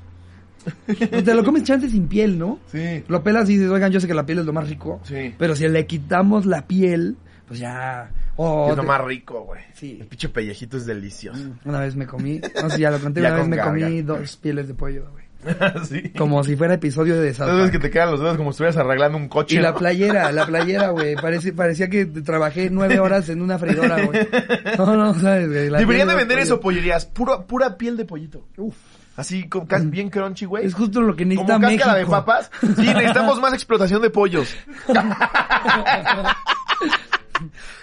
Pues 0.86 1.24
te 1.24 1.34
lo 1.34 1.44
comes 1.44 1.64
chance 1.64 1.90
sin 1.90 2.08
piel, 2.08 2.38
¿no? 2.38 2.60
Sí. 2.72 3.04
Lo 3.08 3.24
pelas 3.24 3.50
y 3.50 3.54
dices, 3.58 3.70
oigan, 3.72 3.92
yo 3.92 4.00
sé 4.00 4.08
que 4.08 4.14
la 4.14 4.26
piel 4.26 4.40
es 4.40 4.46
lo 4.46 4.54
más 4.54 4.68
rico. 4.70 5.00
Sí. 5.04 5.34
Pero 5.38 5.56
si 5.56 5.68
le 5.68 5.86
quitamos 5.86 6.46
la 6.46 6.66
piel, 6.68 7.16
pues 7.48 7.60
ya... 7.60 8.12
o 8.36 8.70
es 8.72 8.76
lo 8.78 8.82
te- 8.84 8.88
más 8.88 9.04
rico, 9.04 9.42
güey. 9.46 9.62
Sí. 9.74 9.98
El 10.02 10.08
pinche 10.08 10.30
pellejito 10.30 10.78
es 10.78 10.86
delicioso. 10.86 11.42
Una 11.66 11.80
vez 11.80 11.96
me 11.96 12.06
comí, 12.06 12.40
no 12.62 12.70
sé 12.70 12.76
si 12.78 12.82
ya 12.82 12.92
lo 12.92 13.00
conté, 13.00 13.22
Ya 13.22 13.30
una 13.30 13.38
vez 13.40 13.48
me 13.48 13.56
garga. 13.58 13.72
comí 13.72 14.02
dos 14.02 14.38
pieles 14.38 14.68
de 14.68 14.74
pollo, 14.74 15.06
güey. 15.12 15.24
sí. 15.88 16.10
Como 16.18 16.44
si 16.44 16.58
fuera 16.58 16.74
episodio 16.74 17.16
de 17.18 17.34
South 17.34 17.46
Entonces 17.48 17.72
que 17.72 17.80
te 17.80 17.90
quedan 17.90 18.12
los 18.12 18.20
dedos 18.20 18.36
como 18.36 18.52
si 18.52 18.56
estuvieras 18.56 18.76
arreglando 18.76 19.18
un 19.18 19.30
coche. 19.30 19.56
Y 19.56 19.60
la 19.60 19.74
playera, 19.74 20.34
la 20.34 20.46
playera, 20.46 20.90
güey. 20.90 21.16
Parecía 21.16 21.90
que 21.90 22.06
trabajé 22.06 22.70
nueve 22.70 23.00
horas 23.00 23.30
en 23.30 23.42
una 23.42 23.58
freidora, 23.58 24.04
güey. 24.06 24.28
No, 24.78 24.98
no, 24.98 25.14
sabes, 25.14 25.48
güey. 25.48 25.70
Deberían 25.70 26.10
de 26.10 26.16
vender 26.16 26.38
pollo. 26.40 26.44
eso, 26.44 26.60
pollerías. 26.60 27.06
Puro, 27.06 27.48
pura 27.48 27.78
piel 27.78 27.96
de 27.96 28.04
pollito. 28.04 28.48
Uf. 28.58 28.76
Así, 29.20 29.50
con, 29.50 29.68
bien 29.92 30.10
crunchy, 30.10 30.46
güey. 30.46 30.66
Es 30.66 30.74
justo 30.74 31.02
lo 31.02 31.16
que 31.16 31.24
Como 31.24 31.34
necesita 31.44 31.60
cáscara 31.60 31.94
México. 31.94 31.94
de 31.94 32.06
papas. 32.06 32.52
Sí, 32.62 32.82
necesitamos 32.88 33.40
más 33.42 33.54
explotación 33.54 34.02
de 34.02 34.10
pollos. 34.10 34.56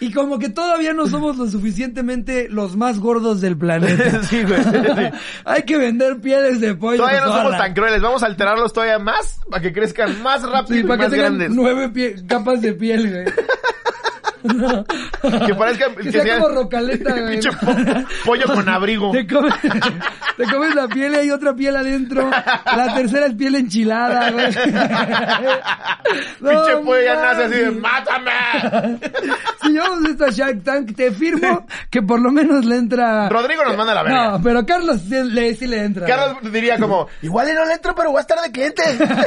Y 0.01 0.13
como 0.13 0.39
que 0.39 0.51
todavía 0.51 0.93
no 0.93 1.07
somos 1.07 1.39
lo 1.39 1.49
suficientemente 1.49 2.47
los 2.51 2.77
más 2.77 2.99
gordos 2.99 3.41
del 3.41 3.57
planeta. 3.57 4.23
sí, 4.25 4.43
güey. 4.43 4.63
sí. 4.63 5.19
Hay 5.47 5.63
que 5.63 5.79
vender 5.79 6.21
pieles 6.21 6.61
de 6.61 6.75
pollo. 6.75 6.99
Todavía 6.99 7.21
no 7.21 7.29
sola. 7.29 7.43
somos 7.45 7.59
tan 7.59 7.73
crueles. 7.73 8.03
Vamos 8.03 8.23
a 8.23 8.27
alterarlos 8.27 8.75
todavía 8.75 8.99
más 8.99 9.41
para 9.51 9.63
que 9.63 9.73
crezcan 9.73 10.23
más 10.23 10.43
rápido 10.43 10.75
Sí, 10.75 10.81
y 10.81 10.83
para 10.83 10.97
más 10.99 11.07
que 11.11 11.17
tengan 11.17 11.39
grandes. 11.39 11.57
nueve 11.57 11.89
pie- 11.91 12.27
capas 12.27 12.61
de 12.61 12.73
piel, 12.75 13.11
güey. 13.11 13.25
No. 14.47 14.85
Que 14.85 15.55
parezcan- 15.55 15.95
que, 15.97 16.03
que 16.05 16.13
sea 16.13 16.23
sean- 16.23 16.41
como 16.41 16.55
rocaleta, 16.55 17.13
güey. 17.21 17.41
Po- 17.41 18.05
pollo 18.25 18.47
con 18.47 18.69
abrigo. 18.69 19.11
Te 19.13 19.27
comes, 19.27 19.55
te 20.37 20.45
comes 20.45 20.75
la 20.75 20.89
piel 20.89 21.13
y 21.15 21.17
hay 21.17 21.31
otra 21.31 21.55
piel 21.55 21.77
adentro. 21.77 22.31
La 22.31 22.95
tercera 22.95 23.27
es 23.27 23.35
piel 23.35 23.55
enchilada, 23.57 24.31
güey. 24.31 24.47
No 26.41 26.51
Pinche 26.51 26.77
pollo 26.85 27.03
ya 27.03 27.15
nace 27.17 27.45
así 27.45 27.55
de. 27.57 27.71
¡Mátame! 27.73 28.31
Si 29.63 29.73
llevamos 29.73 30.09
esto 30.11 30.25
a 30.27 30.31
Shark 30.31 30.63
Tank, 30.63 30.95
te 30.95 31.11
firmo 31.11 31.67
que 31.91 32.01
por 32.01 32.21
lo 32.21 32.31
menos 32.31 32.65
le 32.65 32.77
entra... 32.77 33.29
Rodrigo 33.29 33.65
nos 33.65 33.77
manda 33.77 33.95
la 33.95 34.05
verga. 34.05 34.31
No, 34.33 34.41
pero 34.43 34.65
Carlos 34.65 35.01
sí 35.09 35.17
le, 35.25 35.55
sí 35.57 35.67
le 35.67 35.83
entra. 35.83 36.07
Carlos 36.07 36.37
diría 36.53 36.79
como, 36.79 37.09
igual 37.23 37.49
y 37.49 37.53
no 37.53 37.65
le 37.65 37.73
entro, 37.75 37.93
pero 37.97 38.11
voy 38.11 38.19
a 38.19 38.21
estar 38.21 38.39
de 38.41 38.53
cliente. 38.53 38.83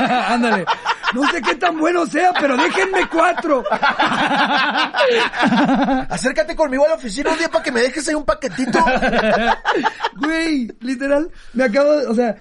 Ándale. 0.10 0.65
No 1.13 1.27
sé 1.31 1.41
qué 1.41 1.55
tan 1.55 1.77
bueno 1.79 2.05
sea, 2.05 2.31
pero 2.39 2.55
déjenme 2.55 3.07
cuatro. 3.11 3.63
Acércate 6.09 6.55
conmigo 6.55 6.85
a 6.85 6.89
la 6.89 6.95
oficina 6.95 7.31
un 7.31 7.37
día 7.37 7.49
para 7.49 7.63
que 7.63 7.71
me 7.71 7.81
dejes 7.81 8.07
ahí 8.07 8.15
un 8.15 8.25
paquetito. 8.25 8.79
Güey, 10.17 10.71
literal, 10.81 11.29
me 11.53 11.63
acabo 11.63 11.93
de, 11.95 12.07
o 12.07 12.13
sea, 12.13 12.35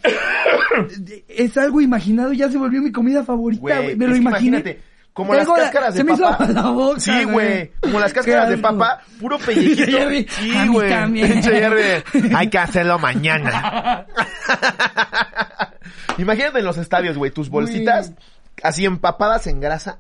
es 1.29 1.57
algo 1.57 1.81
imaginado 1.81 2.33
y 2.33 2.39
ya 2.39 2.51
se 2.51 2.59
volvió 2.59 2.81
mi 2.83 2.93
comida 2.93 3.25
favorita, 3.25 3.61
güey. 3.63 3.97
Me 3.97 4.07
lo 4.07 4.17
imaginé. 4.17 4.59
imagínate, 4.59 4.83
como 5.13 5.35
las 5.35 5.49
la- 5.49 5.55
cáscaras 5.55 5.95
de 5.95 5.99
se 5.99 6.05
me 6.05 6.13
hizo 6.13 6.23
papa. 6.23 6.47
la 6.47 6.63
boca, 6.71 7.01
sí, 7.01 7.25
güey. 7.25 7.73
Como 7.81 8.01
las 8.01 8.13
cáscaras 8.13 8.49
de 8.51 8.59
papa, 8.59 9.01
puro 9.21 9.39
pellejito. 9.47 9.99
Sí, 10.29 10.57
"A 10.57 10.63
mí 10.65 10.69
güey. 10.69 10.91
también". 10.91 11.33
Pinche 11.33 11.51
Jerry, 11.51 12.35
Hay 12.37 12.51
que 12.51 12.59
hacerlo 12.59 12.99
mañana. 12.99 14.07
Imagínate 16.19 16.59
en 16.59 16.65
los 16.65 16.77
estadios, 16.79 17.17
güey, 17.17 17.31
tus 17.31 17.49
bolsitas 17.49 18.13
así 18.63 18.85
empapadas 18.85 19.47
en 19.47 19.61
grasa. 19.61 19.99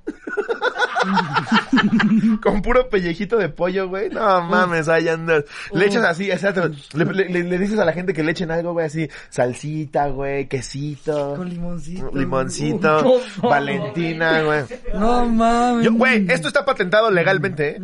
Con 2.42 2.60
puro 2.62 2.88
pellejito 2.88 3.36
de 3.38 3.48
pollo, 3.48 3.88
güey. 3.88 4.10
No 4.10 4.42
mames, 4.42 4.88
ahí 4.88 5.08
andas. 5.08 5.44
Le 5.72 5.86
echas 5.86 6.04
así, 6.04 6.30
exacto. 6.30 6.70
Le, 6.94 7.04
le- 7.04 7.28
le- 7.28 7.44
le 7.44 7.58
dices 7.58 7.78
a 7.78 7.84
la 7.84 7.92
gente 7.92 8.12
que 8.12 8.22
le 8.22 8.32
echen 8.32 8.50
algo, 8.50 8.72
güey, 8.72 8.86
así. 8.86 9.08
Salsita, 9.30 10.08
güey, 10.08 10.46
quesito. 10.48 11.34
Con 11.36 11.48
limoncito. 11.48 12.10
Limoncito. 12.12 13.20
Valentina, 13.42 14.42
güey. 14.42 14.64
No 14.94 15.24
mames. 15.26 15.84
Yo, 15.84 15.92
güey, 15.92 16.26
esto 16.30 16.48
está 16.48 16.64
patentado 16.64 17.10
legalmente, 17.10 17.76
¿eh? 17.76 17.80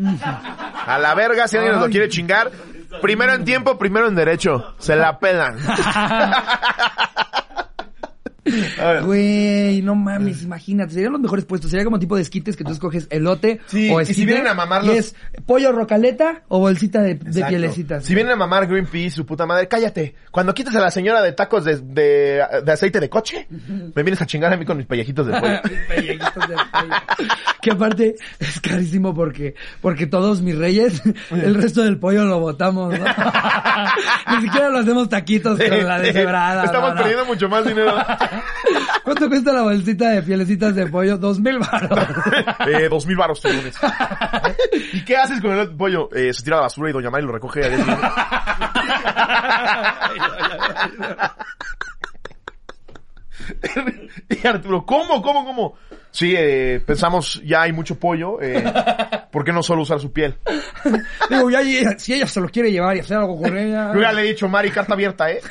A 0.86 0.98
la 0.98 1.14
verga, 1.14 1.46
si 1.48 1.56
alguien 1.56 1.74
nos 1.76 1.84
lo 1.84 1.90
quiere 1.90 2.08
chingar. 2.08 2.50
Primero 3.00 3.32
en 3.34 3.44
tiempo, 3.44 3.76
primero 3.78 4.06
en 4.08 4.14
derecho. 4.14 4.74
Se 4.78 4.94
la 4.96 5.18
pelan. 5.18 5.56
Güey, 9.04 9.82
no 9.82 9.94
mames, 9.94 10.42
imagínate, 10.42 10.94
serían 10.94 11.12
los 11.12 11.20
mejores 11.20 11.44
puestos. 11.44 11.70
Sería 11.70 11.84
como 11.84 11.98
tipo 11.98 12.16
de 12.16 12.22
esquites 12.22 12.56
que 12.56 12.64
tú 12.64 12.72
escoges 12.72 13.06
elote 13.10 13.60
Sí, 13.66 13.90
o 13.92 14.00
y 14.00 14.06
si 14.06 14.12
esquite. 14.12 14.26
vienen 14.32 14.46
a 14.48 14.54
mamarlos- 14.54 14.94
y 14.94 14.98
es 14.98 15.14
pollo 15.46 15.72
rocaleta 15.72 16.42
o 16.48 16.58
bolsita 16.60 17.02
de, 17.02 17.14
de 17.14 17.44
pielecitas. 17.44 18.04
Si 18.04 18.14
vienen 18.14 18.32
a 18.32 18.36
mamar 18.36 18.66
Greenpeace, 18.66 19.10
su 19.10 19.26
puta 19.26 19.46
madre, 19.46 19.68
cállate. 19.68 20.14
Cuando 20.30 20.54
quites 20.54 20.74
a 20.76 20.80
la 20.80 20.90
señora 20.90 21.22
de 21.22 21.32
tacos 21.32 21.64
de, 21.64 21.76
de, 21.78 22.42
de 22.64 22.72
aceite 22.72 23.00
de 23.00 23.08
coche, 23.08 23.46
me 23.94 24.02
vienes 24.02 24.20
a 24.20 24.26
chingar 24.26 24.52
a 24.52 24.56
mí 24.56 24.64
con 24.64 24.76
mis 24.76 24.86
pellejitos 24.86 25.26
de 25.26 25.32
pollo. 25.40 25.60
Pellejitos 25.88 26.48
de 26.48 26.54
pollo. 26.54 26.94
que 27.62 27.70
aparte 27.70 28.14
es 28.38 28.60
carísimo 28.60 29.14
porque 29.14 29.54
porque 29.80 30.06
todos 30.06 30.42
mis 30.42 30.56
reyes 30.56 31.02
el 31.30 31.54
resto 31.54 31.82
del 31.82 31.98
pollo 31.98 32.24
lo 32.24 32.38
botamos 32.40 32.98
¿no? 32.98 33.04
ni 34.36 34.42
siquiera 34.42 34.68
lo 34.68 34.78
hacemos 34.78 35.08
taquitos 35.08 35.58
con 35.58 35.86
la 35.86 35.98
deshebrada 35.98 36.64
Estamos 36.64 36.90
no, 36.90 36.94
no. 36.94 37.00
perdiendo 37.00 37.24
mucho 37.26 37.48
más 37.48 37.64
dinero. 37.64 37.94
¿cuánto 39.02 39.28
cuesta 39.28 39.52
la 39.52 39.62
bolsita 39.62 40.10
de 40.10 40.22
pielecitas 40.22 40.74
de 40.74 40.86
pollo? 40.86 41.16
dos 41.18 41.40
mil 41.40 41.58
baros 41.58 41.90
eh, 42.68 42.88
dos 42.88 43.06
mil 43.06 43.16
baros 43.16 43.40
tiburones. 43.40 43.76
¿Y 44.92 45.04
qué 45.04 45.16
haces 45.16 45.40
con 45.40 45.52
el 45.52 45.74
pollo? 45.76 46.08
Eh, 46.14 46.32
se 46.32 46.42
tira 46.42 46.56
a 46.56 46.60
la 46.60 46.64
basura 46.64 46.90
y 46.90 46.92
Doña 46.92 47.10
Mari 47.10 47.26
lo 47.26 47.32
recoge 47.32 47.64
a 47.64 47.68
10 47.68 47.86
minutos. 47.86 48.10
y 54.28 54.46
Arturo, 54.46 54.84
¿cómo, 54.86 55.22
cómo, 55.22 55.44
cómo? 55.44 55.74
Sí, 56.10 56.32
eh, 56.36 56.80
pensamos, 56.86 57.42
ya 57.44 57.62
hay 57.62 57.72
mucho 57.72 57.98
pollo, 57.98 58.40
eh, 58.40 58.62
¿por 59.32 59.44
qué 59.44 59.52
no 59.52 59.64
solo 59.64 59.82
usar 59.82 59.98
su 59.98 60.12
piel? 60.12 60.38
digo 61.28 61.50
ya 61.50 61.60
si 61.98 62.14
ella 62.14 62.28
se 62.28 62.40
lo 62.40 62.48
quiere 62.48 62.70
llevar 62.70 62.96
y 62.96 63.00
hacer 63.00 63.16
algo 63.16 63.40
con 63.40 63.56
ella 63.56 63.92
Yo 63.92 64.00
ya 64.00 64.12
le 64.12 64.22
he 64.22 64.26
dicho, 64.26 64.48
Mari, 64.48 64.70
carta 64.70 64.94
abierta, 64.94 65.28
¿eh? 65.32 65.40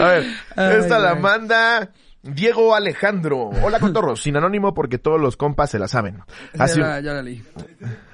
A 0.00 0.04
ver, 0.06 0.26
Ay, 0.56 0.76
esta 0.78 0.98
la 0.98 1.14
manda 1.14 1.90
Diego 2.22 2.74
Alejandro. 2.74 3.50
Hola, 3.62 3.78
cotorros. 3.78 4.22
Sin 4.22 4.34
anónimo 4.36 4.72
porque 4.72 4.96
todos 4.98 5.20
los 5.20 5.36
compas 5.36 5.68
se 5.70 5.78
la 5.78 5.88
saben. 5.88 6.22
Ya, 6.54 6.66
la, 6.76 7.00
ya 7.00 7.12
la 7.12 7.22
leí 7.22 7.42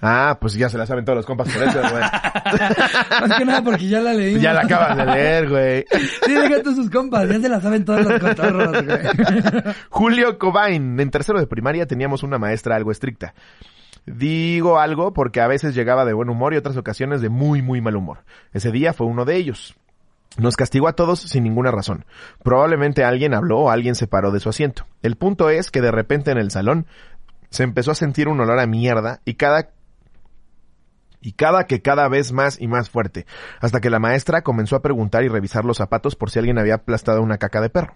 Ah, 0.02 0.36
pues 0.40 0.54
ya 0.54 0.68
se 0.68 0.76
la 0.78 0.86
saben 0.86 1.04
todos 1.04 1.18
los 1.18 1.26
compas 1.26 1.48
por 1.48 1.62
eso, 1.62 1.80
güey. 1.80 2.02
más 3.20 3.38
que 3.38 3.44
nada 3.44 3.62
porque 3.62 3.86
ya 3.86 4.00
la 4.00 4.12
leí 4.12 4.40
ya 4.40 4.52
la 4.52 4.62
acabas 4.62 4.96
de 4.96 5.06
leer, 5.06 5.48
güey. 5.48 5.84
sí 6.26 6.34
deja 6.34 6.60
tú 6.62 6.74
sus 6.74 6.90
compas 6.90 7.28
ya 7.28 7.40
se 7.40 7.48
la 7.48 7.60
saben 7.60 7.84
todos 7.84 8.04
los 8.04 8.20
cotorros 8.20 8.84
güey 8.84 8.98
Julio 9.90 10.38
Cobain. 10.38 10.98
En 10.98 11.10
tercero 11.10 11.38
de 11.38 11.46
primaria 11.46 11.86
teníamos 11.86 12.24
una 12.24 12.38
maestra 12.38 12.74
algo 12.74 12.90
estricta. 12.90 13.34
Digo 14.06 14.80
algo 14.80 15.12
porque 15.12 15.40
a 15.40 15.46
veces 15.46 15.74
llegaba 15.74 16.04
de 16.04 16.14
buen 16.14 16.30
humor 16.30 16.52
y 16.52 16.56
otras 16.56 16.76
ocasiones 16.76 17.20
de 17.20 17.28
muy, 17.28 17.62
muy 17.62 17.80
mal 17.80 17.94
humor. 17.94 18.24
Ese 18.52 18.72
día 18.72 18.92
fue 18.92 19.06
uno 19.06 19.24
de 19.24 19.36
ellos. 19.36 19.76
Nos 20.38 20.56
castigó 20.56 20.88
a 20.88 20.94
todos 20.94 21.20
sin 21.20 21.44
ninguna 21.44 21.70
razón. 21.70 22.04
Probablemente 22.42 23.04
alguien 23.04 23.34
habló 23.34 23.58
o 23.58 23.70
alguien 23.70 23.94
se 23.94 24.06
paró 24.06 24.30
de 24.30 24.40
su 24.40 24.48
asiento. 24.48 24.86
El 25.02 25.16
punto 25.16 25.50
es 25.50 25.70
que 25.70 25.80
de 25.80 25.90
repente 25.90 26.30
en 26.30 26.38
el 26.38 26.50
salón 26.50 26.86
se 27.50 27.64
empezó 27.64 27.90
a 27.90 27.96
sentir 27.96 28.28
un 28.28 28.40
olor 28.40 28.58
a 28.60 28.66
mierda 28.66 29.20
y 29.24 29.34
cada 29.34 29.70
y 31.22 31.32
cada 31.32 31.64
que 31.64 31.82
cada 31.82 32.08
vez 32.08 32.32
más 32.32 32.58
y 32.58 32.66
más 32.66 32.88
fuerte, 32.88 33.26
hasta 33.60 33.80
que 33.80 33.90
la 33.90 33.98
maestra 33.98 34.40
comenzó 34.40 34.76
a 34.76 34.80
preguntar 34.80 35.22
y 35.22 35.28
revisar 35.28 35.66
los 35.66 35.76
zapatos 35.76 36.16
por 36.16 36.30
si 36.30 36.38
alguien 36.38 36.58
había 36.58 36.76
aplastado 36.76 37.20
una 37.20 37.36
caca 37.36 37.60
de 37.60 37.68
perro. 37.68 37.94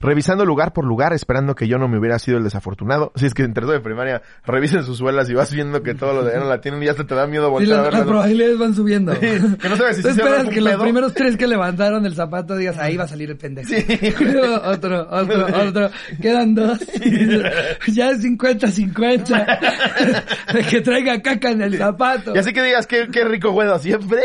Revisando 0.00 0.44
lugar 0.44 0.72
por 0.72 0.84
lugar, 0.84 1.12
esperando 1.12 1.54
que 1.54 1.68
yo 1.68 1.78
no 1.78 1.88
me 1.88 1.98
hubiera 1.98 2.18
sido 2.18 2.38
el 2.38 2.44
desafortunado. 2.44 3.12
Si 3.16 3.26
es 3.26 3.34
que 3.34 3.42
en 3.42 3.54
tercero 3.54 3.72
de 3.72 3.80
primaria 3.80 4.22
revisen 4.44 4.84
sus 4.84 4.98
suelas 4.98 5.28
y 5.30 5.34
vas 5.34 5.52
viendo 5.52 5.82
que 5.82 5.94
todos 5.94 6.14
los 6.14 6.24
de 6.24 6.32
allá 6.32 6.40
no 6.40 6.48
la 6.48 6.60
tienen 6.60 6.82
y 6.82 6.86
ya 6.86 6.92
hasta 6.92 7.06
te 7.06 7.14
da 7.14 7.26
miedo 7.26 7.46
Sí, 7.46 7.50
voltear 7.52 7.72
a 7.72 7.76
las, 7.76 7.84
verla. 7.84 7.98
las 8.00 8.08
probabilidades 8.08 8.58
van 8.58 8.74
subiendo. 8.74 9.18
que 9.18 9.68
no 9.68 9.76
sabes 9.76 9.96
si 9.96 10.02
Tú 10.02 10.08
sí 10.08 10.14
se 10.14 10.20
esperas 10.20 10.48
que 10.48 10.60
los 10.60 10.74
primeros 10.76 11.14
tres 11.14 11.36
que 11.36 11.46
levantaron 11.46 12.04
el 12.06 12.14
zapato 12.14 12.56
digas, 12.56 12.78
ahí 12.78 12.96
va 12.96 13.04
a 13.04 13.08
salir 13.08 13.30
el 13.30 13.36
pendejo. 13.36 13.70
otro, 14.64 15.08
otro, 15.10 15.46
otro. 15.46 15.90
Quedan 16.20 16.54
dos. 16.54 16.78
ya 17.88 18.10
es 18.10 18.24
50-50. 18.24 20.52
De 20.52 20.62
que 20.64 20.80
traiga 20.80 21.20
caca 21.22 21.50
en 21.50 21.62
el 21.62 21.76
zapato. 21.78 22.34
Y 22.34 22.38
así 22.38 22.52
que 22.52 22.62
digas, 22.62 22.86
qué, 22.86 23.08
qué 23.12 23.24
rico 23.24 23.50
huevo 23.50 23.78
siempre. 23.78 24.20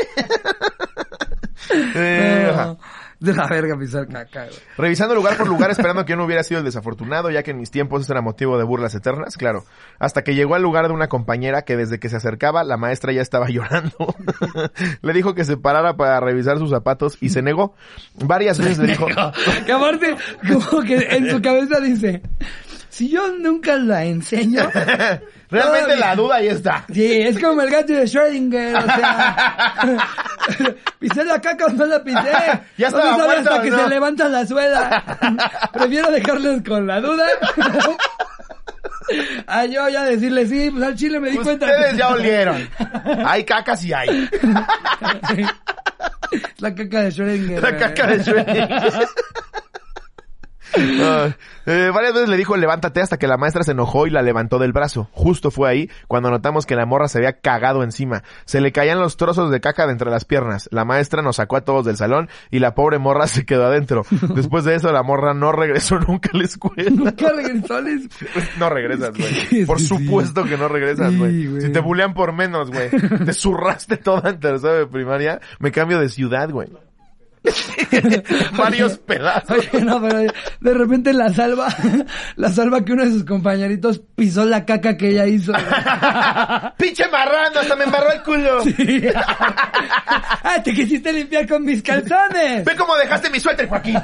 Eh. 1.95 2.51
No, 2.56 2.77
de 3.23 3.33
la 3.33 3.47
verga 3.47 3.77
pisar 3.79 4.07
caca, 4.07 4.45
güey. 4.45 4.57
Revisando 4.77 5.15
lugar 5.15 5.38
por 5.38 5.47
lugar 5.47 5.71
esperando 5.71 6.03
que 6.03 6.12
yo 6.12 6.17
no 6.17 6.25
hubiera 6.25 6.43
sido 6.43 6.59
el 6.59 6.65
desafortunado, 6.65 7.31
ya 7.31 7.41
que 7.41 7.51
en 7.51 7.57
mis 7.57 7.71
tiempos 7.71 8.03
eso 8.03 8.12
era 8.12 8.21
motivo 8.21 8.57
de 8.57 8.65
burlas 8.65 8.93
eternas, 8.95 9.38
claro. 9.38 9.63
Hasta 9.97 10.23
que 10.23 10.36
llegó 10.36 10.55
al 10.55 10.62
lugar 10.62 10.88
de 10.88 10.93
una 10.93 11.07
compañera 11.07 11.62
que 11.62 11.77
desde 11.77 11.99
que 11.99 12.09
se 12.09 12.17
acercaba, 12.17 12.63
la 12.65 12.75
maestra 12.75 13.13
ya 13.13 13.21
estaba 13.21 13.47
llorando. 13.49 14.15
le 15.01 15.13
dijo 15.13 15.33
que 15.33 15.45
se 15.45 15.55
parara 15.55 15.95
para 15.95 16.19
revisar 16.19 16.57
sus 16.57 16.69
zapatos 16.69 17.17
y 17.21 17.29
se 17.29 17.41
negó. 17.41 17.75
Varias 18.15 18.59
veces 18.59 18.79
le 18.79 18.88
dijo, 18.88 19.07
Que 19.65 19.71
aparte, 19.71 20.15
como 20.47 20.83
que 20.83 20.97
en 20.97 21.29
su 21.31 21.41
cabeza 21.41 21.79
dice, 21.79 22.21
si 22.93 23.10
yo 23.10 23.27
nunca 23.39 23.75
la 23.77 24.03
enseño, 24.06 24.69
Realmente 25.50 25.96
la 25.98 26.15
duda 26.15 26.35
ahí 26.35 26.48
está. 26.48 26.85
sí, 26.94 27.21
es 27.21 27.39
como 27.39 27.62
el 27.62 27.69
gato 27.71 27.94
de 27.94 28.04
Schrödinger, 28.04 28.77
o 28.77 28.81
sea, 28.85 29.75
pisé 31.00 31.25
la 31.25 31.39
caca 31.41 31.65
o 31.65 31.69
no 31.69 31.85
la 31.85 32.04
pisé. 32.04 32.19
Ya 32.77 32.89
No 32.89 32.98
estaba 32.98 33.12
sabe 33.17 33.23
muerto, 33.25 33.50
hasta 33.52 33.62
que 33.63 33.69
¿no? 33.71 33.83
se 33.83 33.89
levanta 33.89 34.29
la 34.29 34.46
suela. 34.48 35.04
Prefiero 35.73 36.12
dejarles 36.12 36.63
con 36.67 36.85
la 36.87 37.00
duda. 37.02 37.25
A 39.48 39.65
yo 39.65 39.89
ya 39.89 40.04
decirle 40.06 40.48
sí, 40.48 40.69
pues 40.71 40.83
al 40.83 40.96
chile 40.96 41.19
me 41.19 41.29
di 41.31 41.37
cuenta. 41.37 41.65
Ustedes 41.65 41.98
ya 41.98 42.10
olieron. 42.10 42.67
Hay 43.25 43.44
cacas 43.44 43.83
y 43.85 43.94
hay. 43.94 44.29
La 46.60 46.73
caca 46.73 47.02
de 47.02 47.10
Schrödinger. 47.12 47.60
La 47.62 47.77
caca 47.77 48.08
de 48.08 48.17
Shrek. 48.23 49.10
Ah, 50.76 51.30
eh, 51.65 51.92
varias 51.94 52.13
veces 52.13 52.30
le 52.30 52.38
dijo 52.38 52.58
levántate 52.58 53.02
hasta 53.02 53.17
que 53.17 53.28
la 53.28 53.38
maestra 53.38 53.63
se 53.63 53.71
enojó 53.71 54.08
y 54.08 54.10
la 54.10 54.21
levantó 54.21 54.60
del 54.60 54.74
brazo. 54.74 55.08
Justo 55.12 55.52
fue 55.52 55.69
ahí 55.69 55.90
cuando 56.08 56.30
notamos 56.30 56.65
que 56.65 56.76
la 56.76 56.86
morra 56.86 57.08
se 57.08 57.19
había 57.19 57.34
cagado 57.40 57.84
encima. 57.84 58.24
Se 58.46 58.62
le 58.62 58.71
caían 58.71 59.00
los 59.00 59.17
trozos 59.17 59.52
de 59.52 59.60
caca 59.62 59.86
de 59.86 59.92
entre 59.94 60.10
las 60.10 60.26
piernas. 60.26 60.67
La 60.71 60.86
maestra 60.86 61.21
nos 61.21 61.36
sacó 61.38 61.58
a 61.58 61.62
todos 61.62 61.86
del 61.86 61.98
salón 61.98 62.30
y 62.52 62.60
la 62.60 62.74
pobre 62.76 62.98
morra 63.00 63.28
se 63.28 63.46
quedó 63.46 63.65
adentro. 63.65 64.04
Después 64.36 64.63
de 64.65 64.76
eso 64.76 64.92
la 64.92 65.04
morra 65.04 65.34
no 65.34 65.52
regresó 65.52 66.00
nunca 66.08 66.30
a 66.34 66.38
la 66.38 66.44
escuela. 66.44 66.90
Nunca 66.92 67.30
regresó 67.36 67.76
al 67.76 67.88
es- 67.90 68.10
No 68.58 68.69
regresas, 68.69 69.12
güey. 69.17 69.65
Por 69.65 69.80
supuesto 69.80 70.44
que 70.46 70.58
no 70.58 70.67
regresas, 70.67 71.15
güey. 71.17 71.62
si 71.62 71.71
te 71.71 71.80
bulean 71.80 72.13
por 72.13 72.34
menos, 72.34 72.71
güey. 72.71 72.90
Te 72.90 73.34
zurraste 73.34 73.98
toda 73.98 74.30
en 74.32 74.40
tercero 74.40 74.74
de 74.74 74.88
primaria, 74.88 75.40
me 75.60 75.71
cambio 75.71 76.00
de 76.00 76.10
ciudad, 76.10 76.50
güey. 76.50 76.69
Varios 78.58 78.98
pedazos. 79.00 79.58
Oye, 79.58 79.83
no, 79.83 80.02
pero 80.02 80.19
de 80.62 80.73
repente 80.73 81.13
la 81.13 81.29
salva, 81.33 81.67
la 82.35 82.50
salva 82.50 82.85
que 82.85 82.94
uno 82.94 83.04
de 83.04 83.12
sus 83.12 83.25
compañeritos 83.25 84.02
pisó 84.15 84.46
la 84.46 84.65
caca 84.65 84.96
que 84.96 85.10
ella 85.10 85.25
hizo. 85.25 85.52
¡Pinche 86.77 87.08
marrano! 87.10 87.60
¡Hasta 87.60 87.75
me 87.75 87.83
embarró 87.83 88.12
el 88.12 88.21
culo! 88.23 88.63
¡Ah, 90.44 90.62
te 90.63 90.73
quisiste 90.73 91.12
limpiar 91.12 91.48
con 91.48 91.63
mis 91.63 91.83
calzones! 91.83 92.63
¡Ve 92.63 92.75
cómo 92.75 92.96
dejaste 92.96 93.29
mi 93.29 93.39
suéter, 93.39 93.67
Joaquín! 93.67 94.00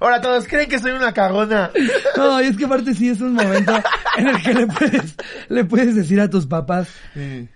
Ahora 0.00 0.20
todos 0.20 0.46
creen 0.46 0.68
que 0.68 0.78
soy 0.78 0.92
una 0.92 1.12
cagona. 1.12 1.70
No, 2.16 2.42
y 2.42 2.46
es 2.46 2.56
que 2.56 2.64
aparte 2.64 2.94
sí 2.94 3.08
es 3.08 3.20
un 3.20 3.34
momento 3.34 3.72
en 4.16 4.28
el 4.28 4.42
que 4.42 4.54
le 4.54 4.66
puedes, 4.66 5.14
le 5.48 5.64
puedes 5.64 5.94
decir 5.94 6.20
a 6.20 6.28
tus 6.30 6.46
papás, 6.46 6.88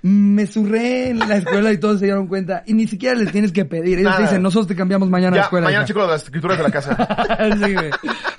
me 0.02 0.46
zurré 0.46 1.10
en 1.10 1.18
la 1.20 1.36
escuela 1.36 1.72
y 1.72 1.78
todos 1.78 2.00
se 2.00 2.06
dieron 2.06 2.26
cuenta. 2.26 2.62
Y 2.66 2.74
ni 2.74 2.86
siquiera 2.86 3.14
les 3.14 3.30
tienes 3.32 3.52
que 3.52 3.64
pedir. 3.64 3.98
Ellos 3.98 4.10
Nada. 4.10 4.16
te 4.16 4.22
dicen, 4.24 4.42
nosotros 4.42 4.66
te 4.68 4.76
cambiamos 4.76 5.08
mañana 5.08 5.36
a 5.36 5.38
la 5.38 5.42
escuela. 5.44 5.64
mañana 5.66 5.82
hija". 5.82 5.88
chico 5.88 6.06
las 6.06 6.22
escrituras 6.24 6.58
de 6.58 6.62
la 6.64 6.70
casa. 6.70 6.96
Sí, 7.62 7.74
güey. 7.74 7.90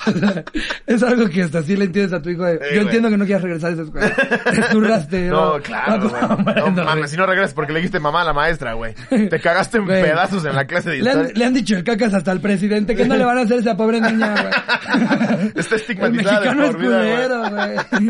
Es 0.86 1.01
algo 1.04 1.28
que 1.30 1.43
hasta 1.43 1.64
sí 1.64 1.76
le 1.76 1.86
entiendes 1.86 2.14
a 2.14 2.22
tu 2.22 2.30
hijo. 2.30 2.43
de, 2.43 2.54
Sí, 2.58 2.60
Yo 2.64 2.70
güey. 2.70 2.80
entiendo 2.86 3.10
que 3.10 3.18
no 3.18 3.26
quieras 3.26 3.43
regresar 3.43 3.70
a 3.72 3.74
esa 3.74 3.82
escuela. 3.84 4.16
Te 4.51 4.64
zurraste. 4.72 5.22
No, 5.28 5.60
claro, 5.62 6.10
güey. 6.10 6.24
No 6.74 6.84
mames, 6.86 7.12
si 7.12 7.18
no 7.18 7.26
regresas 7.26 7.54
porque 7.54 7.74
le 7.74 7.80
dijiste 7.80 7.99
mamá 7.99 8.22
a 8.22 8.26
la 8.26 8.34
maestra, 8.34 8.74
güey. 8.74 8.93
Te 9.10 9.39
cagaste 9.39 9.78
en 9.78 9.86
Güey. 9.86 10.01
pedazos 10.04 10.43
en 10.45 10.56
la 10.56 10.66
clase 10.66 10.89
de 10.91 10.97
Le 11.01 11.10
han, 11.12 11.18
historia. 11.20 11.38
le 11.39 11.45
han 11.45 11.54
dicho 11.54 11.76
el 11.76 11.84
cacas 11.84 12.14
hasta 12.14 12.32
al 12.32 12.39
presidente 12.41 12.95
que 12.95 13.06
no 13.06 13.16
le 13.16 13.26
van 13.26 13.38
a 13.38 13.41
hacer 13.41 13.58
a 13.58 13.62
esa 13.62 13.78
pobre 13.78 14.01
niña, 14.01 14.34
güey. 14.34 15.51
Está 15.56 15.76
El 15.76 15.82
estigmatizada 15.82 16.39
de 16.41 16.45
mexicano 16.56 16.64
es 16.64 16.72
por 16.72 16.80
vida, 16.82 16.97
güey. 16.97 17.12
culero, 17.14 17.49
güey. 17.49 18.10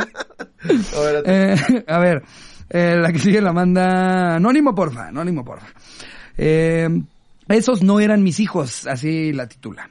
Eh, 1.26 1.56
a 1.88 1.98
ver, 2.00 2.24
eh, 2.70 2.96
la 3.00 3.12
que 3.12 3.20
sigue 3.20 3.42
la 3.42 3.54
manda 3.54 4.36
Anónimo, 4.36 4.74
porfa, 4.74 5.08
Anónimo, 5.08 5.44
porfa. 5.44 5.68
Eh, 6.38 6.88
esos 7.50 7.84
no 7.84 8.00
eran 8.00 8.24
mis 8.24 8.40
hijos, 8.40 8.88
así 8.88 9.34
la 9.34 9.48
titula. 9.48 9.90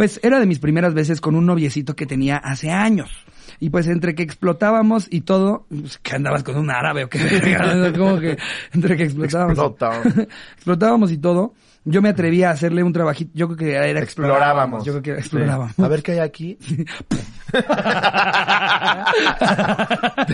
Pues 0.00 0.18
era 0.22 0.40
de 0.40 0.46
mis 0.46 0.60
primeras 0.60 0.94
veces 0.94 1.20
con 1.20 1.34
un 1.34 1.44
noviecito 1.44 1.94
que 1.94 2.06
tenía 2.06 2.38
hace 2.38 2.70
años. 2.70 3.10
Y 3.58 3.68
pues 3.68 3.86
entre 3.86 4.14
que 4.14 4.22
explotábamos 4.22 5.06
y 5.10 5.20
todo, 5.20 5.66
pues, 5.68 5.98
que 5.98 6.16
andabas 6.16 6.42
con 6.42 6.56
un 6.56 6.70
árabe 6.70 7.04
o 7.04 7.10
qué 7.10 7.18
como 7.98 8.18
que 8.18 8.38
entre 8.72 8.96
que 8.96 9.02
explotábamos. 9.02 9.58
Explotábamos. 9.58 10.06
explotábamos 10.54 11.12
y 11.12 11.18
todo, 11.18 11.52
yo 11.84 12.00
me 12.00 12.08
atrevía 12.08 12.48
a 12.48 12.52
hacerle 12.52 12.82
un 12.82 12.94
trabajito, 12.94 13.30
yo 13.34 13.46
creo 13.48 13.58
que 13.58 13.74
era 13.74 14.00
Explorábamos. 14.00 14.86
Yo 14.86 14.92
creo 14.94 15.02
que 15.02 15.10
era 15.10 15.20
Sí. 15.20 15.26
explorábamos. 15.26 15.78
A 15.78 15.88
ver 15.88 16.02
qué 16.02 16.12
hay 16.12 16.18
aquí. 16.20 16.56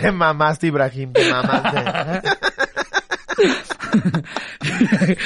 te 0.01 0.13
mamaste, 0.13 0.69
Ibrahim, 0.69 1.13
te 1.13 1.29
mamaste. 1.29 2.29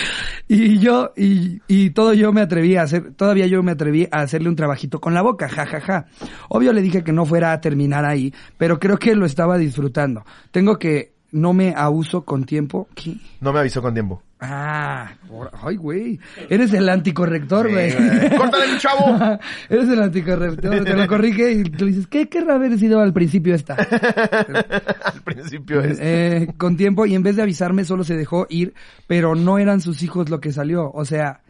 y 0.49 0.79
yo, 0.79 1.13
y, 1.17 1.61
y 1.69 1.91
todo 1.91 2.13
yo 2.13 2.33
me 2.33 2.41
atreví 2.41 2.77
a 2.77 2.83
hacer, 2.83 3.13
todavía 3.15 3.47
yo 3.47 3.63
me 3.63 3.73
atreví 3.73 4.09
a 4.11 4.21
hacerle 4.21 4.49
un 4.49 4.57
trabajito 4.57 5.01
con 5.01 5.15
la 5.15 5.23
boca, 5.23 5.49
ja, 5.49 5.67
ja, 5.67 5.81
ja. 5.81 6.07
Obvio 6.49 6.73
le 6.73 6.83
dije 6.83 7.05
que 7.05 7.13
no 7.13 7.27
fuera 7.27 7.53
a 7.53 7.61
terminar 7.61 8.05
ahí, 8.05 8.33
pero 8.57 8.79
creo 8.79 8.99
que 8.99 9.15
lo 9.15 9.27
estaba 9.27 9.59
disfrutando. 9.59 10.25
Tengo 10.51 10.79
que, 10.79 11.13
no 11.33 11.53
me 11.53 11.75
abuso 11.77 12.25
con 12.25 12.45
tiempo. 12.45 12.89
¿Qué? 12.95 13.15
No 13.41 13.53
me 13.53 13.61
avisó 13.61 13.81
con 13.83 13.93
tiempo. 13.95 14.23
Ah, 14.43 15.13
por- 15.29 15.51
ay, 15.63 15.77
güey. 15.77 16.19
Eres 16.49 16.73
el 16.73 16.89
anticorrector, 16.89 17.67
Sí, 17.67 17.73
güey. 17.75 17.93
güey. 17.93 18.37
¡Córtale, 18.39 18.73
mi 18.73 18.79
chavo! 18.79 19.39
Eres 19.69 19.89
el 19.91 20.03
anticorrector, 20.03 20.83
te 20.85 20.97
lo 20.97 21.07
corrige 21.07 21.53
y 21.53 21.63
tú 21.65 21.85
dices, 21.85 22.07
¿qué 22.07 22.29
querrá 22.29 22.55
haber 22.55 22.79
sido 22.79 23.01
al 23.01 23.13
principio 23.13 23.55
esta? 23.55 23.75
Al 24.41 25.23
principio 25.25 25.81
es. 25.83 25.99
Eh, 26.01 26.49
con 26.57 26.77
tiempo 26.77 27.07
y 27.07 27.15
en 27.15 27.23
vez 27.23 27.37
de 27.37 27.43
avisarme 27.43 27.85
solo 27.85 28.03
se 28.05 28.17
dejó 28.17 28.47
ir, 28.49 28.75
pero 29.07 29.35
no 29.35 29.59
eran 29.59 29.81
sus 29.81 30.03
hijos 30.03 30.31
lo 30.31 30.41
que 30.41 30.53
salió. 30.53 30.91
O 30.93 31.05
sea, 31.05 31.41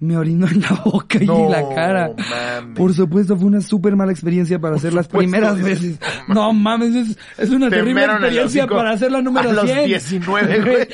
me 0.00 0.16
orinó 0.16 0.46
en 0.46 0.60
la 0.60 0.70
boca 0.84 1.18
y 1.22 1.26
No, 1.26 1.46
en 1.46 1.50
la 1.50 1.74
cara. 1.74 2.10
mames. 2.16 2.76
Por 2.76 2.94
supuesto, 2.94 3.36
fue 3.36 3.46
una 3.46 3.60
súper 3.60 3.96
mala 3.96 4.12
experiencia 4.12 4.58
para 4.58 4.76
hacer 4.76 4.92
las 4.92 5.06
supuesto, 5.06 5.30
primeras 5.30 5.60
veces. 5.60 5.98
No 6.28 6.52
mames, 6.52 6.94
es, 6.94 7.18
es 7.38 7.50
una 7.50 7.70
Te 7.70 7.76
terrible 7.76 8.04
experiencia 8.04 8.66
para 8.66 8.92
hacer 8.92 9.10
la 9.10 9.22
número 9.22 9.50
A 9.50 9.52
los 9.52 9.64
100. 9.70 9.86
19, 9.86 10.60
güey. 10.60 10.88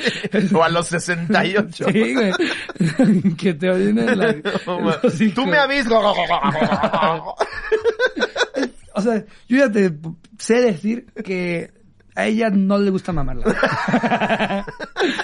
o 0.53 0.63
a 0.63 0.69
los 0.69 0.87
68. 0.87 1.85
Sí, 1.91 2.13
güey. 2.13 3.33
que 3.37 3.53
te 3.53 3.69
orinen 3.69 4.09
en 4.09 4.17
la... 4.19 4.33
No. 4.65 4.91
Tú 5.35 5.45
me 5.45 5.57
avisas. 5.57 5.91
O 8.93 9.01
sea, 9.01 9.23
yo 9.47 9.57
ya 9.57 9.71
te 9.71 9.93
sé 10.37 10.55
decir 10.61 11.05
que 11.23 11.71
a 12.13 12.25
ella 12.25 12.49
no 12.49 12.77
le 12.77 12.91
gusta 12.91 13.13
mamarla. 13.13 14.65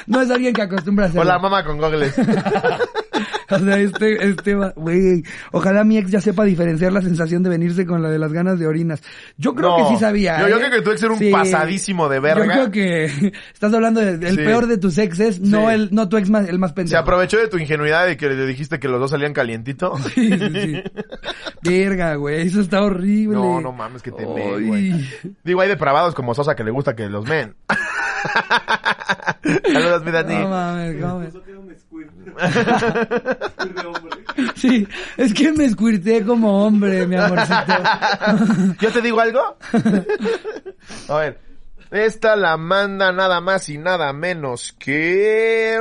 no 0.07 0.21
es 0.21 0.31
alguien 0.31 0.53
que 0.53 0.61
acostumbra 0.61 1.05
a 1.05 1.09
hacerlo. 1.09 1.23
Hola, 1.29 1.39
mamá 1.39 1.65
con 1.65 1.77
gogles. 1.77 2.15
O 3.57 3.59
sea, 3.59 3.77
este, 3.79 4.27
este, 4.27 4.55
va- 4.55 4.73
güey, 4.75 5.23
ojalá 5.51 5.83
mi 5.83 5.97
ex 5.97 6.11
ya 6.11 6.19
sepa 6.21 6.43
diferenciar 6.43 6.91
la 6.91 7.01
sensación 7.01 7.43
de 7.43 7.49
venirse 7.49 7.85
con 7.85 8.01
la 8.01 8.09
de 8.09 8.19
las 8.19 8.33
ganas 8.33 8.59
de 8.59 8.67
orinas. 8.67 9.01
Yo 9.37 9.55
creo 9.55 9.69
No. 9.69 9.77
que 9.87 9.93
sí 9.95 9.99
sabía. 10.01 10.39
Yo- 10.41 10.49
yo 10.49 10.55
¿eh? 10.57 10.59
creo 10.59 10.71
que 10.71 10.81
tu 10.81 10.91
ex 10.91 11.03
era 11.03 11.13
un 11.13 11.31
pasadísimo 11.31 12.09
de 12.09 12.19
verga. 12.19 12.45
Yo 12.45 12.51
creo 12.51 12.71
que 12.71 13.05
estás 13.53 13.73
hablando 13.73 14.01
de- 14.01 14.17
del 14.17 14.31
Sí. 14.35 14.43
peor 14.43 14.67
de 14.67 14.77
tus 14.77 14.97
exes, 14.97 15.39
no 15.39 15.69
Sí. 15.69 15.75
el, 15.75 15.89
no 15.91 16.09
tu 16.09 16.17
ex 16.17 16.29
más, 16.29 16.47
el 16.49 16.59
más 16.59 16.71
Se 16.71 16.75
pendejo. 16.75 16.99
aprovechó 17.01 17.37
de 17.37 17.47
tu 17.47 17.57
ingenuidad 17.57 18.05
de 18.05 18.17
que 18.17 18.27
le 18.29 18.45
dijiste 18.45 18.79
que 18.79 18.87
los 18.89 18.99
dos 18.99 19.11
salían 19.11 19.33
calientito. 19.33 19.95
Sí, 20.13 20.29
sí, 20.37 20.49
sí. 20.53 20.83
Verga, 21.63 22.15
güey, 22.15 22.47
eso 22.47 22.59
está 22.61 22.81
horrible. 22.83 23.35
No, 23.35 23.61
no 23.61 23.71
mames 23.71 24.01
que 24.01 24.11
te 24.11 24.25
meen, 24.25 24.67
güey. 24.67 25.09
Digo, 25.43 25.61
hay 25.61 25.69
depravados 25.69 26.13
como 26.15 26.33
Sosa 26.33 26.55
que 26.55 26.63
le 26.63 26.71
gusta 26.71 26.95
que 26.95 27.07
los 27.09 27.25
men. 27.27 27.55
Saludos, 29.71 30.03
mi 30.03 30.11
Dani. 30.11 30.35
No 30.35 30.49
mames, 30.49 31.01
¿cómo 31.01 31.19
me- 31.19 31.27
De. 32.35 33.37
Sí, 34.55 34.87
es 35.17 35.33
que 35.33 35.51
me 35.51 35.65
escuirté 35.65 36.23
como 36.23 36.65
hombre, 36.65 37.07
mi 37.07 37.15
amorcito. 37.15 37.73
¿Yo 38.79 38.91
te 38.91 39.01
digo 39.01 39.19
algo? 39.19 39.57
A 41.09 41.17
ver. 41.17 41.39
Esta 41.89 42.35
la 42.35 42.57
manda 42.57 43.11
nada 43.11 43.39
más 43.39 43.69
y 43.69 43.77
nada 43.77 44.11
menos 44.13 44.75
que... 44.77 45.79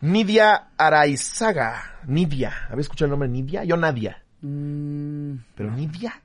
Nidia 0.00 0.68
Araizaga. 0.78 1.98
Nidia. 2.06 2.68
¿Habéis 2.70 2.84
escuchado 2.86 3.06
el 3.06 3.10
nombre 3.10 3.28
Nidia? 3.28 3.64
Yo 3.64 3.76
Nadia. 3.76 4.22
Mm, 4.42 5.34
¿Pero 5.56 5.70
Nidia? 5.72 6.22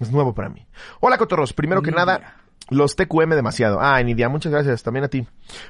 Es 0.00 0.10
nuevo 0.10 0.34
para 0.34 0.48
mí. 0.48 0.66
Hola, 1.00 1.18
Cotorros. 1.18 1.52
Primero 1.52 1.82
que 1.82 1.92
nada, 1.92 2.36
los 2.70 2.96
TQM 2.96 3.30
demasiado. 3.30 3.80
Ah, 3.80 4.02
Nidia, 4.02 4.28
muchas 4.28 4.52
gracias. 4.52 4.82
También 4.82 5.04
a 5.04 5.08
ti. 5.08 5.26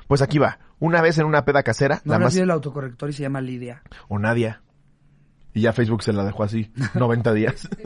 Pues 0.07 0.23
aquí 0.23 0.39
va. 0.39 0.59
Una 0.79 1.03
vez 1.03 1.19
en 1.19 1.27
una 1.27 1.45
peda 1.45 1.63
casera, 1.63 2.01
no 2.05 2.13
la 2.15 2.19
más... 2.19 2.37
el 2.37 2.51
autocorrector 2.51 3.11
y 3.11 3.13
se 3.13 3.23
llama 3.23 3.41
Lidia. 3.41 3.83
O 4.09 4.19
Nadia. 4.19 4.63
Y 5.53 5.63
ya 5.63 5.73
Facebook 5.73 6.03
se 6.03 6.13
la 6.13 6.25
dejó 6.25 6.45
así. 6.45 6.73
90 6.95 7.33
días. 7.35 7.69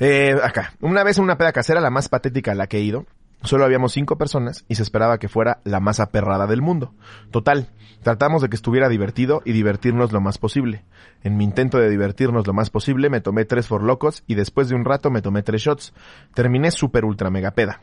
Eh, 0.00 0.34
acá. 0.42 0.72
Una 0.80 1.02
vez 1.02 1.18
en 1.18 1.24
una 1.24 1.36
peda 1.36 1.52
casera, 1.52 1.80
la 1.80 1.90
más 1.90 2.08
patética 2.08 2.52
a 2.52 2.54
la 2.54 2.68
que 2.68 2.78
he 2.78 2.82
ido, 2.82 3.04
solo 3.42 3.64
habíamos 3.64 3.92
cinco 3.92 4.18
personas 4.18 4.64
y 4.68 4.74
se 4.74 4.82
esperaba 4.82 5.18
que 5.18 5.28
fuera 5.28 5.60
la 5.64 5.80
más 5.80 6.00
aperrada 6.00 6.46
del 6.46 6.62
mundo. 6.62 6.94
Total, 7.30 7.70
tratamos 8.02 8.42
de 8.42 8.48
que 8.48 8.56
estuviera 8.56 8.88
divertido 8.88 9.42
y 9.44 9.52
divertirnos 9.52 10.12
lo 10.12 10.20
más 10.20 10.38
posible. 10.38 10.84
En 11.22 11.36
mi 11.36 11.44
intento 11.44 11.78
de 11.78 11.90
divertirnos 11.90 12.46
lo 12.46 12.52
más 12.52 12.70
posible, 12.70 13.10
me 13.10 13.20
tomé 13.20 13.44
tres 13.44 13.66
forlocos 13.66 14.24
y 14.26 14.34
después 14.34 14.68
de 14.68 14.74
un 14.74 14.84
rato 14.84 15.10
me 15.10 15.22
tomé 15.22 15.42
tres 15.42 15.62
shots. 15.62 15.94
Terminé 16.34 16.70
súper 16.70 17.04
ultra 17.04 17.30
mega 17.30 17.52
peda. 17.52 17.80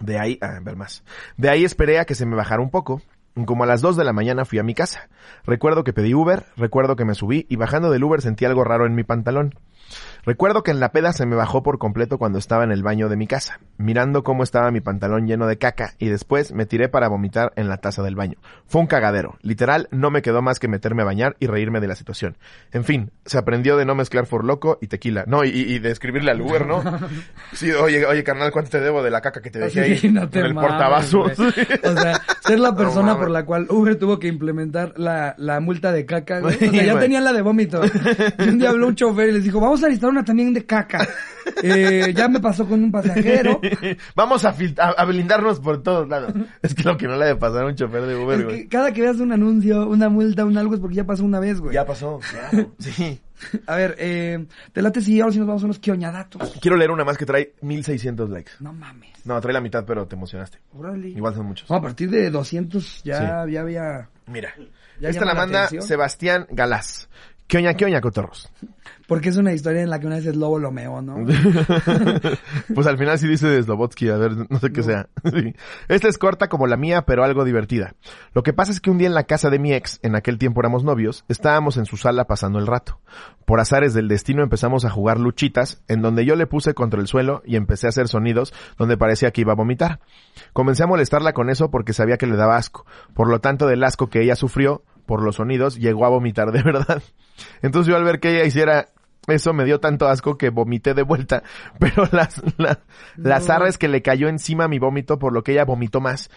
De 0.00 0.18
ahí, 0.18 0.38
a 0.40 0.60
ver 0.60 0.76
más. 0.76 1.04
De 1.36 1.48
ahí 1.48 1.64
esperé 1.64 1.98
a 1.98 2.04
que 2.04 2.14
se 2.14 2.26
me 2.26 2.36
bajara 2.36 2.60
un 2.62 2.70
poco 2.70 3.00
Como 3.46 3.64
a 3.64 3.66
las 3.66 3.82
2 3.82 3.96
de 3.96 4.04
la 4.04 4.12
mañana 4.12 4.44
fui 4.44 4.58
a 4.58 4.62
mi 4.62 4.74
casa. 4.74 5.08
Recuerdo 5.44 5.84
que 5.84 5.92
pedí 5.92 6.14
Uber, 6.14 6.46
recuerdo 6.56 6.96
que 6.96 7.04
me 7.04 7.14
subí 7.14 7.46
y 7.48 7.56
bajando 7.56 7.90
del 7.90 8.04
Uber 8.04 8.22
sentí 8.22 8.46
algo 8.46 8.64
raro 8.64 8.86
en 8.86 8.94
mi 8.94 9.04
pantalón. 9.04 9.54
Recuerdo 10.26 10.64
que 10.64 10.72
en 10.72 10.80
la 10.80 10.90
peda 10.90 11.12
se 11.12 11.24
me 11.24 11.36
bajó 11.36 11.62
por 11.62 11.78
completo 11.78 12.18
cuando 12.18 12.40
estaba 12.40 12.64
en 12.64 12.72
el 12.72 12.82
baño 12.82 13.08
de 13.08 13.16
mi 13.16 13.28
casa, 13.28 13.60
mirando 13.78 14.24
cómo 14.24 14.42
estaba 14.42 14.72
mi 14.72 14.80
pantalón 14.80 15.28
lleno 15.28 15.46
de 15.46 15.56
caca 15.56 15.94
y 16.00 16.08
después 16.08 16.52
me 16.52 16.66
tiré 16.66 16.88
para 16.88 17.06
vomitar 17.06 17.52
en 17.54 17.68
la 17.68 17.76
taza 17.76 18.02
del 18.02 18.16
baño. 18.16 18.36
Fue 18.66 18.80
un 18.80 18.88
cagadero. 18.88 19.38
Literal, 19.42 19.86
no 19.92 20.10
me 20.10 20.22
quedó 20.22 20.42
más 20.42 20.58
que 20.58 20.66
meterme 20.66 21.02
a 21.02 21.04
bañar 21.04 21.36
y 21.38 21.46
reírme 21.46 21.78
de 21.78 21.86
la 21.86 21.94
situación. 21.94 22.38
En 22.72 22.82
fin, 22.82 23.12
se 23.24 23.38
aprendió 23.38 23.76
de 23.76 23.84
no 23.84 23.94
mezclar 23.94 24.26
for 24.26 24.44
loco 24.44 24.78
y 24.80 24.88
tequila. 24.88 25.22
No, 25.28 25.44
y, 25.44 25.50
y 25.50 25.78
de 25.78 25.92
escribirle 25.92 26.32
al 26.32 26.40
Uber, 26.40 26.66
¿no? 26.66 26.82
Sí, 27.52 27.70
oye, 27.70 28.04
oye, 28.04 28.24
carnal, 28.24 28.50
¿cuánto 28.50 28.72
te 28.72 28.80
debo 28.80 29.04
de 29.04 29.10
la 29.10 29.20
caca 29.20 29.40
que 29.40 29.50
te 29.50 29.60
dejé 29.60 29.80
ahí 29.80 29.96
Sí, 29.96 30.08
no 30.10 30.28
te 30.28 30.40
en 30.40 30.46
el 30.46 30.54
mames, 30.54 30.70
portavasos? 30.70 31.38
O 31.38 31.96
sea, 31.96 32.20
ser 32.40 32.58
la 32.58 32.74
persona 32.74 33.16
por 33.16 33.30
la 33.30 33.44
cual 33.44 33.66
Uber 33.70 33.96
tuvo 33.96 34.18
que 34.18 34.26
implementar 34.26 34.92
la, 34.96 35.36
la 35.38 35.60
multa 35.60 35.92
de 35.92 36.04
caca. 36.04 36.40
O 36.42 36.50
sea, 36.50 36.70
ya 36.72 36.98
tenían 36.98 37.22
la 37.22 37.32
de 37.32 37.42
vómito. 37.42 37.80
Y 38.38 38.48
un 38.48 38.58
día 38.58 38.70
habló 38.70 38.88
un 38.88 38.94
chofer 38.94 39.28
y 39.28 39.32
les 39.32 39.44
dijo, 39.44 39.60
vamos 39.60 39.82
a 39.84 39.88
listar 39.88 40.10
también 40.24 40.52
de 40.54 40.64
caca. 40.66 41.06
Eh, 41.62 42.12
ya 42.14 42.28
me 42.28 42.40
pasó 42.40 42.66
con 42.66 42.82
un 42.82 42.90
pasajero. 42.90 43.60
Vamos 44.16 44.44
a, 44.44 44.52
fil- 44.54 44.78
a, 44.80 44.90
a 44.90 45.04
blindarnos 45.04 45.60
por 45.60 45.82
todos 45.82 46.08
lados. 46.08 46.32
Es 46.62 46.74
que 46.74 46.82
lo 46.82 46.96
que 46.96 47.06
no 47.06 47.16
le 47.16 47.26
debe 47.26 47.38
pasar 47.38 47.62
a 47.64 47.66
un 47.66 47.74
chofer 47.74 48.02
de 48.06 48.16
Uber, 48.16 48.38
Es 48.40 48.44
güey. 48.44 48.56
que 48.62 48.68
cada 48.68 48.92
que 48.92 49.02
veas 49.02 49.16
un 49.18 49.32
anuncio, 49.32 49.86
una 49.86 50.08
multa, 50.08 50.44
un 50.44 50.58
algo 50.58 50.74
es 50.74 50.80
porque 50.80 50.96
ya 50.96 51.04
pasó 51.04 51.24
una 51.24 51.38
vez, 51.40 51.60
güey. 51.60 51.74
Ya 51.74 51.84
pasó, 51.86 52.18
claro. 52.30 52.72
Sí. 52.78 53.20
A 53.66 53.76
ver, 53.76 53.94
eh, 53.98 54.46
te 54.72 54.80
late 54.80 55.02
si 55.02 55.20
ahora 55.20 55.30
sí 55.32 55.38
nos 55.38 55.46
vamos 55.46 55.62
a 55.62 55.66
unos 55.66 55.78
quioñadatos. 55.78 56.56
Quiero 56.60 56.76
leer 56.76 56.90
una 56.90 57.04
más 57.04 57.18
que 57.18 57.26
trae 57.26 57.52
1600 57.60 58.30
likes. 58.30 58.52
No 58.60 58.72
mames. 58.72 59.10
No, 59.26 59.38
trae 59.42 59.52
la 59.52 59.60
mitad, 59.60 59.84
pero 59.84 60.06
te 60.06 60.16
emocionaste. 60.16 60.58
Órale. 60.72 61.08
Igual 61.10 61.34
son 61.34 61.44
muchos. 61.46 61.68
No, 61.68 61.76
a 61.76 61.82
partir 61.82 62.08
de 62.10 62.30
200 62.30 63.02
ya, 63.04 63.44
ya 63.46 63.60
había... 63.60 64.08
Mira. 64.26 64.54
Ya 65.00 65.10
Esta 65.10 65.26
la 65.26 65.34
manda. 65.34 65.68
Sebastián 65.68 66.46
Galás. 66.50 67.08
¿Qué 67.46 67.58
oña, 67.58 67.74
qué 67.74 67.84
oña, 67.84 68.00
cotorros? 68.00 68.50
Porque 69.06 69.28
es 69.28 69.36
una 69.36 69.52
historia 69.52 69.82
en 69.82 69.90
la 69.90 70.00
que 70.00 70.08
una 70.08 70.16
vez 70.16 70.26
es 70.26 70.34
lobo 70.34 70.58
lo 70.58 70.72
meó, 70.72 71.00
¿no? 71.00 71.24
pues 72.74 72.86
al 72.88 72.98
final 72.98 73.18
sí 73.20 73.28
dice 73.28 73.46
de 73.46 73.62
Slobotsky, 73.62 74.08
a 74.08 74.16
ver, 74.16 74.32
no 74.50 74.58
sé 74.58 74.72
qué 74.72 74.82
sea. 74.82 75.08
Sí. 75.36 75.54
Esta 75.88 76.08
es 76.08 76.18
corta 76.18 76.48
como 76.48 76.66
la 76.66 76.76
mía, 76.76 77.02
pero 77.02 77.22
algo 77.22 77.44
divertida. 77.44 77.94
Lo 78.32 78.42
que 78.42 78.52
pasa 78.52 78.72
es 78.72 78.80
que 78.80 78.90
un 78.90 78.98
día 78.98 79.08
en 79.08 79.14
la 79.14 79.24
casa 79.24 79.50
de 79.50 79.58
mi 79.58 79.72
ex, 79.72 79.98
en 80.02 80.16
aquel 80.16 80.38
tiempo 80.38 80.60
éramos 80.60 80.82
novios, 80.82 81.24
estábamos 81.28 81.76
en 81.76 81.84
su 81.84 81.96
sala 81.96 82.26
pasando 82.26 82.58
el 82.58 82.66
rato. 82.66 83.00
Por 83.44 83.60
azares 83.60 83.92
del 83.92 84.08
destino 84.08 84.42
empezamos 84.42 84.84
a 84.84 84.90
jugar 84.90 85.20
luchitas, 85.20 85.82
en 85.88 86.00
donde 86.00 86.24
yo 86.24 86.36
le 86.36 86.46
puse 86.46 86.74
contra 86.74 87.00
el 87.00 87.06
suelo 87.06 87.42
y 87.44 87.56
empecé 87.56 87.86
a 87.86 87.90
hacer 87.90 88.08
sonidos 88.08 88.54
donde 88.78 88.96
parecía 88.96 89.30
que 89.30 89.42
iba 89.42 89.52
a 89.52 89.56
vomitar. 89.56 90.00
Comencé 90.52 90.84
a 90.84 90.88
molestarla 90.88 91.32
con 91.32 91.50
eso 91.50 91.70
porque 91.70 91.92
sabía 91.92 92.18
que 92.18 92.26
le 92.26 92.36
daba 92.36 92.56
asco. 92.56 92.86
Por 93.14 93.28
lo 93.28 93.40
tanto, 93.40 93.66
del 93.66 93.84
asco 93.84 94.08
que 94.08 94.22
ella 94.22 94.36
sufrió 94.36 94.82
por 95.06 95.22
los 95.22 95.36
sonidos, 95.36 95.76
llegó 95.76 96.04
a 96.04 96.10
vomitar 96.10 96.52
de 96.52 96.62
verdad. 96.64 97.02
Entonces 97.62 97.90
yo 97.90 97.96
al 97.96 98.04
ver 98.04 98.20
que 98.20 98.30
ella 98.30 98.44
hiciera 98.44 98.88
eso 99.28 99.52
me 99.52 99.64
dio 99.64 99.80
tanto 99.80 100.06
asco 100.08 100.38
que 100.38 100.50
vomité 100.50 100.94
de 100.94 101.02
vuelta, 101.02 101.42
pero 101.78 102.08
las, 102.12 102.42
la, 102.58 102.80
la 103.16 103.40
zarra 103.40 103.68
es 103.68 103.78
que 103.78 103.88
le 103.88 104.02
cayó 104.02 104.28
encima 104.28 104.68
mi 104.68 104.78
vómito 104.78 105.18
por 105.18 105.32
lo 105.32 105.42
que 105.42 105.52
ella 105.52 105.64
vomitó 105.64 106.00
más. 106.00 106.30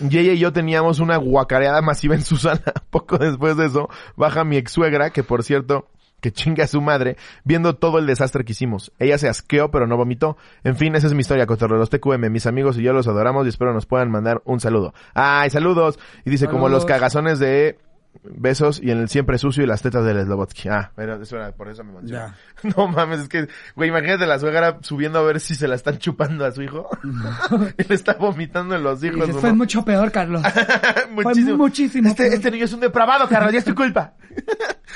Y 0.00 0.18
ella 0.18 0.32
y 0.32 0.38
yo 0.38 0.52
teníamos 0.52 1.00
una 1.00 1.16
guacareada 1.16 1.80
masiva 1.80 2.14
en 2.14 2.22
su 2.22 2.36
sala. 2.38 2.62
Poco 2.90 3.18
después 3.18 3.56
de 3.56 3.66
eso, 3.66 3.88
baja 4.16 4.44
mi 4.44 4.56
ex 4.56 4.72
suegra, 4.72 5.10
que 5.10 5.22
por 5.22 5.42
cierto, 5.42 5.88
que 6.20 6.32
chinga 6.32 6.64
a 6.64 6.66
su 6.68 6.80
madre, 6.80 7.16
viendo 7.44 7.76
todo 7.76 7.98
el 7.98 8.06
desastre 8.06 8.44
que 8.44 8.52
hicimos. 8.52 8.92
Ella 8.98 9.18
se 9.18 9.28
asqueó, 9.28 9.70
pero 9.70 9.86
no 9.86 9.96
vomitó. 9.96 10.38
En 10.64 10.76
fin, 10.76 10.94
esa 10.94 11.06
es 11.06 11.12
mi 11.12 11.20
historia, 11.20 11.46
Cotorro. 11.46 11.76
Los 11.76 11.90
TQM, 11.90 12.30
mis 12.30 12.46
amigos 12.46 12.78
y 12.78 12.82
yo 12.82 12.94
los 12.94 13.06
adoramos 13.06 13.44
y 13.44 13.50
espero 13.50 13.74
nos 13.74 13.84
puedan 13.84 14.10
mandar 14.10 14.40
un 14.46 14.58
saludo. 14.58 14.94
¡Ay, 15.12 15.50
saludos! 15.50 15.98
Y 16.24 16.30
dice, 16.30 16.46
como 16.46 16.70
los 16.70 16.86
cagazones 16.86 17.38
de 17.38 17.78
besos 18.22 18.80
y 18.82 18.90
en 18.90 18.98
el 18.98 19.08
siempre 19.08 19.38
sucio 19.38 19.62
y 19.64 19.66
las 19.66 19.82
tetas 19.82 20.04
del 20.04 20.22
Slobotsky. 20.24 20.68
Ah, 20.68 20.92
pero 20.94 21.20
eso 21.20 21.36
era, 21.36 21.52
por 21.52 21.68
eso 21.68 21.84
me. 21.84 21.92
Ya. 22.04 22.34
No 22.76 22.88
mames, 22.88 23.20
es 23.20 23.28
que, 23.28 23.46
güey, 23.76 23.90
imagínate 23.90 24.24
la 24.26 24.38
suegra 24.38 24.78
subiendo 24.80 25.18
a 25.18 25.22
ver 25.22 25.40
si 25.40 25.54
se 25.54 25.68
la 25.68 25.74
están 25.74 25.98
chupando 25.98 26.44
a 26.46 26.52
su 26.52 26.62
hijo. 26.62 26.88
y 27.78 27.84
le 27.86 27.94
está 27.94 28.14
vomitando 28.14 28.74
en 28.76 28.82
los 28.82 29.02
Y 29.02 29.08
hijos. 29.08 29.26
dices, 29.26 29.40
fue 29.40 29.52
mucho 29.52 29.84
peor, 29.84 30.10
Carlos. 30.10 30.42
muchísimo. 31.10 31.56
muchísimo 31.58 32.08
Este, 32.08 32.22
peor. 32.24 32.34
este 32.34 32.50
niño 32.50 32.64
es 32.64 32.72
un 32.72 32.80
depravado, 32.80 33.28
Carlos, 33.28 33.52
ya 33.52 33.58
es 33.58 33.64
tu 33.64 33.74
culpa. 33.74 34.14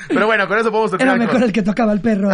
Pero 0.09 0.27
bueno, 0.27 0.49
con 0.49 0.57
eso 0.59 0.71
podemos 0.71 0.93
Era 0.93 0.99
terminar 0.99 1.19
mejor 1.19 1.35
con 1.35 1.43
el 1.43 1.53
que 1.53 1.62
tocaba 1.62 1.93
al 1.93 2.01
perro. 2.01 2.31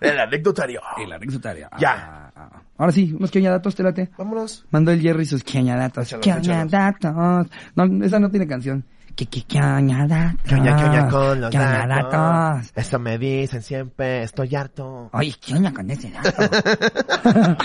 el 0.00 0.18
anecdotario. 0.18 0.80
El 0.98 1.12
anecdotario. 1.12 1.68
Ya. 1.78 1.92
Ah, 1.94 2.32
ah. 2.36 2.62
Ahora 2.76 2.92
sí, 2.92 3.14
unos 3.16 3.30
quioñadatos, 3.30 3.74
te 3.76 3.82
late. 3.82 4.10
Vámonos. 4.18 4.66
Mandó 4.70 4.90
el 4.90 5.00
Jerry 5.00 5.24
sus 5.26 5.44
quioñadatos. 5.44 6.06
Échalos, 6.12 6.24
Quioñadatos. 6.24 7.46
No, 7.76 8.04
esa 8.04 8.18
no 8.18 8.30
tiene 8.30 8.46
canción. 8.48 8.84
Que 9.16 9.26
que 9.26 9.42
quioñadatos. 9.42 10.40
Coña, 10.50 10.74
coña 10.76 11.08
con 11.08 11.40
los 11.40 11.52
datos. 11.52 12.72
Eso 12.74 12.98
me 12.98 13.16
dicen 13.16 13.62
siempre, 13.62 14.24
estoy 14.24 14.54
harto. 14.56 15.08
Oye, 15.12 15.34
¿qué 15.40 15.54
onda 15.54 15.72
con 15.72 15.88
ese 15.90 16.10
dato? 16.10 17.56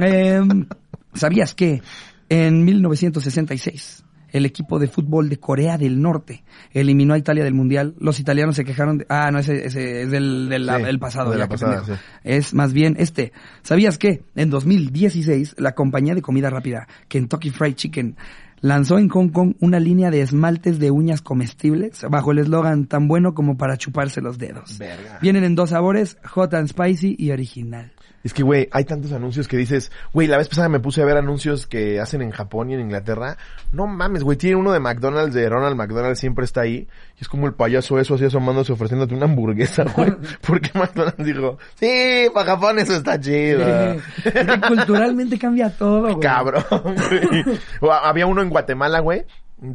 Em, 0.00 0.66
¿Sabías 1.14 1.54
que 1.54 1.82
en 2.28 2.64
1966 2.64 4.04
el 4.32 4.46
equipo 4.46 4.78
de 4.78 4.86
fútbol 4.86 5.28
de 5.28 5.38
Corea 5.38 5.76
del 5.76 6.00
Norte 6.00 6.44
eliminó 6.72 7.14
a 7.14 7.18
Italia 7.18 7.42
del 7.44 7.54
Mundial? 7.54 7.94
Los 7.98 8.20
italianos 8.20 8.54
se 8.56 8.64
quejaron 8.64 8.98
de... 8.98 9.06
Ah, 9.08 9.30
no, 9.32 9.40
ese, 9.40 9.66
ese 9.66 10.02
es 10.02 10.10
del, 10.10 10.48
del 10.48 10.66
Sí, 10.68 10.82
el 10.86 10.98
pasado. 11.00 11.32
de 11.32 11.38
la 11.38 11.46
qué 11.46 11.54
pasada, 11.54 11.84
sí. 11.84 11.92
Es 12.22 12.54
más 12.54 12.72
bien 12.72 12.94
este. 12.98 13.32
¿Sabías 13.62 13.98
que 13.98 14.22
en 14.36 14.50
2016 14.50 15.56
la 15.58 15.74
compañía 15.74 16.14
de 16.14 16.22
comida 16.22 16.50
rápida 16.50 16.86
Kentucky 17.08 17.50
Fried 17.50 17.74
Chicken 17.74 18.16
lanzó 18.60 18.98
en 18.98 19.08
Hong 19.08 19.28
Kong 19.28 19.54
una 19.60 19.80
línea 19.80 20.10
de 20.10 20.22
esmaltes 20.22 20.78
de 20.78 20.90
uñas 20.90 21.22
comestibles 21.22 22.00
bajo 22.08 22.32
el 22.32 22.38
eslogan 22.38 22.86
tan 22.86 23.08
bueno 23.08 23.34
como 23.34 23.56
para 23.56 23.76
chuparse 23.76 24.20
los 24.20 24.38
dedos? 24.38 24.78
Verga. 24.78 25.18
Vienen 25.22 25.44
en 25.44 25.54
dos 25.54 25.70
sabores, 25.70 26.18
hot 26.24 26.54
and 26.54 26.68
spicy 26.68 27.16
y 27.18 27.30
original. 27.30 27.92
Es 28.22 28.34
que, 28.34 28.42
güey, 28.42 28.68
hay 28.70 28.84
tantos 28.84 29.12
anuncios 29.12 29.48
que 29.48 29.56
dices, 29.56 29.90
güey, 30.12 30.26
la 30.26 30.36
vez 30.36 30.48
pasada 30.48 30.68
me 30.68 30.78
puse 30.78 31.00
a 31.00 31.06
ver 31.06 31.16
anuncios 31.16 31.66
que 31.66 32.00
hacen 32.00 32.20
en 32.20 32.30
Japón 32.30 32.70
y 32.70 32.74
en 32.74 32.80
Inglaterra. 32.80 33.38
No 33.72 33.86
mames, 33.86 34.22
güey, 34.24 34.36
tiene 34.36 34.56
uno 34.56 34.72
de 34.72 34.80
McDonald's, 34.80 35.34
de 35.34 35.48
Ronald 35.48 35.76
McDonald 35.76 36.16
siempre 36.16 36.44
está 36.44 36.60
ahí. 36.62 36.86
Y 37.18 37.22
es 37.22 37.28
como 37.28 37.46
el 37.46 37.54
payaso 37.54 37.98
eso 37.98 38.14
así 38.14 38.26
asomándose 38.26 38.72
ofreciéndote 38.72 39.14
una 39.14 39.24
hamburguesa, 39.24 39.84
güey. 39.96 40.12
Porque 40.46 40.70
McDonald's 40.74 41.24
dijo, 41.24 41.58
sí, 41.76 42.26
para 42.34 42.52
Japón 42.52 42.78
eso 42.78 42.94
está 42.94 43.18
chido. 43.18 43.64
Es 43.66 44.02
que 44.24 44.60
culturalmente 44.68 45.38
cambia 45.38 45.70
todo, 45.70 46.02
güey. 46.14 46.16
Cabrón, 46.20 46.64
güey. 46.70 47.90
Había 48.02 48.26
uno 48.26 48.42
en 48.42 48.50
Guatemala, 48.50 49.00
güey. 49.00 49.24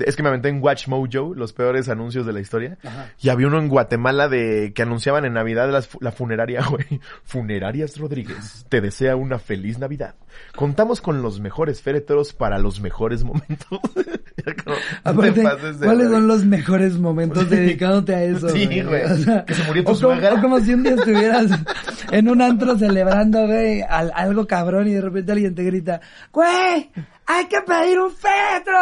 Es 0.05 0.15
que 0.15 0.23
me 0.23 0.29
aventé 0.29 0.49
en 0.49 0.61
Watch 0.63 0.87
Mojo, 0.87 1.33
los 1.35 1.53
peores 1.53 1.89
anuncios 1.89 2.25
de 2.25 2.33
la 2.33 2.39
historia. 2.39 2.77
Ajá. 2.83 3.11
Y 3.21 3.29
había 3.29 3.47
uno 3.47 3.59
en 3.59 3.67
Guatemala 3.69 4.27
de 4.29 4.73
que 4.73 4.81
anunciaban 4.81 5.25
en 5.25 5.33
Navidad 5.33 5.69
las 5.71 5.89
la 6.01 6.11
funeraria, 6.11 6.63
güey. 6.69 6.99
Funerarias 7.23 7.97
Rodríguez 7.97 8.65
te 8.69 8.81
desea 8.81 9.15
una 9.15 9.39
feliz 9.39 9.77
Navidad. 9.79 10.15
Contamos 10.55 11.01
con 11.01 11.21
los 11.21 11.39
mejores 11.39 11.81
féretros 11.81 12.33
para 12.33 12.57
los 12.59 12.81
mejores 12.81 13.23
momentos. 13.23 13.79
Como, 14.63 14.75
Aparte, 15.03 15.41
¿cuáles 15.83 16.09
son 16.09 16.27
los 16.27 16.45
mejores 16.45 16.99
momentos 16.99 17.49
dedicándote 17.49 18.13
a 18.13 18.23
eso? 18.25 18.49
Sí, 18.49 18.65
güey. 18.81 19.01
Que 19.45 19.53
se 19.55 19.63
murió 19.63 19.83
tu 19.83 19.91
o 19.91 19.99
como, 19.99 20.13
o 20.13 20.41
como 20.41 20.59
si 20.59 20.73
un 20.73 20.83
día 20.83 20.93
estuvieras 20.93 21.49
en 22.11 22.29
un 22.29 22.41
antro 22.41 22.77
celebrando, 22.77 23.47
güey, 23.47 23.81
al- 23.81 24.11
algo 24.13 24.45
cabrón 24.45 24.87
y 24.87 24.93
de 24.93 25.01
repente 25.01 25.31
alguien 25.31 25.55
te 25.55 25.63
grita, 25.63 25.99
güey, 26.31 26.91
hay 27.27 27.45
que 27.47 27.61
pedir 27.61 27.99
un 27.99 28.11
féretro. 28.11 28.75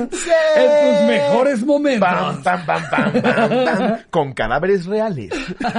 En 0.56 0.98
tus 0.98 1.06
mejores 1.08 1.64
momentos. 1.64 2.08
Pam, 2.08 2.42
pam, 2.42 2.66
pam, 2.66 2.90
pam, 2.90 3.22
pam, 3.22 3.64
pam, 3.64 3.98
con 4.10 4.32
cadáveres 4.32 4.86
reales. 4.86 5.30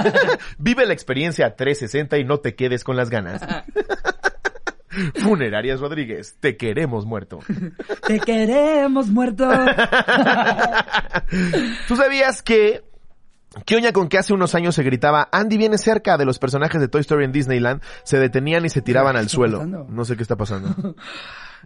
Vive 0.58 0.86
la 0.86 0.92
experiencia 0.92 1.54
360 1.54 2.18
y 2.18 2.24
no 2.24 2.38
te 2.38 2.54
quedes 2.54 2.84
con 2.84 2.96
las 2.96 3.10
ganas. 3.10 3.42
Funerarias 5.22 5.80
Rodríguez, 5.80 6.36
te 6.40 6.56
queremos 6.56 7.06
muerto. 7.06 7.38
Te 8.06 8.20
queremos 8.20 9.08
muerto. 9.08 9.48
¿Tú 11.88 11.96
sabías 11.96 12.42
que 12.42 12.84
¿Qué 13.66 13.76
oña 13.76 13.92
con 13.92 14.08
que 14.08 14.18
hace 14.18 14.32
unos 14.32 14.54
años 14.54 14.74
se 14.74 14.82
gritaba 14.82 15.28
Andy 15.30 15.58
viene 15.58 15.76
cerca 15.76 16.16
de 16.16 16.24
los 16.24 16.38
personajes 16.38 16.80
de 16.80 16.88
Toy 16.88 17.02
Story 17.02 17.24
en 17.26 17.32
Disneyland? 17.32 17.82
Se 18.02 18.18
detenían 18.18 18.64
y 18.64 18.70
se 18.70 18.80
tiraban 18.80 19.12
¿Qué 19.14 19.18
al 19.20 19.28
suelo. 19.28 19.58
pasando? 19.58 19.86
No 19.90 20.04
sé 20.04 20.16
qué 20.16 20.22
está 20.22 20.36
pasando. 20.36 20.94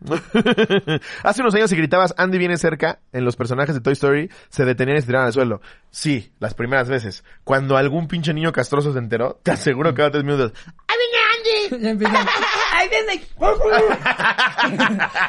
hace 1.23 1.41
unos 1.43 1.55
años 1.55 1.71
si 1.71 1.77
gritabas 1.77 2.15
Andy 2.17 2.39
viene 2.39 2.57
cerca 2.57 2.99
en 3.13 3.25
los 3.25 3.37
personajes 3.37 3.75
de 3.75 3.81
Toy 3.81 3.93
Story, 3.95 4.31
se 4.49 4.65
detenían 4.65 4.99
y 4.99 5.01
se 5.01 5.07
tiraban 5.07 5.27
al 5.27 5.33
suelo. 5.33 5.61
Sí, 5.91 6.33
las 6.41 6.55
primeras 6.55 6.89
veces. 6.89 7.25
Cuando 7.45 7.77
algún 7.77 8.09
pinche 8.09 8.35
niño 8.35 8.53
castroso 8.53 8.93
se 8.93 8.99
enteró, 8.99 9.41
te 9.43 9.51
aseguro 9.53 9.91
que 9.91 9.97
cada 9.97 10.11
tres 10.11 10.25
minutos. 10.25 10.53
Ya 11.81 11.91
empiezan. 11.91 12.25
¡Ay, 12.73 12.89
viene! 12.89 13.23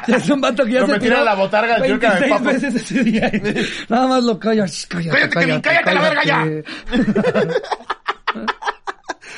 es 0.06 0.30
un 0.30 0.40
vato 0.40 0.64
que 0.64 0.72
ya 0.72 0.80
Lo 0.80 0.86
se 0.86 0.92
metieron 0.92 1.18
tiró 1.18 1.18
a 1.18 1.24
la 1.24 1.34
botarga 1.34 1.74
del 1.80 1.82
señor 1.82 1.98
26 2.00 2.30
Cagapapas. 2.30 2.62
veces 2.62 2.74
ese 2.82 3.02
día. 3.04 3.32
Nada 3.88 4.06
más 4.06 4.22
lo 4.24 4.38
callas. 4.38 4.86
Cállate, 4.88 5.28
Cállate, 5.30 5.62
cállate 5.62 5.94
la 5.94 6.00
verga 6.00 6.22
ya. 6.24 6.46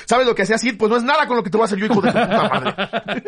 ¿Sabes 0.06 0.26
lo 0.26 0.34
que 0.34 0.42
hacía 0.42 0.58
Sid? 0.58 0.76
Pues 0.76 0.90
no 0.90 0.96
es 0.96 1.02
nada 1.02 1.26
con 1.26 1.36
lo 1.36 1.42
que 1.42 1.50
te 1.50 1.56
voy 1.56 1.64
a 1.64 1.66
hacer 1.66 1.78
yo, 1.78 1.86
hijo 1.86 2.00
de 2.00 2.12
tu 2.12 2.18
puta 2.18 2.48
madre. 2.48 3.22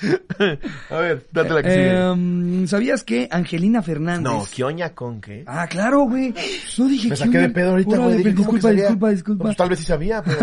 A 0.90 0.96
ver, 0.98 1.26
date 1.32 1.50
la 1.50 1.62
que 1.62 1.70
sigue. 1.70 1.98
Em, 2.00 2.66
¿Sabías 2.66 3.02
que 3.04 3.28
Angelina 3.30 3.82
Fernández... 3.82 4.22
No, 4.22 4.44
¿Kioña 4.50 4.94
con 4.94 5.20
qué? 5.20 5.44
Ah, 5.46 5.66
claro, 5.68 6.02
güey. 6.02 6.32
No 6.78 6.86
dije 6.86 7.08
Me 7.10 7.16
saqué 7.16 7.38
de 7.38 7.48
pedo 7.50 7.70
ahorita, 7.70 7.96
güey. 7.98 8.18
Dije, 8.18 8.34
¿cómo 8.34 8.50
que 8.50 8.54
Disculpa, 8.56 8.60
sabía? 8.68 8.82
disculpa, 8.82 9.10
disculpa. 9.10 9.44
Pues 9.44 9.56
tal 9.56 9.68
vez 9.70 9.78
sí 9.80 9.84
sabía, 9.84 10.22
pero... 10.24 10.38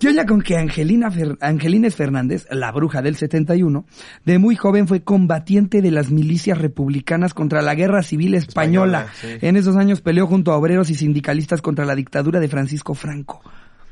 ¿Qué 0.00 0.08
oña 0.08 0.26
con 0.26 0.40
que 0.42 0.56
Angelina 0.56 1.10
Fer- 1.10 1.38
Angelines 1.40 1.96
Fernández, 1.96 2.46
la 2.50 2.70
bruja 2.72 3.02
del 3.02 3.16
71, 3.16 3.84
de 4.24 4.38
muy 4.38 4.54
joven 4.56 4.86
fue 4.86 5.02
combatiente 5.02 5.82
de 5.82 5.90
las 5.90 6.10
milicias 6.10 6.58
republicanas 6.58 7.34
contra 7.34 7.62
la 7.62 7.74
guerra 7.74 8.02
civil 8.02 8.34
española? 8.34 9.06
Española, 9.12 9.38
sí. 9.40 9.46
En 9.46 9.56
esos 9.56 9.76
años 9.76 10.00
peleó 10.00 10.26
junto 10.26 10.52
a 10.52 10.56
obreros 10.56 10.90
y 10.90 10.94
sindicalistas 10.94 11.60
contra 11.62 11.84
la 11.84 11.94
dictadura 11.94 12.38
de 12.40 12.48
Francisco 12.48 12.94
Franco. 12.94 13.42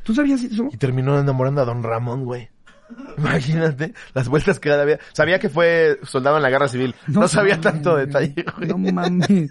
¿Tú 0.04 0.14
sabías 0.14 0.42
eso? 0.44 0.68
Y 0.72 0.76
terminó 0.76 1.18
enamorando 1.18 1.60
a 1.60 1.64
Don 1.64 1.82
Ramón, 1.82 2.24
güey. 2.24 2.48
Imagínate 3.18 3.94
las 4.14 4.28
vueltas 4.28 4.58
que 4.58 4.72
había. 4.72 4.98
Sabía 5.12 5.38
que 5.38 5.48
fue 5.48 5.98
soldado 6.02 6.36
en 6.36 6.42
la 6.42 6.50
guerra 6.50 6.68
civil. 6.68 6.94
No, 7.06 7.28
sabía 7.28 7.54
mames, 7.56 7.72
tanto 7.72 7.96
detalle, 7.96 8.44
güey. 8.56 8.68
No 8.68 8.78
mames. 8.78 9.50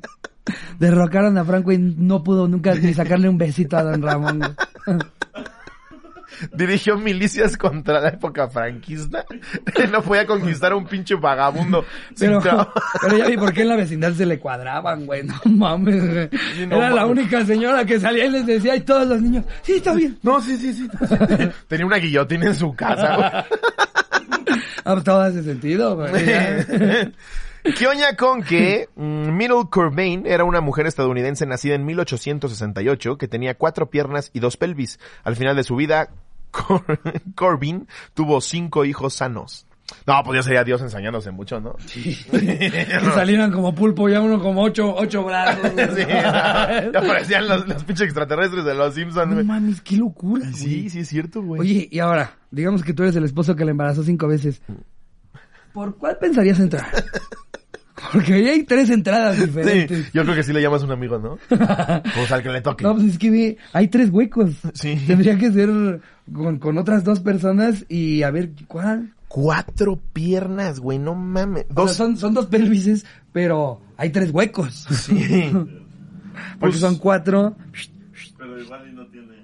Derrocaron 0.79 1.37
a 1.37 1.45
Franco 1.45 1.71
y 1.71 1.77
no 1.77 2.23
pudo 2.23 2.47
nunca 2.47 2.75
ni 2.75 2.93
sacarle 2.93 3.27
un 3.29 3.37
besito 3.37 3.77
a 3.77 3.83
Don 3.83 4.01
Ramón. 4.01 4.39
güey. 4.39 4.99
Dirigió 6.53 6.97
milicias 6.97 7.57
contra 7.57 7.99
la 7.99 8.09
época 8.09 8.47
franquista. 8.49 9.25
no 9.91 10.01
podía 10.01 10.25
conquistar 10.25 10.71
a 10.71 10.75
un 10.75 10.85
pinche 10.85 11.15
vagabundo. 11.15 11.85
Pero, 12.17 12.41
pero 13.01 13.17
ya 13.17 13.27
vi 13.27 13.37
por 13.37 13.53
qué 13.53 13.63
en 13.63 13.69
la 13.69 13.75
vecindad 13.75 14.13
se 14.13 14.25
le 14.25 14.39
cuadraban, 14.39 15.05
güey. 15.05 15.23
No 15.23 15.35
mames, 15.45 16.13
güey. 16.13 16.29
Sí, 16.55 16.65
no 16.65 16.77
Era 16.77 16.89
la 16.91 17.05
única 17.05 17.45
señora 17.45 17.85
que 17.85 17.99
salía 17.99 18.25
y 18.25 18.31
les 18.31 18.45
decía, 18.45 18.75
y 18.75 18.81
todos 18.81 19.07
los 19.07 19.21
niños, 19.21 19.45
sí, 19.61 19.73
está 19.73 19.93
bien. 19.93 20.17
No, 20.23 20.41
sí, 20.41 20.57
sí, 20.57 20.73
sí. 20.73 20.89
Tenía 21.67 21.85
una 21.85 21.97
guillotina 21.97 22.47
en 22.47 22.55
su 22.55 22.73
casa, 22.73 23.15
güey. 23.15 23.29
Ah, 24.85 24.93
pues, 24.93 25.03
todo 25.03 25.21
hace 25.21 25.43
sentido, 25.43 25.95
güey. 25.95 26.25
Ya. 26.25 27.11
Kioña 27.73 28.15
con 28.15 28.43
que 28.43 28.89
mm, 28.95 29.31
Middle 29.31 29.63
Corbin 29.71 30.27
era 30.27 30.43
una 30.43 30.61
mujer 30.61 30.85
estadounidense 30.85 31.47
nacida 31.47 31.73
en 31.73 31.83
1868 31.83 33.17
que 33.17 33.27
tenía 33.27 33.55
cuatro 33.55 33.89
piernas 33.89 34.29
y 34.33 34.39
dos 34.39 34.55
pelvis. 34.55 34.99
Al 35.23 35.35
final 35.35 35.55
de 35.55 35.63
su 35.63 35.75
vida, 35.75 36.09
Cor- 36.55 36.99
Corbin 37.35 37.87
tuvo 38.13 38.41
cinco 38.41 38.85
hijos 38.85 39.13
sanos. 39.15 39.65
No, 40.07 40.21
pues 40.23 40.37
ya 40.39 40.43
sería 40.43 40.63
Dios 40.63 40.81
enseñándose 40.81 41.29
mucho, 41.29 41.59
¿no? 41.59 41.75
que 41.93 42.15
salieran 43.13 43.51
como 43.51 43.75
pulpo, 43.75 44.09
ya 44.09 44.19
uno 44.19 44.41
como 44.41 44.63
ocho, 44.63 44.95
ocho 44.95 45.23
brazos. 45.23 45.71
güey. 45.73 45.85
Sí, 45.95 46.01
ya 46.07 46.89
aparecían 46.95 47.47
los, 47.47 47.67
los 47.67 47.83
pinches 47.83 48.05
extraterrestres 48.05 48.65
de 48.65 48.73
los 48.73 48.95
Simpsons, 48.95 49.27
No 49.27 49.33
güey. 49.35 49.45
mames, 49.45 49.81
qué 49.81 49.97
locura, 49.97 50.41
güey. 50.49 50.53
Sí, 50.55 50.89
sí 50.89 50.99
es 51.01 51.07
cierto, 51.07 51.41
güey. 51.43 51.61
Oye, 51.61 51.87
y 51.91 51.99
ahora, 51.99 52.31
digamos 52.49 52.83
que 52.83 52.93
tú 52.93 53.03
eres 53.03 53.15
el 53.15 53.25
esposo 53.25 53.55
que 53.55 53.63
le 53.63 53.71
embarazó 53.71 54.01
cinco 54.03 54.27
veces. 54.27 54.59
¿Por 55.71 55.95
cuál 55.97 56.17
pensarías 56.17 56.59
entrar? 56.59 56.87
Porque 58.11 58.33
ahí 58.33 58.47
hay 58.47 58.63
tres 58.63 58.89
entradas 58.89 59.35
Sí, 59.37 59.45
diferentes. 59.45 60.11
yo 60.13 60.23
creo 60.23 60.35
que 60.35 60.43
sí 60.43 60.51
le 60.51 60.61
llamas 60.61 60.81
a 60.81 60.85
un 60.85 60.91
amigo, 60.93 61.17
¿no? 61.19 61.37
Pues 61.49 62.31
al 62.31 62.41
que 62.43 62.49
le 62.49 62.61
toque. 62.61 62.83
No, 62.83 62.93
pues 62.95 63.05
es 63.07 63.17
que 63.19 63.57
hay 63.71 63.87
tres 63.87 64.09
huecos. 64.09 64.51
Sí. 64.73 64.95
Tendría 65.07 65.37
que 65.37 65.51
ser 65.51 66.01
con, 66.33 66.59
con 66.59 66.77
otras 66.77 67.03
dos 67.03 67.19
personas 67.19 67.85
y 67.89 68.23
a 68.23 68.31
ver 68.31 68.51
cuál. 68.67 69.13
Cuatro 69.27 69.99
piernas, 70.13 70.79
güey, 70.79 70.97
no 70.99 71.13
mames. 71.15 71.65
O 71.71 71.73
Dos. 71.73 71.91
sea, 71.93 72.05
son, 72.05 72.15
son 72.17 72.33
dos 72.33 72.45
pelvises, 72.45 73.05
pero 73.33 73.81
hay 73.97 74.09
tres 74.11 74.31
huecos. 74.31 74.85
Sí. 74.91 75.49
Porque 75.51 75.79
Pues- 76.59 76.79
son 76.79 76.95
cuatro. 76.97 77.55
Pero 78.37 78.61
igual 78.61 78.87
y 78.89 78.93
no 78.93 79.05
tiene. 79.07 79.35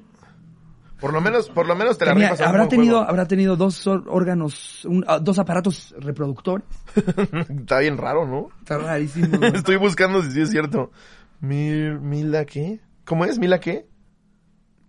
Por 1.00 1.12
lo 1.14 1.20
menos, 1.20 1.50
por 1.50 1.66
lo 1.68 1.76
menos 1.76 1.98
te 1.98 2.06
la 2.06 2.14
rifas 2.14 2.40
habrá 2.42 2.68
tenido, 2.70 2.98
juego. 2.98 3.10
habrá 3.10 3.28
tenido 3.28 3.56
dos 3.58 3.88
órganos, 3.88 4.86
un- 4.86 5.04
ah, 5.08 5.18
dos 5.20 5.40
aparatos 5.40 5.96
reproductores. 6.00 6.66
Está 7.50 7.80
bien 7.80 7.98
raro, 7.98 8.28
¿no? 8.28 8.50
Está 8.60 8.78
rarísimo. 8.78 9.44
Estoy 9.54 9.78
buscando 9.78 10.22
si 10.22 10.32
sí 10.32 10.42
es 10.42 10.52
cierto. 10.52 10.92
Mil, 11.42 12.00
Mila 12.00 12.46
qué? 12.46 12.80
¿Cómo 13.04 13.26
es? 13.26 13.40
¿Mila 13.40 13.60
qué? 13.60 13.88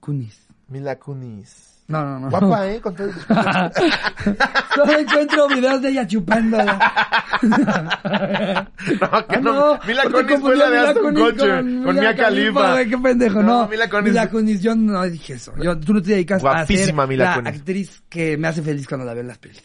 Kunis. 0.01 0.47
Mila 0.69 0.99
Kunis. 0.99 1.72
No, 1.89 2.03
no, 2.05 2.21
no. 2.21 2.31
Guapa, 2.31 2.69
¿eh? 2.71 2.81
Con 2.81 2.95
todo- 2.95 3.11
Solo 4.75 4.99
encuentro 4.99 5.49
videos 5.49 5.83
de 5.83 5.89
ella 5.91 6.07
chupándola. 6.07 6.79
No, 9.01 9.27
que 9.27 9.37
Ah, 9.37 9.41
no. 9.41 9.79
Mila 9.87 10.03
¿por 10.05 10.27
qué 10.27 10.35
Kunis 10.35 10.41
fue 10.41 10.57
la 10.57 10.71
de 10.71 10.79
Aston 10.79 11.15
Kutcher. 11.15 11.61
Con, 11.85 11.95
Mia 11.99 12.15
Khalifa. 12.17 12.85
qué 12.85 12.99
pendejo, 12.99 13.43
No, 13.43 13.63
no. 13.63 13.69
Mila 13.69 13.89
Kunis. 13.89 14.05
Mila 14.05 14.31
Kunis, 14.31 14.61
yo 14.63 14.75
no 14.75 15.03
dije 15.05 15.35
eso. 15.35 15.53
Yo, 15.63 15.79
tú 15.79 15.95
no 15.95 16.03
te 16.03 16.11
dedicas 16.13 16.41
Guapísima 16.43 17.03
a 17.03 17.07
ser 17.07 17.09
Mila 17.17 17.25
la 17.25 17.35
Kunis. 17.35 17.55
actriz 17.55 18.03
que 18.09 18.37
me 18.37 18.49
hace 18.49 18.63
feliz 18.63 18.87
cuando 18.87 19.05
la 19.07 19.13
veo 19.15 19.23
en 19.23 19.29
las 19.29 19.39
pelis. 19.39 19.63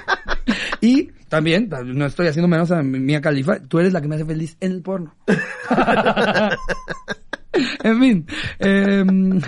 y 0.80 1.10
también, 1.28 1.68
no 1.84 2.06
estoy 2.06 2.28
haciendo 2.28 2.48
menos 2.48 2.70
a 2.70 2.82
Mia 2.82 3.20
Khalifa, 3.20 3.60
tú 3.60 3.78
eres 3.78 3.92
la 3.92 4.00
que 4.00 4.08
me 4.08 4.14
hace 4.16 4.24
feliz 4.24 4.56
en 4.60 4.72
el 4.72 4.82
porno. 4.82 5.14
en 7.82 8.00
fin, 8.00 8.26
em, 8.58 9.40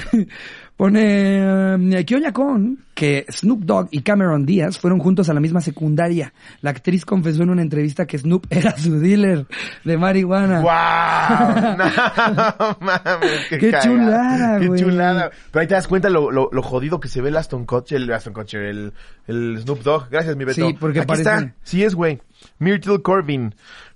pone 0.77 1.99
eh, 1.99 2.05
Kioña 2.05 2.33
Con 2.33 2.79
que 2.95 3.27
Snoop 3.29 3.65
Dogg 3.65 3.89
y 3.91 4.03
Cameron 4.03 4.47
Díaz 4.47 4.79
fueron 4.79 5.01
juntos 5.01 5.29
a 5.29 5.35
la 5.35 5.41
misma 5.41 5.61
secundaria. 5.61 6.33
La 6.63 6.71
actriz 6.71 7.05
confesó 7.05 7.43
en 7.43 7.51
una 7.51 7.63
entrevista 7.63 8.07
que 8.07 8.19
Snoop 8.19 8.47
era 8.51 8.77
su 8.79 8.99
dealer 9.01 9.47
de 9.85 9.97
marihuana. 9.97 10.61
¡Guau! 10.61 11.55
No 12.35 12.77
mames, 12.81 13.47
qué, 13.49 13.59
Qué 13.59 13.75
chulada, 13.83 14.61
Qué 14.61 14.69
güey. 14.69 14.81
chulada. 14.81 15.31
Pero 15.51 15.61
ahí 15.61 15.67
te 15.67 15.75
das 15.75 15.89
cuenta 15.89 16.09
lo, 16.11 16.31
lo, 16.31 16.49
lo 16.53 16.63
jodido 16.63 17.01
que 17.01 17.09
se 17.09 17.21
ve 17.21 17.31
el 17.31 17.37
Aston 17.37 17.65
Kutcher, 17.67 18.01
el 18.01 18.13
Aston 18.13 18.33
Kutcher, 18.33 18.63
el, 18.63 18.93
el 19.27 19.59
Snoop 19.61 19.83
Dogg. 19.83 20.09
Gracias, 20.11 20.37
mi 20.37 20.45
Beto. 20.45 20.67
Sí, 20.67 20.77
porque 20.79 21.01
Aquí 21.01 21.07
parece- 21.09 21.23
está. 21.23 21.55
Sí 21.63 21.83
es, 21.85 21.95
güey. 21.95 22.21
Myrtle 22.59 23.01
Corbin 23.03 23.55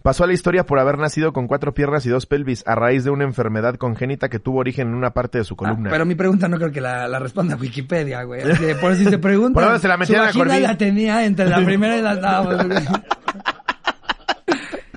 pasó 0.09 0.25
a 0.25 0.27
la 0.27 0.33
historia 0.33 0.65
por 0.65 0.79
haber 0.79 0.97
nacido 0.97 1.35
con 1.35 1.47
cuatro 1.47 1.75
piernas 1.75 2.07
y 2.07 2.09
dos 2.09 2.25
pelvis 2.25 2.65
a 2.67 2.75
raíz 2.75 3.05
de 3.05 3.11
una 3.11 3.25
enfermedad 3.25 3.75
congénita 3.75 4.31
que 4.31 4.39
tuvo 4.39 4.61
origen 4.61 4.89
en 4.89 4.95
una 4.95 5.11
parte 5.11 5.37
de 5.37 5.45
su 5.45 5.53
Ah, 5.53 5.57
columna. 5.59 5.91
pero 5.91 6.07
mi 6.07 6.15
pregunta 6.15 6.49
no 6.49 6.57
creo 6.57 6.73
que 6.73 6.81
la, 6.81 7.07
la 7.09 7.19
responda 7.19 7.57
Wikipedia, 7.57 8.23
güey. 8.23 8.41
Por 8.81 8.95
si 8.95 9.05
se 9.05 9.19
pregunta. 9.19 9.53
Por 9.53 9.65
ahora 9.65 9.79
se 9.79 9.87
la 9.87 9.99
metían 9.99 10.25
a 10.25 10.33
Corbin. 10.33 10.63
la 10.63 10.79
tenía 10.79 11.27
entre 11.27 11.47
la 11.51 11.63
primera 11.63 11.99
y 11.99 12.01
la 12.01 12.13
octava, 12.15 12.55
güey. 12.65 12.79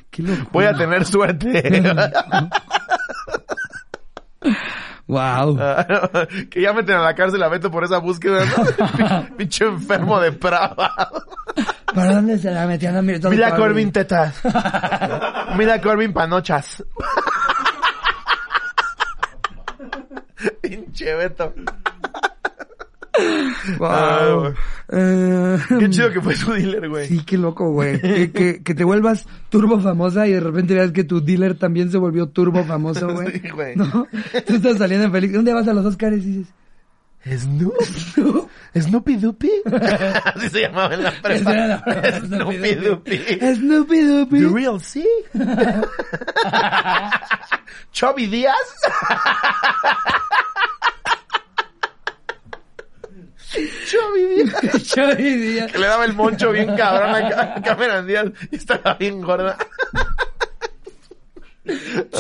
Qué 0.10 0.24
locura. 0.24 0.48
Voy 0.54 0.64
a 0.64 0.74
tener 0.78 1.04
suerte. 1.06 1.84
Wow. 5.08 5.58
que 6.50 6.62
ya 6.62 6.72
meten 6.72 6.96
a 6.96 7.02
la 7.02 7.16
cárcel 7.16 7.44
a 7.44 7.50
Beto 7.50 7.70
por 7.70 7.84
esa 7.84 7.98
búsqueda, 7.98 8.46
¿no? 8.46 9.28
Pinche 9.38 9.66
enfermo 9.66 10.22
de 10.22 10.32
¿Para 11.94 12.16
dónde 12.16 12.38
se 12.38 12.52
la 12.52 12.66
metían 12.68 12.96
a 12.96 13.02
Mira, 13.02 13.30
Mira 13.30 13.56
Corbin 13.56 13.92
tetas. 13.92 14.42
Mira 15.58 15.82
Corbin 15.82 16.14
panochas. 16.14 16.84
Pinche 20.62 21.16
Beto. 21.16 21.54
Wow. 23.78 23.90
Ah, 23.90 24.52
Eh, 24.94 25.58
Qué 25.80 25.90
chido 25.90 26.12
que 26.12 26.22
fue 26.22 26.36
su 26.36 26.52
dealer, 26.54 26.90
güey. 26.90 27.08
Sí, 27.08 27.24
qué 27.26 27.38
loco, 27.38 27.72
güey. 27.72 28.00
Que, 28.02 28.32
que, 28.32 28.64
que 28.64 28.74
te 28.76 28.84
vuelvas 28.84 29.26
turbo 29.50 29.80
famosa 29.80 30.28
y 30.28 30.32
de 30.34 30.40
repente 30.40 30.74
veas 30.74 30.92
que 30.92 31.04
tu 31.04 31.22
dealer 31.24 31.56
también 31.58 31.92
se 31.92 31.98
volvió 31.98 32.28
turbo 32.30 32.64
famoso, 32.66 33.08
güey. 33.14 33.32
Sí, 33.42 33.50
güey. 33.50 33.76
¿No? 33.76 34.08
Tú 34.46 34.56
estás 34.56 34.78
saliendo 34.78 35.10
feliz. 35.12 35.32
¿Dónde 35.34 35.54
vas 35.54 35.68
a 35.68 35.74
los 35.74 35.86
Oscars 35.86 36.18
y 36.18 36.20
dices? 36.20 36.54
Snoop. 37.26 38.50
Snoopy 38.76 39.16
Doopy. 39.18 39.52
Así 40.36 40.50
se 40.50 40.62
llamaba 40.62 40.94
en 40.96 41.04
la 41.04 41.12
prepa. 41.12 41.84
Snoopy 42.20 42.76
Doopy. 42.76 43.18
Snoopy 43.56 43.96
The 43.96 44.08
Doopy. 44.08 44.46
real 44.54 44.80
C. 44.82 45.06
Chubby 47.92 48.26
Díaz. 48.28 48.56
Chubby 53.86 54.26
Díaz. 54.26 54.84
Chovy 54.88 55.36
Díaz. 55.36 55.72
Que 55.72 55.78
le 55.78 55.88
daba 55.88 56.06
el 56.06 56.14
moncho 56.14 56.52
bien 56.52 56.76
cabrón 56.76 57.14
a 57.16 57.30
Ca- 57.30 57.62
Cameron 57.62 58.08
Díaz 58.08 58.26
y 58.50 58.56
estaba 58.56 58.96
bien 58.96 59.22
gorda. 59.22 59.58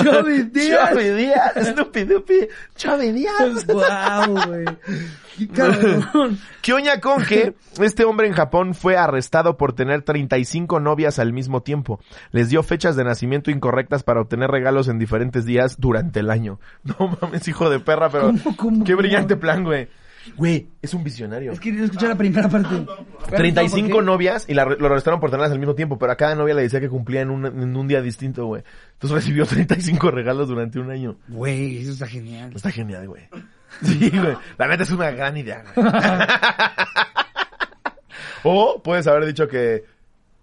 Chovy 0.04 0.44
Díaz. 0.44 0.90
Chubby 0.94 1.10
Díaz. 1.10 1.54
Snoopy 1.74 2.04
Doopy. 2.04 2.48
Chubby 2.76 3.12
Díaz. 3.12 3.66
Wow, 3.72 4.46
güey. 4.48 4.66
Qué 5.38 5.48
cabrón. 5.48 6.40
Kioña 6.62 7.00
con 7.00 7.24
que 7.24 7.54
este 7.80 8.06
hombre 8.06 8.28
en 8.28 8.34
Japón 8.34 8.74
fue 8.74 8.98
arrestado 8.98 9.58
por 9.58 9.74
tener 9.74 10.04
35 10.04 10.80
novias 10.80 11.20
al 11.20 11.34
mismo 11.34 11.62
tiempo. 11.62 12.00
Les 12.32 12.50
dio 12.50 12.64
fechas 12.64 12.96
de 12.96 13.04
nacimiento 13.04 13.50
incorrectas 13.50 14.04
para 14.04 14.22
obtener 14.22 14.52
regalos 14.52 14.88
en 14.88 15.00
diferentes 15.00 15.46
días 15.46 15.80
durante 15.80 16.20
el 16.20 16.30
año. 16.30 16.60
No 16.84 17.18
mames, 17.22 17.48
hijo 17.48 17.70
de 17.70 17.80
perra, 17.80 18.10
pero 18.10 18.28
¿Cómo, 18.28 18.58
cómo, 18.58 18.84
qué 18.84 18.96
brillante 18.96 19.36
plan, 19.36 19.64
güey. 19.64 19.88
Güey, 20.38 20.68
es 20.82 20.94
un 20.94 21.04
visionario. 21.04 21.52
Es 21.52 21.60
que 21.60 21.70
quiero 21.72 21.86
escuchar 21.86 22.10
la 22.10 22.16
primera 22.16 22.48
parte. 22.48 22.86
35 23.36 23.90
¿Por 23.90 24.00
qué? 24.00 24.06
novias 24.06 24.46
y 24.48 24.54
la, 24.54 24.66
lo 24.66 24.86
arrestaron 24.88 25.20
por 25.20 25.30
tenerlas 25.32 25.52
al 25.52 25.60
mismo 25.60 25.76
tiempo, 25.76 25.98
pero 25.98 26.12
a 26.12 26.16
cada 26.16 26.36
novia 26.36 26.54
le 26.54 26.62
decía 26.64 26.80
que 26.80 26.90
cumplía 26.90 27.22
en 27.22 27.30
un, 27.32 27.46
en 27.46 27.76
un 27.76 27.88
día 27.88 28.02
distinto, 28.02 28.46
güey. 28.46 28.64
Entonces 28.94 29.16
recibió 29.16 29.46
35 29.48 30.12
regalos 30.12 30.48
durante 30.48 30.80
un 30.80 30.92
año. 30.92 31.18
Güey, 31.28 31.80
eso 31.82 31.92
está 31.92 32.08
genial. 32.08 32.52
Está 32.56 32.72
genial, 32.72 33.08
güey. 33.08 33.24
Sí, 33.84 34.10
güey. 34.10 34.36
La 34.58 34.68
neta 34.68 34.84
es 34.84 34.92
una 34.92 35.12
gran 35.12 35.36
idea, 35.38 35.64
güey. 35.76 35.88
O 38.44 38.82
puedes 38.84 39.06
haber 39.08 39.26
dicho 39.26 39.48
que 39.48 39.84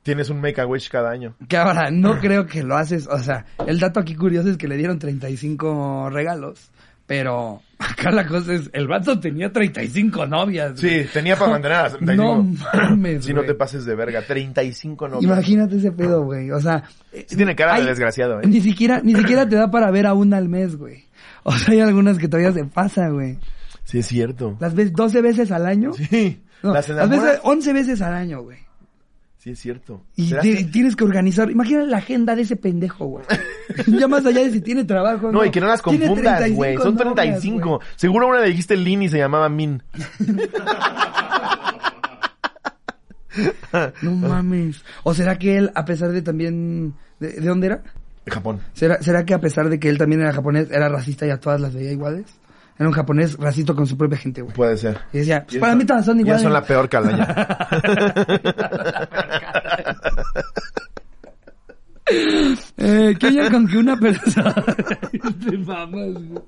tienes 0.03 0.31
un 0.31 0.41
make 0.41 0.61
a 0.61 0.66
wish 0.66 0.89
cada 0.89 1.11
año. 1.11 1.35
Que 1.49 1.57
ahora 1.57 1.91
no 1.91 2.18
creo 2.20 2.47
que 2.47 2.62
lo 2.62 2.76
haces, 2.76 3.07
o 3.09 3.18
sea, 3.18 3.45
el 3.66 3.81
dato 3.81 4.01
aquí 4.01 4.14
curioso 4.14 4.49
es 4.51 4.57
que 4.57 4.68
le 4.68 4.76
dieron 4.76 4.99
35 4.99 6.09
regalos, 6.11 6.70
pero 7.09 7.61
acá 7.81 8.13
la 8.13 8.25
cosa 8.27 8.53
es, 8.55 8.71
el 8.73 8.87
vato 8.87 9.19
tenía 9.19 9.51
35 9.51 10.27
novias. 10.27 10.81
güey. 10.81 11.03
Sí, 11.05 11.11
tenía 11.13 11.35
para 11.37 11.51
mantener 11.53 11.77
a 11.79 11.83
las 11.85 11.93
35. 11.97 12.23
No 12.23 12.45
mames, 12.75 13.25
Si 13.25 13.31
no 13.33 13.41
güey. 13.41 13.49
te 13.49 13.55
pases 13.55 13.85
de 13.85 13.97
verga, 13.97 14.23
35 14.23 15.09
no. 15.09 15.21
Imagínate 15.21 15.79
ese 15.79 15.91
pedo, 15.91 16.23
güey. 16.23 16.53
O 16.53 16.61
sea, 16.61 16.85
Sí 17.27 17.35
tiene 17.37 17.57
cara 17.57 17.75
de 17.75 17.81
hay- 17.81 17.87
desgraciado, 17.87 18.41
¿eh? 18.41 18.47
Ni 18.47 18.61
siquiera, 18.61 19.01
ni 19.03 19.15
siquiera 19.17 19.49
te 19.49 19.57
da 19.57 19.69
para 19.71 19.91
ver 19.91 20.07
a 20.07 20.15
una 20.15 20.37
al 20.37 20.49
mes, 20.49 20.77
güey. 20.77 21.07
O 21.43 21.53
sea, 21.53 21.75
hay 21.75 21.81
algunas 21.81 22.19
que 22.19 22.29
todavía 22.29 22.53
se 22.53 22.65
pasa, 22.65 23.09
güey. 23.09 23.39
Sí, 23.85 24.01
es 24.01 24.07
cierto. 24.07 24.57
Las 24.61 24.75
ves 24.75 24.93
12 24.93 25.23
veces 25.23 25.51
al 25.51 25.65
año. 25.67 25.93
Sí. 25.95 26.43
No, 26.63 26.75
las 26.75 26.89
las 26.91 27.09
veces 27.09 27.41
11 27.43 27.73
veces 27.73 28.03
al 28.03 28.13
año, 28.15 28.43
güey. 28.43 28.59
Sí, 29.39 29.51
es 29.51 29.61
cierto. 29.61 30.03
Y 30.16 30.28
¿Será 30.30 30.43
ti- 30.43 30.57
que- 30.57 30.64
tienes 30.64 30.97
que 30.97 31.05
organizar. 31.05 31.49
Imagina 31.51 31.84
la 31.84 31.99
agenda 31.99 32.34
de 32.34 32.43
ese 32.43 32.57
pendejo, 32.57 33.07
güey. 33.07 33.24
ya 33.86 34.09
más 34.09 34.26
allá 34.26 34.41
de 34.43 34.51
si 34.51 34.61
tiene 34.61 34.84
trabajo. 34.84 35.30
No, 35.30 35.45
y 35.45 35.51
que 35.51 35.61
no 35.61 35.68
las 35.68 35.80
confundas, 35.80 36.39
35 36.39 36.57
güey. 36.57 36.76
Son 36.76 36.95
novias, 36.97 37.14
35. 37.14 37.68
güey. 37.68 37.80
Seguro 37.97 38.26
una 38.28 38.41
le 38.41 38.49
dijiste 38.49 38.76
Lin 38.76 39.03
y 39.03 39.09
se 39.09 39.18
llamaba 39.18 39.49
Min. 39.49 39.82
No 44.03 44.11
mames. 44.12 44.82
¿O 45.05 45.14
será 45.14 45.39
que 45.39 45.57
él, 45.59 45.70
a 45.74 45.84
pesar 45.84 46.11
de 46.11 46.22
también... 46.22 46.95
¿De, 47.20 47.34
de 47.34 47.47
dónde 47.47 47.68
era? 47.68 47.82
De 48.24 48.32
Japón. 48.32 48.61
¿Será, 48.72 49.01
¿Será 49.03 49.24
que 49.24 49.34
a 49.34 49.41
pesar 49.41 49.68
de 49.68 49.78
que 49.78 49.89
él 49.89 49.99
también 49.99 50.20
era 50.22 50.32
japonés, 50.32 50.70
era 50.70 50.89
racista 50.89 51.26
y 51.26 51.30
a 51.30 51.39
todas 51.39 51.61
las 51.61 51.72
veía 51.74 51.93
iguales? 51.93 52.24
Era 52.79 52.89
un 52.89 52.95
japonés 52.95 53.37
racista 53.39 53.74
con 53.74 53.87
su 53.87 53.97
propia 53.97 54.16
gente, 54.18 54.41
güey. 54.43 54.55
Puede 54.55 54.76
ser. 54.76 54.99
Y 55.12 55.18
decía, 55.18 55.43
pues 55.45 55.57
Y 55.57 55.59
para 55.59 55.72
eso- 55.72 55.79
mí 55.79 55.85
todas 55.85 56.05
son 56.05 56.16
Ya 56.18 56.20
iguales. 56.22 56.43
son 56.43 56.53
la 56.53 56.62
peor 56.62 56.89
calaña. 56.89 57.26
Eh, 62.79 63.14
¿Qué 63.18 63.49
con 63.51 63.66
que 63.66 63.76
una 63.79 63.97
persona... 63.97 64.55
Te 65.47 65.59
mamas, 65.59 66.12
güey. 66.14 66.43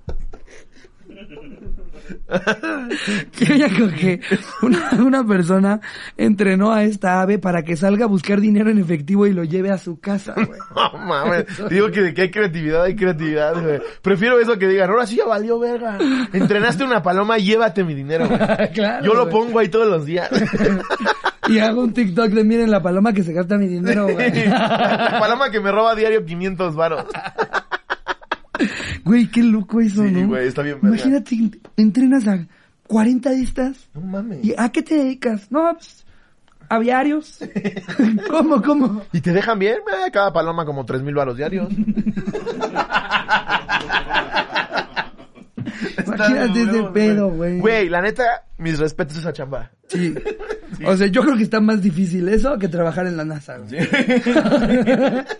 ¿Qué 3.36 3.68
con 3.78 3.92
que 3.92 4.20
una, 4.62 4.90
una 4.98 5.24
persona 5.24 5.80
entrenó 6.16 6.72
a 6.72 6.84
esta 6.84 7.20
ave 7.20 7.38
para 7.38 7.62
que 7.62 7.76
salga 7.76 8.04
a 8.04 8.08
buscar 8.08 8.40
dinero 8.40 8.70
en 8.70 8.78
efectivo 8.78 9.26
y 9.26 9.32
lo 9.32 9.44
lleve 9.44 9.70
a 9.70 9.78
su 9.78 10.00
casa, 10.00 10.34
güey? 10.34 10.48
No 10.74 10.98
mames. 10.98 11.46
Digo 11.68 11.90
que, 11.90 12.14
que 12.14 12.22
hay 12.22 12.30
creatividad, 12.30 12.84
hay 12.84 12.96
creatividad, 12.96 13.60
güey. 13.62 13.80
Prefiero 14.02 14.38
eso 14.40 14.58
que 14.58 14.66
digan, 14.68 14.90
ahora 14.90 15.06
sí 15.06 15.16
ya 15.16 15.26
valió 15.26 15.58
verga. 15.58 15.98
Entrenaste 16.32 16.84
una 16.84 17.02
paloma, 17.02 17.38
llévate 17.38 17.84
mi 17.84 17.94
dinero, 17.94 18.28
güey. 18.28 18.40
Claro, 18.72 19.04
Yo 19.04 19.14
lo 19.14 19.28
pongo 19.28 19.58
ahí 19.58 19.68
todos 19.68 19.88
los 19.88 20.06
días. 20.06 20.30
Y 21.48 21.58
hago 21.58 21.82
un 21.82 21.92
TikTok 21.92 22.28
de 22.30 22.44
miren 22.44 22.70
la 22.70 22.80
paloma 22.80 23.12
que 23.12 23.22
se 23.22 23.32
gasta 23.32 23.56
mi 23.56 23.66
dinero, 23.66 24.04
güey. 24.08 24.46
La 24.46 25.16
paloma 25.20 25.50
que 25.50 25.60
me 25.60 25.72
roba 25.72 25.92
a 25.92 25.94
diario 25.94 26.24
500 26.24 26.76
varos. 26.76 27.04
Güey, 29.04 29.26
qué 29.30 29.42
loco 29.42 29.80
eso, 29.80 30.04
Sí, 30.04 30.10
¿no? 30.12 30.28
güey, 30.28 30.46
está 30.48 30.62
bien 30.62 30.78
verga. 30.80 30.96
Imagínate, 30.96 31.36
ent- 31.36 31.58
entrenas 31.76 32.26
a 32.28 32.46
40 32.86 33.30
de 33.30 33.42
estas. 33.42 33.88
No 33.94 34.00
mames. 34.02 34.44
¿Y 34.44 34.54
a 34.56 34.68
qué 34.70 34.82
te 34.82 34.96
dedicas? 34.96 35.50
No, 35.50 35.72
pues, 35.74 36.04
aviarios. 36.68 37.38
¿Cómo, 38.30 38.60
cómo? 38.62 39.02
¿Y 39.12 39.20
te 39.20 39.32
dejan 39.32 39.58
bien? 39.58 39.76
Eh, 40.06 40.10
cada 40.12 40.32
paloma 40.32 40.64
como 40.64 40.84
3 40.84 41.02
mil 41.02 41.14
varos 41.14 41.36
diarios. 41.36 41.68
Imagínate 46.06 46.62
ese 46.62 46.82
pedo, 46.92 47.30
güey. 47.30 47.58
Güey, 47.60 47.88
la 47.88 48.00
neta, 48.02 48.24
mis 48.60 48.78
respetos 48.78 49.16
a 49.16 49.20
esa 49.20 49.32
chamba. 49.32 49.70
Sí. 49.88 50.14
O 50.86 50.96
sea, 50.96 51.08
yo 51.08 51.22
creo 51.22 51.36
que 51.36 51.42
está 51.42 51.60
más 51.60 51.82
difícil 51.82 52.28
eso 52.28 52.56
que 52.58 52.68
trabajar 52.68 53.06
en 53.06 53.16
la 53.16 53.24
NASA, 53.24 53.58
güey. 53.58 53.80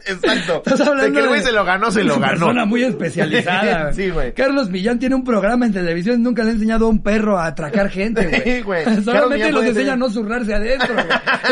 Exacto. 0.06 0.62
Estás 0.66 0.80
hablando 0.80 1.04
de 1.04 1.12
que 1.12 1.18
el 1.20 1.28
güey 1.28 1.40
de- 1.40 1.46
se 1.46 1.52
lo 1.52 1.64
ganó, 1.64 1.90
se 1.90 2.00
Es 2.00 2.06
lo 2.06 2.16
una 2.16 2.26
ganó. 2.28 2.38
persona 2.46 2.64
muy 2.64 2.82
especializada. 2.82 3.92
Sí, 3.92 4.10
güey. 4.10 4.34
Carlos 4.34 4.70
Millán 4.70 4.98
tiene 4.98 5.14
un 5.14 5.24
programa 5.24 5.66
en 5.66 5.72
televisión, 5.72 6.22
nunca 6.22 6.42
le 6.42 6.50
ha 6.50 6.52
enseñado 6.54 6.86
a 6.86 6.88
un 6.88 7.02
perro 7.02 7.38
a 7.38 7.46
atracar 7.46 7.88
gente, 7.90 8.26
güey. 8.26 8.42
Sí, 8.42 8.62
güey. 8.62 8.84
Solamente 9.04 9.52
los 9.52 9.64
enseña 9.64 9.92
a 9.92 9.96
no 9.96 10.10
zurrarse 10.10 10.54
adentro, 10.54 10.94
güey. 10.94 11.06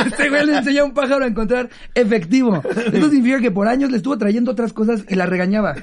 Este 0.07 0.29
güey 0.29 0.47
le 0.47 0.59
enseña 0.59 0.83
a 0.83 0.85
un 0.85 0.95
pájaro 0.95 1.25
a 1.25 1.29
encontrar 1.29 1.69
efectivo. 1.95 2.63
Esto 2.69 3.11
significa 3.11 3.41
que 3.41 3.51
por 3.51 3.69
años 3.69 3.91
le 3.91 3.99
estuvo 3.99 4.19
trayendo 4.19 4.51
otras 4.53 4.73
cosas 4.73 5.05
y 5.09 5.15
la 5.15 5.27
regañaba. 5.27 5.75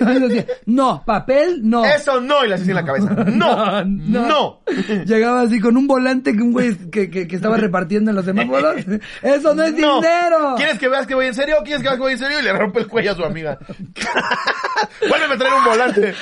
Decía, 0.00 0.46
no, 0.66 1.02
papel, 1.04 1.60
no. 1.62 1.84
Eso 1.84 2.20
no, 2.20 2.44
y 2.44 2.48
le 2.48 2.54
hacía 2.56 2.70
en 2.70 2.74
la 2.74 2.84
cabeza. 2.84 3.14
No, 3.34 3.84
no. 3.84 4.60
Llegaba 5.06 5.33
así 5.40 5.60
con 5.60 5.76
un 5.76 5.86
volante 5.86 6.32
que 6.34 6.42
un 6.42 6.52
güey 6.52 6.74
que, 6.90 7.10
que, 7.10 7.26
que 7.28 7.36
estaba 7.36 7.56
repartiendo 7.58 8.10
en 8.10 8.16
los 8.16 8.24
semáforos. 8.24 8.76
Eso 9.22 9.54
no 9.54 9.62
es 9.64 9.74
No. 9.74 9.96
dinero. 10.00 10.54
¿Quieres 10.56 10.78
que 10.78 10.88
veas 10.88 11.06
que 11.06 11.14
voy 11.14 11.26
en 11.26 11.34
serio? 11.34 11.56
¿Quieres 11.64 11.82
que 11.82 11.88
veas 11.88 11.96
que 11.96 12.02
voy 12.02 12.12
en 12.12 12.18
serio? 12.18 12.40
Y 12.40 12.42
le 12.42 12.52
rompe 12.52 12.80
el 12.80 12.86
cuello 12.88 13.12
a 13.12 13.14
su 13.14 13.24
amiga. 13.24 13.58
Vuelve 15.08 15.34
a 15.34 15.36
traer 15.38 15.54
un 15.54 15.64
volante. 15.64 16.14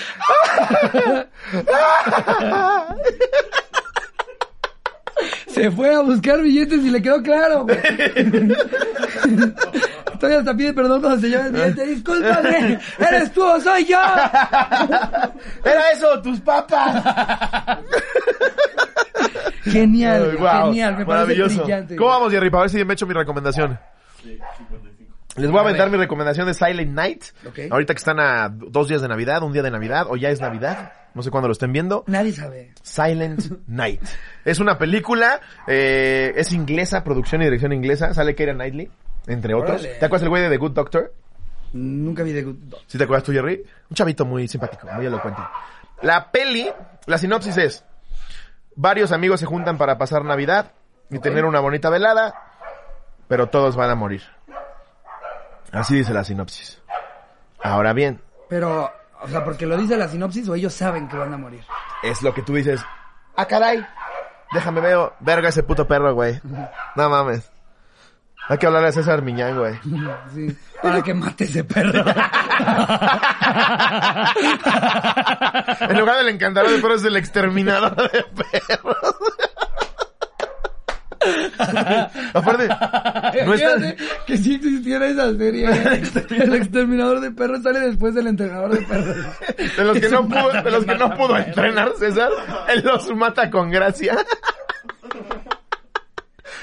Se 5.46 5.70
fue 5.70 5.94
a 5.94 6.00
buscar 6.00 6.40
billetes 6.40 6.80
y 6.80 6.90
le 6.90 7.02
quedó 7.02 7.22
claro, 7.22 7.64
güey. 7.64 7.78
Todavía 10.18 10.38
hasta 10.38 10.56
pide 10.56 10.72
perdón 10.72 11.00
cuando 11.02 11.20
se 11.20 11.28
lleva 11.28 11.46
el 11.46 11.52
billete. 11.52 11.86
Discúlpame, 11.86 12.78
¿eres 12.98 13.32
tú 13.32 13.44
o 13.44 13.60
soy 13.60 13.84
yo? 13.84 13.98
Era 15.64 15.90
eso, 15.92 16.22
tus 16.22 16.40
papas. 16.40 17.04
Genial, 19.64 20.36
genial, 20.38 20.96
me 20.96 21.04
parece 21.04 21.06
maravilloso. 21.06 21.62
brillante. 21.62 21.96
¿Cómo 21.96 22.10
vamos, 22.10 22.32
Jerry? 22.32 22.50
Para 22.50 22.62
ver 22.62 22.70
si 22.70 22.84
me 22.84 22.94
echo 22.94 23.06
mi 23.06 23.14
recomendación. 23.14 23.78
Sí, 24.22 24.38
55. 24.58 25.12
Les 25.36 25.50
voy 25.50 25.58
a 25.58 25.62
aventar 25.62 25.88
mi 25.90 25.96
recomendación 25.96 26.46
de 26.46 26.54
Silent 26.54 26.92
Night. 26.92 27.24
Ahorita 27.70 27.94
que 27.94 27.98
están 27.98 28.20
a 28.20 28.48
dos 28.50 28.88
días 28.88 29.00
de 29.00 29.08
Navidad, 29.08 29.42
un 29.42 29.52
día 29.52 29.62
de 29.62 29.70
Navidad, 29.70 30.06
o 30.08 30.16
ya 30.16 30.30
es 30.30 30.40
Navidad. 30.40 30.92
No 31.14 31.22
sé 31.22 31.30
cuándo 31.30 31.48
lo 31.48 31.52
estén 31.52 31.72
viendo. 31.72 32.04
Nadie 32.06 32.32
sabe. 32.32 32.72
Silent 32.82 33.44
Night. 33.66 34.02
Es 34.44 34.60
una 34.60 34.78
película, 34.78 35.40
eh, 35.66 36.32
es 36.36 36.52
inglesa, 36.52 37.04
producción 37.04 37.40
y 37.42 37.44
dirección 37.44 37.72
inglesa. 37.72 38.12
Sale 38.14 38.34
Keira 38.34 38.54
Knightley, 38.54 38.90
entre 39.26 39.54
otros. 39.54 39.80
Órale. 39.82 39.98
¿Te 39.98 40.04
acuerdas 40.06 40.22
el 40.24 40.28
güey 40.30 40.42
de 40.42 40.48
The 40.50 40.56
Good 40.56 40.72
Doctor? 40.72 41.14
Nunca 41.74 42.22
vi 42.22 42.32
de 42.32 42.42
Good 42.42 42.56
Dog. 42.68 42.80
¿Sí 42.86 42.98
te 42.98 43.04
acuerdas 43.04 43.24
tú, 43.24 43.32
Jerry? 43.32 43.62
Un 43.88 43.94
chavito 43.94 44.24
muy 44.26 44.46
simpático, 44.48 44.86
muy 44.94 45.06
elocuente. 45.06 45.40
La 46.02 46.30
peli, 46.30 46.68
la 47.06 47.16
sinopsis 47.16 47.56
es, 47.56 47.84
varios 48.76 49.12
amigos 49.12 49.40
se 49.40 49.46
juntan 49.46 49.78
para 49.78 49.98
pasar 49.98 50.24
Navidad 50.24 50.72
y 51.10 51.18
tener 51.18 51.44
una 51.44 51.60
bonita 51.60 51.90
velada, 51.90 52.34
pero 53.28 53.48
todos 53.48 53.76
van 53.76 53.90
a 53.90 53.94
morir. 53.94 54.22
Así 55.72 55.96
dice 55.96 56.12
la 56.12 56.24
sinopsis. 56.24 56.80
Ahora 57.62 57.92
bien, 57.92 58.20
Pero, 58.48 58.90
o 59.20 59.28
sea, 59.28 59.44
porque 59.44 59.66
lo 59.66 59.76
dice 59.76 59.96
la 59.96 60.08
sinopsis 60.08 60.48
o 60.48 60.54
ellos 60.54 60.74
saben 60.74 61.08
que 61.08 61.16
van 61.16 61.32
a 61.32 61.36
morir. 61.38 61.64
es 62.02 62.22
lo 62.22 62.34
que 62.34 62.42
tú 62.42 62.54
dices, 62.54 62.84
ah 63.36 63.46
caray, 63.46 63.86
déjame 64.52 64.80
veo, 64.80 65.12
verga 65.20 65.48
ese 65.50 65.62
puto 65.62 65.86
perro, 65.86 66.12
güey. 66.14 66.40
No 66.96 67.08
mames. 67.08 67.51
Hay 68.48 68.58
que 68.58 68.66
hablarle 68.66 68.88
a 68.88 68.92
César 68.92 69.22
Miñán, 69.22 69.56
güey. 69.58 69.78
Sí, 70.34 70.56
para 70.82 71.02
que 71.02 71.14
mate 71.14 71.44
ese 71.44 71.64
perro. 71.64 72.04
En 75.80 75.98
lugar 75.98 76.18
del 76.18 76.28
encantador 76.28 76.70
de 76.70 76.78
perros, 76.78 77.00
es 77.00 77.06
el 77.06 77.16
exterminador 77.16 77.94
de 78.10 78.24
perros. 78.24 78.96
Aparte, 82.34 82.68
no. 82.68 83.52
Fíjate 83.52 83.96
que 84.26 84.36
si 84.36 84.54
existiera 84.56 85.06
esa 85.06 85.32
serie, 85.36 85.68
el 86.30 86.54
exterminador 86.54 87.20
de 87.20 87.30
perros 87.30 87.62
sale 87.62 87.80
después 87.80 88.14
del 88.14 88.26
entrenador 88.28 88.72
de 88.76 88.84
perros. 88.84 89.16
De 89.76 89.84
los 89.84 89.98
que 89.98 90.06
Es 90.06 90.12
no 90.12 90.26
pudo, 90.28 90.50
de 90.62 90.70
los 90.70 90.84
que 90.84 90.94
no 90.94 91.14
pudo 91.16 91.36
entrenar 91.36 91.92
César, 91.98 92.30
él 92.68 92.82
los 92.84 93.14
mata 93.14 93.50
con 93.50 93.70
gracia. 93.70 94.16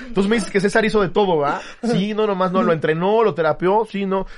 Entonces 0.07 0.29
me 0.29 0.35
dices 0.35 0.51
que 0.51 0.59
César 0.59 0.85
hizo 0.85 1.01
de 1.01 1.09
todo, 1.09 1.37
¿va? 1.37 1.61
Sí, 1.83 2.13
no, 2.13 2.27
nomás 2.27 2.51
no, 2.51 2.63
lo 2.63 2.73
entrenó, 2.73 3.23
lo 3.23 3.33
terapió, 3.33 3.87
sí, 3.89 4.05
no. 4.05 4.25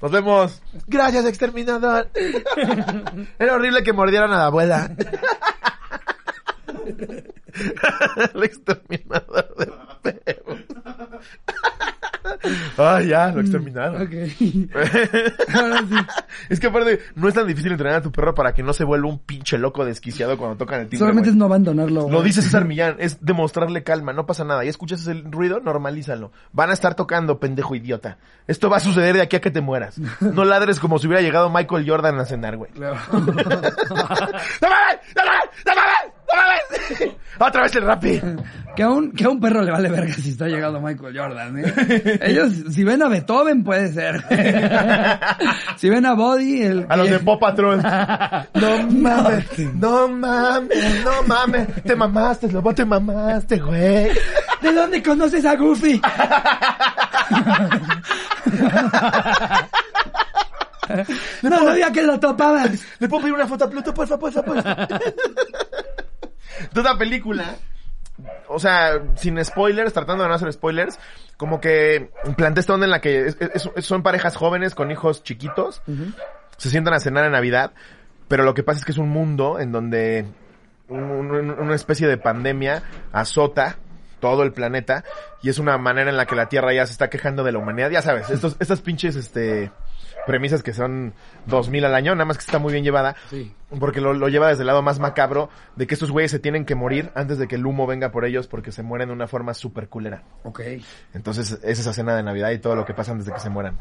Nos 0.00 0.10
vemos. 0.10 0.60
Gracias, 0.86 1.24
exterminador. 1.24 2.10
Era 3.38 3.54
horrible 3.54 3.82
que 3.82 3.92
mordieran 3.92 4.32
a 4.32 4.38
la 4.38 4.46
abuela. 4.46 4.90
El 8.34 8.44
exterminador 8.44 9.56
de 9.56 9.72
perros. 10.02 10.60
Ay, 12.76 13.08
ya, 13.08 13.30
lo 13.32 13.40
exterminaron. 13.40 14.02
Ok. 14.02 14.12
Ahora 15.54 15.78
sí. 15.88 15.94
Es 16.48 16.60
que 16.60 16.66
aparte, 16.66 17.00
no 17.14 17.28
es 17.28 17.34
tan 17.34 17.46
difícil 17.46 17.72
entrenar 17.72 17.98
a 17.98 18.02
tu 18.02 18.12
perro 18.12 18.34
para 18.34 18.52
que 18.52 18.62
no 18.62 18.72
se 18.72 18.84
vuelva 18.84 19.08
un 19.08 19.18
pinche 19.18 19.58
loco 19.58 19.84
desquiciado 19.84 20.36
cuando 20.36 20.56
tocan 20.56 20.80
el 20.80 20.86
timbre. 20.86 20.98
Solamente 20.98 21.30
es 21.30 21.36
no 21.36 21.46
abandonarlo. 21.46 22.02
Lo 22.02 22.08
güey. 22.08 22.24
dice 22.24 22.42
César 22.42 22.64
Millán, 22.68 22.96
es 22.98 23.24
demostrarle 23.24 23.82
calma, 23.82 24.12
no 24.12 24.26
pasa 24.26 24.44
nada. 24.44 24.64
Y 24.64 24.68
escuchas 24.68 25.06
el 25.06 25.30
ruido, 25.30 25.60
normalízalo. 25.60 26.32
Van 26.52 26.70
a 26.70 26.72
estar 26.72 26.94
tocando, 26.94 27.38
pendejo 27.38 27.74
idiota. 27.74 28.18
Esto 28.46 28.70
va 28.70 28.76
a 28.78 28.80
suceder 28.80 29.16
de 29.16 29.22
aquí 29.22 29.36
a 29.36 29.40
que 29.40 29.50
te 29.50 29.60
mueras. 29.60 29.98
No 30.20 30.44
ladres 30.44 30.78
como 30.80 30.98
si 30.98 31.06
hubiera 31.06 31.22
llegado 31.22 31.50
Michael 31.50 31.88
Jordan 31.88 32.18
a 32.18 32.24
cenar, 32.24 32.56
güey. 32.56 32.70
¡No 32.78 32.90
mames! 32.90 33.74
¡No 34.60 34.68
mames! 35.74 36.15
¡No 36.36 36.42
mames! 36.42 37.16
¡Otra 37.38 37.62
vez 37.62 37.76
el 37.76 37.82
rapi! 37.82 38.20
Que 38.74 38.82
a, 38.82 38.90
un, 38.90 39.12
que 39.12 39.24
a 39.24 39.30
un 39.30 39.40
perro 39.40 39.62
le 39.62 39.72
vale 39.72 39.88
verga 39.88 40.12
si 40.14 40.30
está 40.30 40.48
llegando 40.48 40.80
Michael 40.80 41.18
Jordan, 41.18 41.58
¿eh? 41.58 42.18
Ellos, 42.22 42.52
si 42.70 42.84
ven 42.84 43.02
a 43.02 43.08
Beethoven, 43.08 43.64
puede 43.64 43.90
ser. 43.92 44.22
si 45.76 45.88
ven 45.88 46.04
a 46.04 46.14
Body, 46.14 46.62
el... 46.62 46.86
A 46.88 46.96
los 46.96 47.08
de 47.08 47.18
Pop 47.20 47.40
Patrol. 47.40 47.80
No 48.54 48.82
mames, 48.90 49.74
no 49.74 50.08
mames, 50.08 51.04
no 51.04 51.22
mames. 51.26 51.82
Te 51.82 51.94
mamaste, 51.94 52.50
lobo, 52.50 52.74
te 52.74 52.84
mamaste, 52.84 53.58
güey. 53.58 54.10
¿De 54.60 54.72
dónde 54.72 55.02
conoces 55.02 55.44
a 55.44 55.56
Goofy? 55.56 56.00
no 61.42 61.58
sabía 61.58 61.92
que 61.92 62.02
lo 62.02 62.18
topabas. 62.18 62.70
¿Le 62.98 63.08
puedo 63.08 63.22
pedir 63.22 63.34
una 63.34 63.46
foto 63.46 63.64
a 63.64 63.70
Pluto? 63.70 63.94
Porfa, 63.94 64.18
porfa, 64.18 64.42
porfa. 64.42 64.88
Toda 66.72 66.96
película, 66.98 67.56
o 68.48 68.58
sea, 68.58 69.00
sin 69.16 69.42
spoilers, 69.44 69.92
tratando 69.92 70.22
de 70.22 70.28
no 70.28 70.34
hacer 70.34 70.52
spoilers, 70.52 70.98
como 71.36 71.60
que 71.60 72.10
plantea 72.36 72.60
esta 72.60 72.74
onda 72.74 72.86
en 72.86 72.90
la 72.90 73.00
que 73.00 73.26
es- 73.26 73.36
es- 73.40 73.70
es- 73.74 73.84
son 73.84 74.02
parejas 74.02 74.36
jóvenes 74.36 74.74
con 74.74 74.90
hijos 74.90 75.22
chiquitos, 75.22 75.82
se 76.56 76.70
sientan 76.70 76.94
a 76.94 77.00
cenar 77.00 77.24
en 77.26 77.32
Navidad, 77.32 77.72
pero 78.28 78.42
lo 78.44 78.54
que 78.54 78.62
pasa 78.62 78.78
es 78.80 78.84
que 78.84 78.92
es 78.92 78.98
un 78.98 79.10
mundo 79.10 79.60
en 79.60 79.72
donde 79.72 80.24
un- 80.88 81.00
un- 81.02 81.50
una 81.50 81.74
especie 81.74 82.06
de 82.06 82.16
pandemia 82.16 82.82
azota 83.12 83.76
todo 84.20 84.44
el 84.44 84.52
planeta 84.52 85.04
y 85.42 85.50
es 85.50 85.58
una 85.58 85.76
manera 85.78 86.08
en 86.10 86.16
la 86.16 86.24
que 86.26 86.34
la 86.36 86.48
Tierra 86.48 86.72
ya 86.72 86.86
se 86.86 86.92
está 86.92 87.10
quejando 87.10 87.44
de 87.44 87.52
la 87.52 87.58
humanidad, 87.58 87.90
ya 87.90 88.00
sabes, 88.02 88.30
estos, 88.30 88.56
estas 88.60 88.80
pinches, 88.80 89.14
este, 89.16 89.70
premisas 90.26 90.62
que 90.62 90.72
son 90.72 91.14
2000 91.46 91.84
al 91.84 91.94
año, 91.94 92.14
nada 92.14 92.24
más 92.24 92.36
que 92.38 92.44
está 92.44 92.58
muy 92.58 92.72
bien 92.72 92.84
llevada. 92.84 93.14
Sí. 93.30 93.52
Porque 93.80 94.00
lo, 94.00 94.12
lo 94.14 94.28
lleva 94.28 94.48
desde 94.48 94.62
el 94.62 94.66
lado 94.66 94.82
más 94.82 94.98
macabro 94.98 95.48
de 95.76 95.86
que 95.86 95.94
estos 95.94 96.10
güeyes 96.10 96.30
se 96.30 96.38
tienen 96.38 96.64
que 96.64 96.74
morir 96.74 97.10
antes 97.14 97.38
de 97.38 97.48
que 97.48 97.54
el 97.56 97.64
humo 97.66 97.86
venga 97.86 98.10
por 98.10 98.24
ellos 98.24 98.46
porque 98.46 98.72
se 98.72 98.82
mueren 98.82 99.08
de 99.08 99.14
una 99.14 99.26
forma 99.26 99.54
súper 99.54 99.88
culera. 99.88 100.22
Ok. 100.44 100.60
Entonces 101.14 101.58
es 101.62 101.78
esa 101.78 101.92
cena 101.92 102.14
de 102.16 102.22
Navidad 102.22 102.50
y 102.50 102.58
todo 102.58 102.74
lo 102.76 102.84
que 102.84 102.94
pasa 102.94 103.12
antes 103.12 103.26
de 103.26 103.32
que 103.32 103.40
se 103.40 103.50
mueran. 103.50 103.78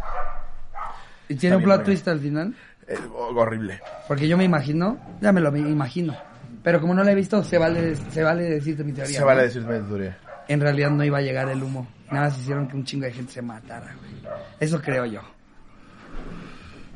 ¿Y 1.28 1.36
tiene 1.36 1.56
un 1.56 1.64
plot 1.64 1.78
verga. 1.80 1.86
twist 1.86 2.08
al 2.08 2.20
final? 2.20 2.56
Eh, 2.88 2.98
ho- 3.14 3.36
horrible. 3.36 3.82
Porque 4.08 4.28
yo 4.28 4.38
me 4.38 4.44
imagino, 4.44 4.98
ya 5.22 5.32
me 5.32 5.42
lo 5.42 5.56
imagino. 5.56 6.16
Pero 6.64 6.80
como 6.82 6.94
no 6.94 7.04
la 7.04 7.12
he 7.12 7.16
visto, 7.16 7.44
se 7.44 7.58
vale, 7.58 7.96
se 7.96 8.24
vale 8.24 8.44
decirte 8.44 8.84
mi 8.84 8.92
teoría. 8.94 9.14
Se 9.16 9.20
¿no? 9.22 9.26
vale 9.28 9.44
decirme 9.44 9.80
tu 9.80 9.88
teoría. 9.90 10.18
En 10.48 10.62
realidad 10.62 10.92
no 10.92 11.04
iba 11.04 11.18
a 11.18 11.22
llegar 11.22 11.50
el 11.50 11.62
humo. 11.64 11.88
Nada 12.12 12.26
más 12.26 12.38
hicieron 12.40 12.68
que 12.68 12.76
un 12.76 12.84
chingo 12.86 13.06
de 13.06 13.12
gente 13.14 13.32
se 13.34 13.42
matara, 13.42 13.96
güey. 14.00 14.34
Eso 14.60 14.80
creo 14.82 15.06
yo. 15.06 15.22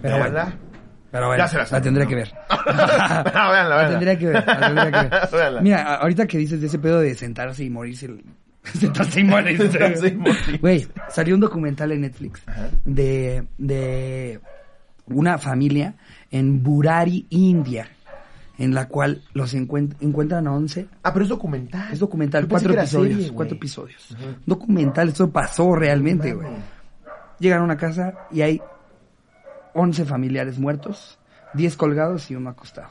Pero 0.02 0.16
¿De 0.16 0.20
bueno. 0.22 0.36
verdad? 0.36 0.54
Pero 1.12 1.26
bueno, 1.28 1.44
Ya 1.44 1.48
se 1.48 1.58
la 1.58 1.64
la, 1.64 1.70
¿no? 2.06 2.08
que 2.10 2.16
ver. 2.16 2.32
véanla, 2.66 3.50
véanla. 3.52 3.76
La 3.84 3.90
tendría 3.90 4.20
que 4.20 4.26
ver, 4.28 4.44
la 4.46 4.60
tendría 4.60 4.92
que 5.10 5.10
ver. 5.38 5.62
Mira, 5.62 5.96
ahorita 5.96 6.28
que 6.28 6.38
dices 6.38 6.62
de 6.62 6.68
ese 6.68 6.78
pedo 6.80 7.00
de 7.00 7.16
sentarse 7.16 7.64
y 7.64 7.70
morirse. 7.70 8.06
el- 8.06 8.24
sentarse 8.64 9.20
y 9.22 9.24
morirse. 9.24 9.72
Sentarse 9.72 10.08
y 10.10 10.16
morirse. 10.16 10.58
Güey, 10.60 10.88
salió 11.10 11.34
un 11.36 11.42
documental 11.42 11.92
en 11.94 12.02
Netflix 12.02 12.44
Ajá. 12.46 12.70
de, 12.86 13.48
de 13.58 14.40
una 15.08 15.40
familia 15.40 15.96
en 16.30 16.62
Burari, 16.62 17.26
India, 17.32 17.88
en 18.60 18.76
la 18.76 18.88
cual 18.88 19.24
los 19.34 19.56
encuent- 19.56 19.96
encuentran 20.02 20.46
a 20.46 20.52
11 20.54 20.86
Ah, 21.02 21.12
pero 21.12 21.24
es 21.24 21.30
documental. 21.30 21.92
es 21.92 21.98
documental, 22.00 22.48
cuatro 22.48 22.72
episodios, 22.74 23.16
serie, 23.18 23.32
cuatro 23.34 23.56
episodios. 23.56 24.16
Documental, 24.46 25.08
esto 25.10 25.28
pasó 25.32 25.74
realmente, 25.76 26.34
güey. 26.34 26.50
Llegan 27.40 27.62
a 27.62 27.64
una 27.64 27.78
casa 27.78 28.14
y 28.32 28.42
hay 28.42 28.62
11 29.74 30.06
familiares 30.06 30.60
muertos, 30.60 31.18
10 31.54 31.76
colgados 31.78 32.30
y 32.32 32.36
uno 32.36 32.50
acostado. 32.50 32.90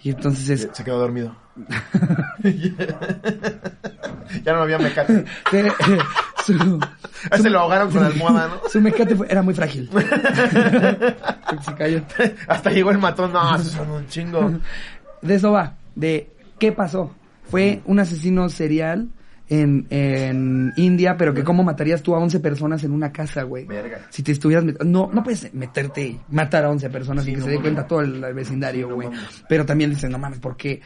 Y 0.00 0.10
entonces 0.10 0.48
es... 0.50 0.68
Se 0.72 0.84
quedó 0.84 0.98
dormido. 0.98 1.34
ya 4.44 4.52
no 4.52 4.62
había 4.62 4.78
mecate. 4.78 5.24
su, 6.44 6.78
A 7.30 7.36
ese 7.36 7.50
lo 7.50 7.60
ahogaron 7.60 7.90
con 7.90 8.04
almohada, 8.04 8.48
¿no? 8.48 8.68
su 8.68 8.80
mecate 8.80 9.16
fue- 9.16 9.26
era 9.30 9.42
muy 9.42 9.54
frágil. 9.54 9.90
Se 11.64 11.74
cayó. 11.74 12.02
Hasta 12.46 12.70
llegó 12.70 12.90
el 12.90 12.98
matón. 12.98 13.32
No, 13.32 13.56
esos 13.56 13.72
son 13.72 13.90
un 13.90 14.06
chingo. 14.08 14.52
De 15.22 15.34
eso 15.34 15.52
va, 15.52 15.74
de 15.94 16.30
qué 16.58 16.72
pasó. 16.72 17.12
Fue 17.50 17.80
un 17.86 17.98
asesino 17.98 18.48
serial 18.50 19.08
en, 19.48 19.86
en 19.90 20.72
India, 20.76 21.16
pero 21.16 21.32
que 21.34 21.44
cómo 21.44 21.62
matarías 21.64 22.02
tú 22.02 22.14
a 22.14 22.18
11 22.18 22.40
personas 22.40 22.84
en 22.84 22.92
una 22.92 23.12
casa, 23.12 23.42
güey. 23.44 23.64
Verga. 23.64 24.00
Si 24.10 24.22
te 24.22 24.32
estuvieras 24.32 24.64
no 24.84 25.10
no 25.12 25.22
puedes 25.22 25.52
meterte 25.54 26.06
y 26.06 26.20
matar 26.30 26.64
a 26.64 26.70
11 26.70 26.90
personas 26.90 27.24
Sí, 27.24 27.30
y 27.30 27.34
que 27.34 27.40
no 27.40 27.44
se 27.46 27.50
dé 27.52 27.60
cuenta 27.60 27.86
todo 27.86 28.00
el, 28.02 28.22
el 28.22 28.34
vecindario, 28.34 28.94
güey. 28.94 29.08
pero 29.48 29.64
también 29.66 29.90
dicen, 29.90 30.10
no 30.12 30.18
mames, 30.18 30.38
¿por 30.38 30.56
qué 30.56 30.80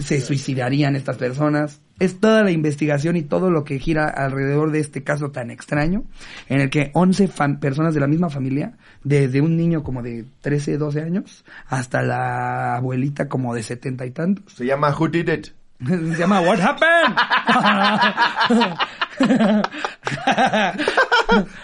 se 0.00 0.20
suicidarían 0.20 0.96
estas 0.96 1.16
personas? 1.16 1.80
Es 1.98 2.20
toda 2.20 2.44
la 2.44 2.52
investigación 2.52 3.16
y 3.16 3.22
todo 3.22 3.50
lo 3.50 3.64
que 3.64 3.78
gira 3.80 4.06
alrededor 4.08 4.70
de 4.70 4.78
este 4.78 5.02
caso 5.02 5.30
tan 5.32 5.50
extraño, 5.50 6.04
en 6.48 6.60
el 6.60 6.70
que 6.70 6.90
11 6.94 7.28
fam- 7.28 7.58
personas 7.58 7.92
de 7.94 7.98
la 8.00 8.06
misma 8.06 8.30
familia, 8.30 8.76
desde 9.02 9.40
un 9.40 9.56
niño 9.56 9.82
como 9.82 10.02
de 10.02 10.24
13, 10.42 10.76
12 10.78 11.02
años, 11.02 11.44
hasta 11.66 12.02
la 12.02 12.76
abuelita 12.76 13.28
como 13.28 13.52
de 13.54 13.64
70 13.64 14.06
y 14.06 14.10
tantos, 14.12 14.52
Se 14.52 14.64
llama 14.64 14.94
Who 14.96 15.08
Did 15.08 15.28
It. 15.28 15.46
Se 15.86 16.16
llama 16.18 16.40
What 16.40 16.58
Happened? 16.60 17.14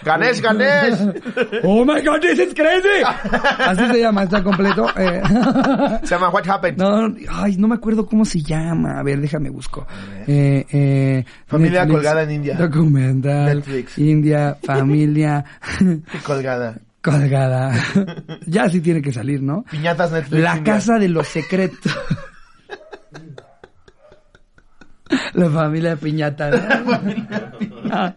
Ganesh, 0.03 0.41
Ganesh. 0.41 0.99
oh 1.63 1.83
my 1.85 2.01
god, 2.01 2.21
this 2.21 2.39
is 2.39 2.53
crazy. 2.53 3.03
Así 3.03 3.87
se 3.91 3.99
llama, 3.99 4.23
está 4.23 4.43
completo. 4.43 4.87
eh. 4.97 5.21
Se 6.03 6.15
llama 6.15 6.29
What 6.29 6.47
Happened. 6.47 6.77
No, 6.77 7.13
ay, 7.29 7.57
no 7.57 7.67
me 7.67 7.75
acuerdo 7.75 8.05
cómo 8.05 8.25
se 8.25 8.41
llama. 8.41 8.99
A 8.99 9.03
ver, 9.03 9.19
déjame 9.19 9.49
busco. 9.49 9.85
Eh, 10.27 10.65
eh, 10.71 11.25
Familia 11.47 11.87
colgada 11.87 12.23
en 12.23 12.31
India. 12.31 12.55
Documental. 12.55 13.55
Netflix. 13.57 13.97
India, 13.97 14.57
familia 14.63 15.43
Colgada. 16.23 16.77
colgada. 17.01 17.71
ya 18.45 18.69
sí 18.69 18.81
tiene 18.81 19.01
que 19.01 19.11
salir, 19.11 19.41
¿no? 19.41 19.63
Piñatas 19.69 20.11
Netflix. 20.11 20.41
La 20.43 20.63
casa 20.63 20.97
de 20.99 21.09
los 21.09 21.27
secretos. 21.27 21.97
La 25.33 25.49
familia 25.49 25.91
de 25.91 25.97
piñata. 25.97 26.49
¿no? 26.49 28.13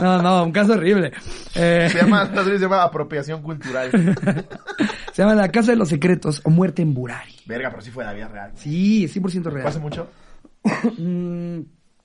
No, 0.00 0.22
no, 0.22 0.44
un 0.44 0.52
caso 0.52 0.74
horrible. 0.74 1.12
Eh, 1.54 1.88
Se 1.90 1.98
llama, 1.98 2.24
la 2.24 2.42
serie 2.44 2.58
se 2.58 2.64
llama 2.64 2.82
Apropiación 2.82 3.42
Cultural. 3.42 3.90
se 5.12 5.22
llama 5.22 5.34
La 5.34 5.48
Casa 5.50 5.72
de 5.72 5.76
los 5.76 5.88
Secretos 5.88 6.40
o 6.44 6.50
Muerte 6.50 6.82
en 6.82 6.94
Burari. 6.94 7.34
Verga, 7.46 7.70
pero 7.70 7.82
sí 7.82 7.90
fue 7.90 8.04
la 8.04 8.12
vida 8.12 8.28
real. 8.28 8.52
Sí, 8.54 9.06
100% 9.08 9.42
¿Fue 9.42 9.52
real. 9.52 9.66
hace 9.66 9.78
mucho? 9.80 10.08
Mm, 10.98 11.60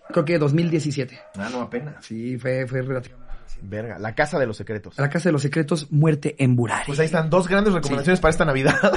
creo 0.09 0.25
que 0.25 0.39
2017. 0.39 1.19
Ah, 1.37 1.49
no, 1.51 1.61
apenas. 1.61 2.03
Sí, 2.03 2.37
fue, 2.37 2.65
fue 2.67 2.81
relativamente. 2.81 3.24
Verga, 3.61 3.97
la 3.99 4.13
casa 4.13 4.37
de 4.37 4.45
los 4.45 4.57
secretos. 4.57 4.97
La 4.97 5.09
Casa 5.09 5.29
de 5.29 5.33
los 5.33 5.41
Secretos, 5.41 5.91
Muerte 5.91 6.35
en 6.39 6.55
Burari. 6.55 6.83
Pues 6.87 6.99
ahí 6.99 7.05
están 7.05 7.29
dos 7.29 7.47
grandes 7.47 7.73
recomendaciones 7.73 8.19
para 8.19 8.31
esta 8.31 8.45
Navidad. 8.45 8.75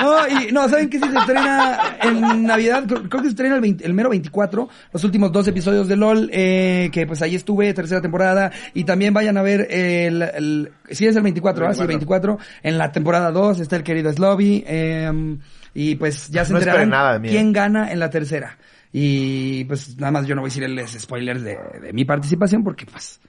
No, 0.00 0.26
y, 0.26 0.50
no, 0.50 0.68
¿saben 0.68 0.90
qué? 0.90 0.98
Si 0.98 1.08
se 1.08 1.16
estrena 1.16 1.96
en 2.02 2.42
Navidad, 2.44 2.84
creo, 2.86 3.08
que 3.08 3.20
se 3.20 3.28
estrena 3.28 3.54
el, 3.54 3.60
20 3.60 3.86
el 3.86 3.94
mero 3.94 4.08
24, 4.10 4.68
los 4.92 5.04
últimos 5.04 5.30
dos 5.30 5.46
episodios 5.46 5.86
de 5.86 5.94
LOL, 5.94 6.28
eh, 6.32 6.90
que 6.92 7.06
pues 7.06 7.22
ahí 7.22 7.36
estuve, 7.36 7.72
tercera 7.72 8.00
temporada, 8.00 8.50
y 8.74 8.82
también 8.82 9.14
vayan 9.14 9.36
a 9.36 9.42
ver 9.42 9.68
el, 9.70 10.22
el 10.22 10.72
sí 10.90 11.06
es 11.06 11.14
el 11.14 11.22
24, 11.22 11.68
¿ah? 11.68 11.74
Sí, 11.74 11.86
24, 11.86 12.38
en 12.64 12.78
la 12.78 12.90
temporada 12.90 13.30
2 13.30 13.60
está 13.60 13.76
el 13.76 13.84
querido 13.84 14.12
Slobby, 14.12 14.64
eh, 14.66 15.38
y 15.74 15.94
pues 15.94 16.28
ya 16.28 16.44
se 16.44 16.52
No 16.52 16.58
enterarán 16.58 16.90
nada 16.90 17.20
quién 17.20 17.48
eh. 17.50 17.52
gana 17.52 17.92
en 17.92 18.00
la 18.00 18.10
tercera. 18.10 18.58
Y 18.92 19.64
pues 19.64 19.96
nada 19.96 20.12
más 20.12 20.26
yo 20.26 20.34
no 20.34 20.42
voy 20.42 20.48
a 20.48 20.52
decirles 20.52 20.96
spoilers 21.00 21.42
de, 21.42 21.58
de 21.80 21.92
mi 21.92 22.04
participación 22.04 22.62
porque 22.62 22.86
pues... 22.86 23.20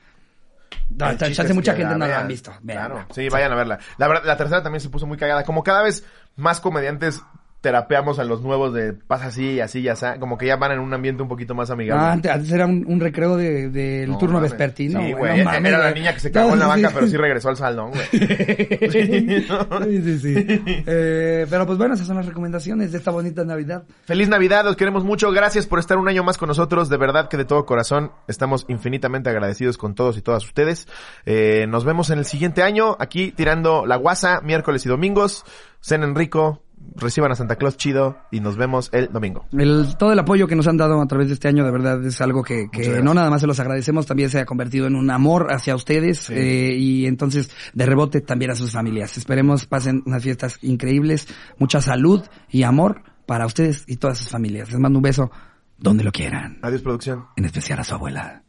No, 0.89 1.05
El 1.09 1.17
chiste 1.17 1.33
chance 1.33 1.51
es 1.51 1.55
mucha 1.55 1.73
que 1.73 1.81
gente 1.81 1.93
la 1.93 1.97
no 1.97 2.07
la 2.07 2.19
han 2.19 2.27
visto. 2.27 2.53
Claro, 2.65 3.05
sí, 3.11 3.29
vayan 3.29 3.51
a 3.51 3.55
verla. 3.55 3.79
La 3.97 4.07
verdad, 4.07 4.23
la 4.25 4.37
tercera 4.37 4.61
también 4.61 4.81
se 4.81 4.89
puso 4.89 5.07
muy 5.07 5.17
cagada. 5.17 5.43
Como 5.43 5.63
cada 5.63 5.81
vez 5.81 6.05
más 6.35 6.59
comediantes 6.59 7.23
terapeamos 7.63 8.19
a 8.19 8.25
los 8.25 8.41
nuevos 8.41 8.73
de 8.73 8.91
pasa 8.91 9.27
así, 9.27 9.61
así, 9.61 9.81
ya 9.81 9.93
así. 9.93 10.05
Como 10.19 10.37
que 10.37 10.45
ya 10.47 10.57
van 10.57 10.73
en 10.73 10.79
un 10.79 10.93
ambiente 10.93 11.23
un 11.23 11.29
poquito 11.29 11.55
más 11.55 11.69
amigable. 11.69 12.03
Ah, 12.03 12.11
antes, 12.11 12.29
antes 12.29 12.51
era 12.51 12.65
un, 12.65 12.83
un 12.85 12.99
recreo 12.99 13.37
de- 13.37 13.69
del 13.69 14.11
No 14.11 14.17
turno 14.17 14.35
mames. 14.35 14.51
vespertino. 14.51 14.99
Sí, 15.01 15.13
güey, 15.13 15.43
no 15.45 15.49
Era 15.51 15.77
la 15.77 15.91
niña 15.91 16.13
que 16.13 16.19
se 16.19 16.29
cagó 16.29 16.51
en 16.53 16.59
la 16.59 16.67
banca, 16.73 16.89
sí, 16.89 16.93
pero 16.93 17.07
sí 17.07 17.15
regresó 17.17 17.47
al 17.49 17.55
salón, 17.57 17.91
güey. 17.91 18.05
Sí, 18.91 20.01
sí, 20.03 20.19
sí. 20.19 20.33
Eh, 20.85 21.47
pero 21.49 21.65
pues 21.65 21.77
bueno, 21.77 21.93
esas 21.93 22.05
son 22.07 22.17
las 22.17 22.25
recomendaciones 22.25 22.91
de 22.91 22.97
esta 22.97 23.11
bonita 23.11 23.43
Navidad. 23.45 23.83
Feliz 24.05 24.27
Navidad, 24.27 24.65
los 24.65 24.75
queremos 24.75 25.03
mucho. 25.03 25.31
Gracias 25.31 25.65
por 25.65 25.79
estar 25.79 25.97
un 25.97 26.07
año 26.09 26.23
más 26.23 26.37
con 26.37 26.47
nosotros. 26.49 26.89
De 26.89 26.97
verdad 26.97 27.29
que 27.29 27.37
de 27.37 27.45
todo 27.45 27.65
corazón 27.65 28.11
estamos 28.27 28.65
infinitamente 28.67 29.29
agradecidos 29.29 29.77
con 29.77 29.95
todos 29.95 30.17
y 30.17 30.21
todas 30.21 30.43
ustedes. 30.45 30.87
Eh, 31.25 31.65
nos 31.69 31.85
vemos 31.85 32.09
en 32.09 32.19
el 32.19 32.25
siguiente 32.25 32.61
año 32.63 32.97
aquí 32.99 33.31
tirando 33.31 33.85
la 33.85 33.95
guasa 33.95 34.41
miércoles 34.41 34.85
y 34.85 34.89
domingos. 34.89 35.45
Cenen 35.81 36.15
rico, 36.15 36.61
reciban 36.95 37.31
a 37.31 37.35
Santa 37.35 37.55
Claus 37.55 37.77
chido 37.77 38.17
y 38.31 38.39
nos 38.39 38.57
vemos 38.57 38.89
el 38.91 39.11
domingo. 39.11 39.45
El, 39.51 39.95
todo 39.97 40.13
el 40.13 40.19
apoyo 40.19 40.47
que 40.47 40.55
nos 40.55 40.67
han 40.67 40.77
dado 40.77 41.01
a 41.01 41.05
través 41.07 41.27
de 41.27 41.33
este 41.33 41.47
año, 41.47 41.65
de 41.65 41.71
verdad, 41.71 42.03
es 42.05 42.21
algo 42.21 42.43
que, 42.43 42.67
no 43.03 43.13
nada 43.13 43.29
más 43.29 43.41
se 43.41 43.47
los 43.47 43.59
agradecemos, 43.59 44.05
también 44.05 44.29
se 44.29 44.39
ha 44.39 44.45
convertido 44.45 44.87
en 44.87 44.95
un 44.95 45.09
amor 45.09 45.47
hacia 45.51 45.75
ustedes 45.75 46.29
eh, 46.29 46.75
y 46.77 47.05
entonces 47.05 47.49
de 47.73 47.85
rebote 47.85 48.21
también 48.21 48.51
a 48.51 48.55
sus 48.55 48.71
familias. 48.71 49.17
Esperemos 49.17 49.65
pasen 49.65 50.03
unas 50.05 50.23
fiestas 50.23 50.59
increíbles, 50.61 51.27
mucha 51.57 51.81
salud 51.81 52.23
y 52.49 52.63
amor 52.63 53.03
para 53.25 53.45
ustedes 53.45 53.83
y 53.87 53.97
todas 53.97 54.17
sus 54.17 54.29
familias. 54.29 54.71
Les 54.71 54.79
mando 54.79 54.99
un 54.99 55.03
beso 55.03 55.31
donde 55.77 56.03
lo 56.03 56.11
quieran. 56.11 56.59
Adiós, 56.61 56.81
producción. 56.81 57.25
En 57.35 57.45
especial 57.45 57.79
a 57.79 57.83
su 57.83 57.95
abuela. 57.95 58.43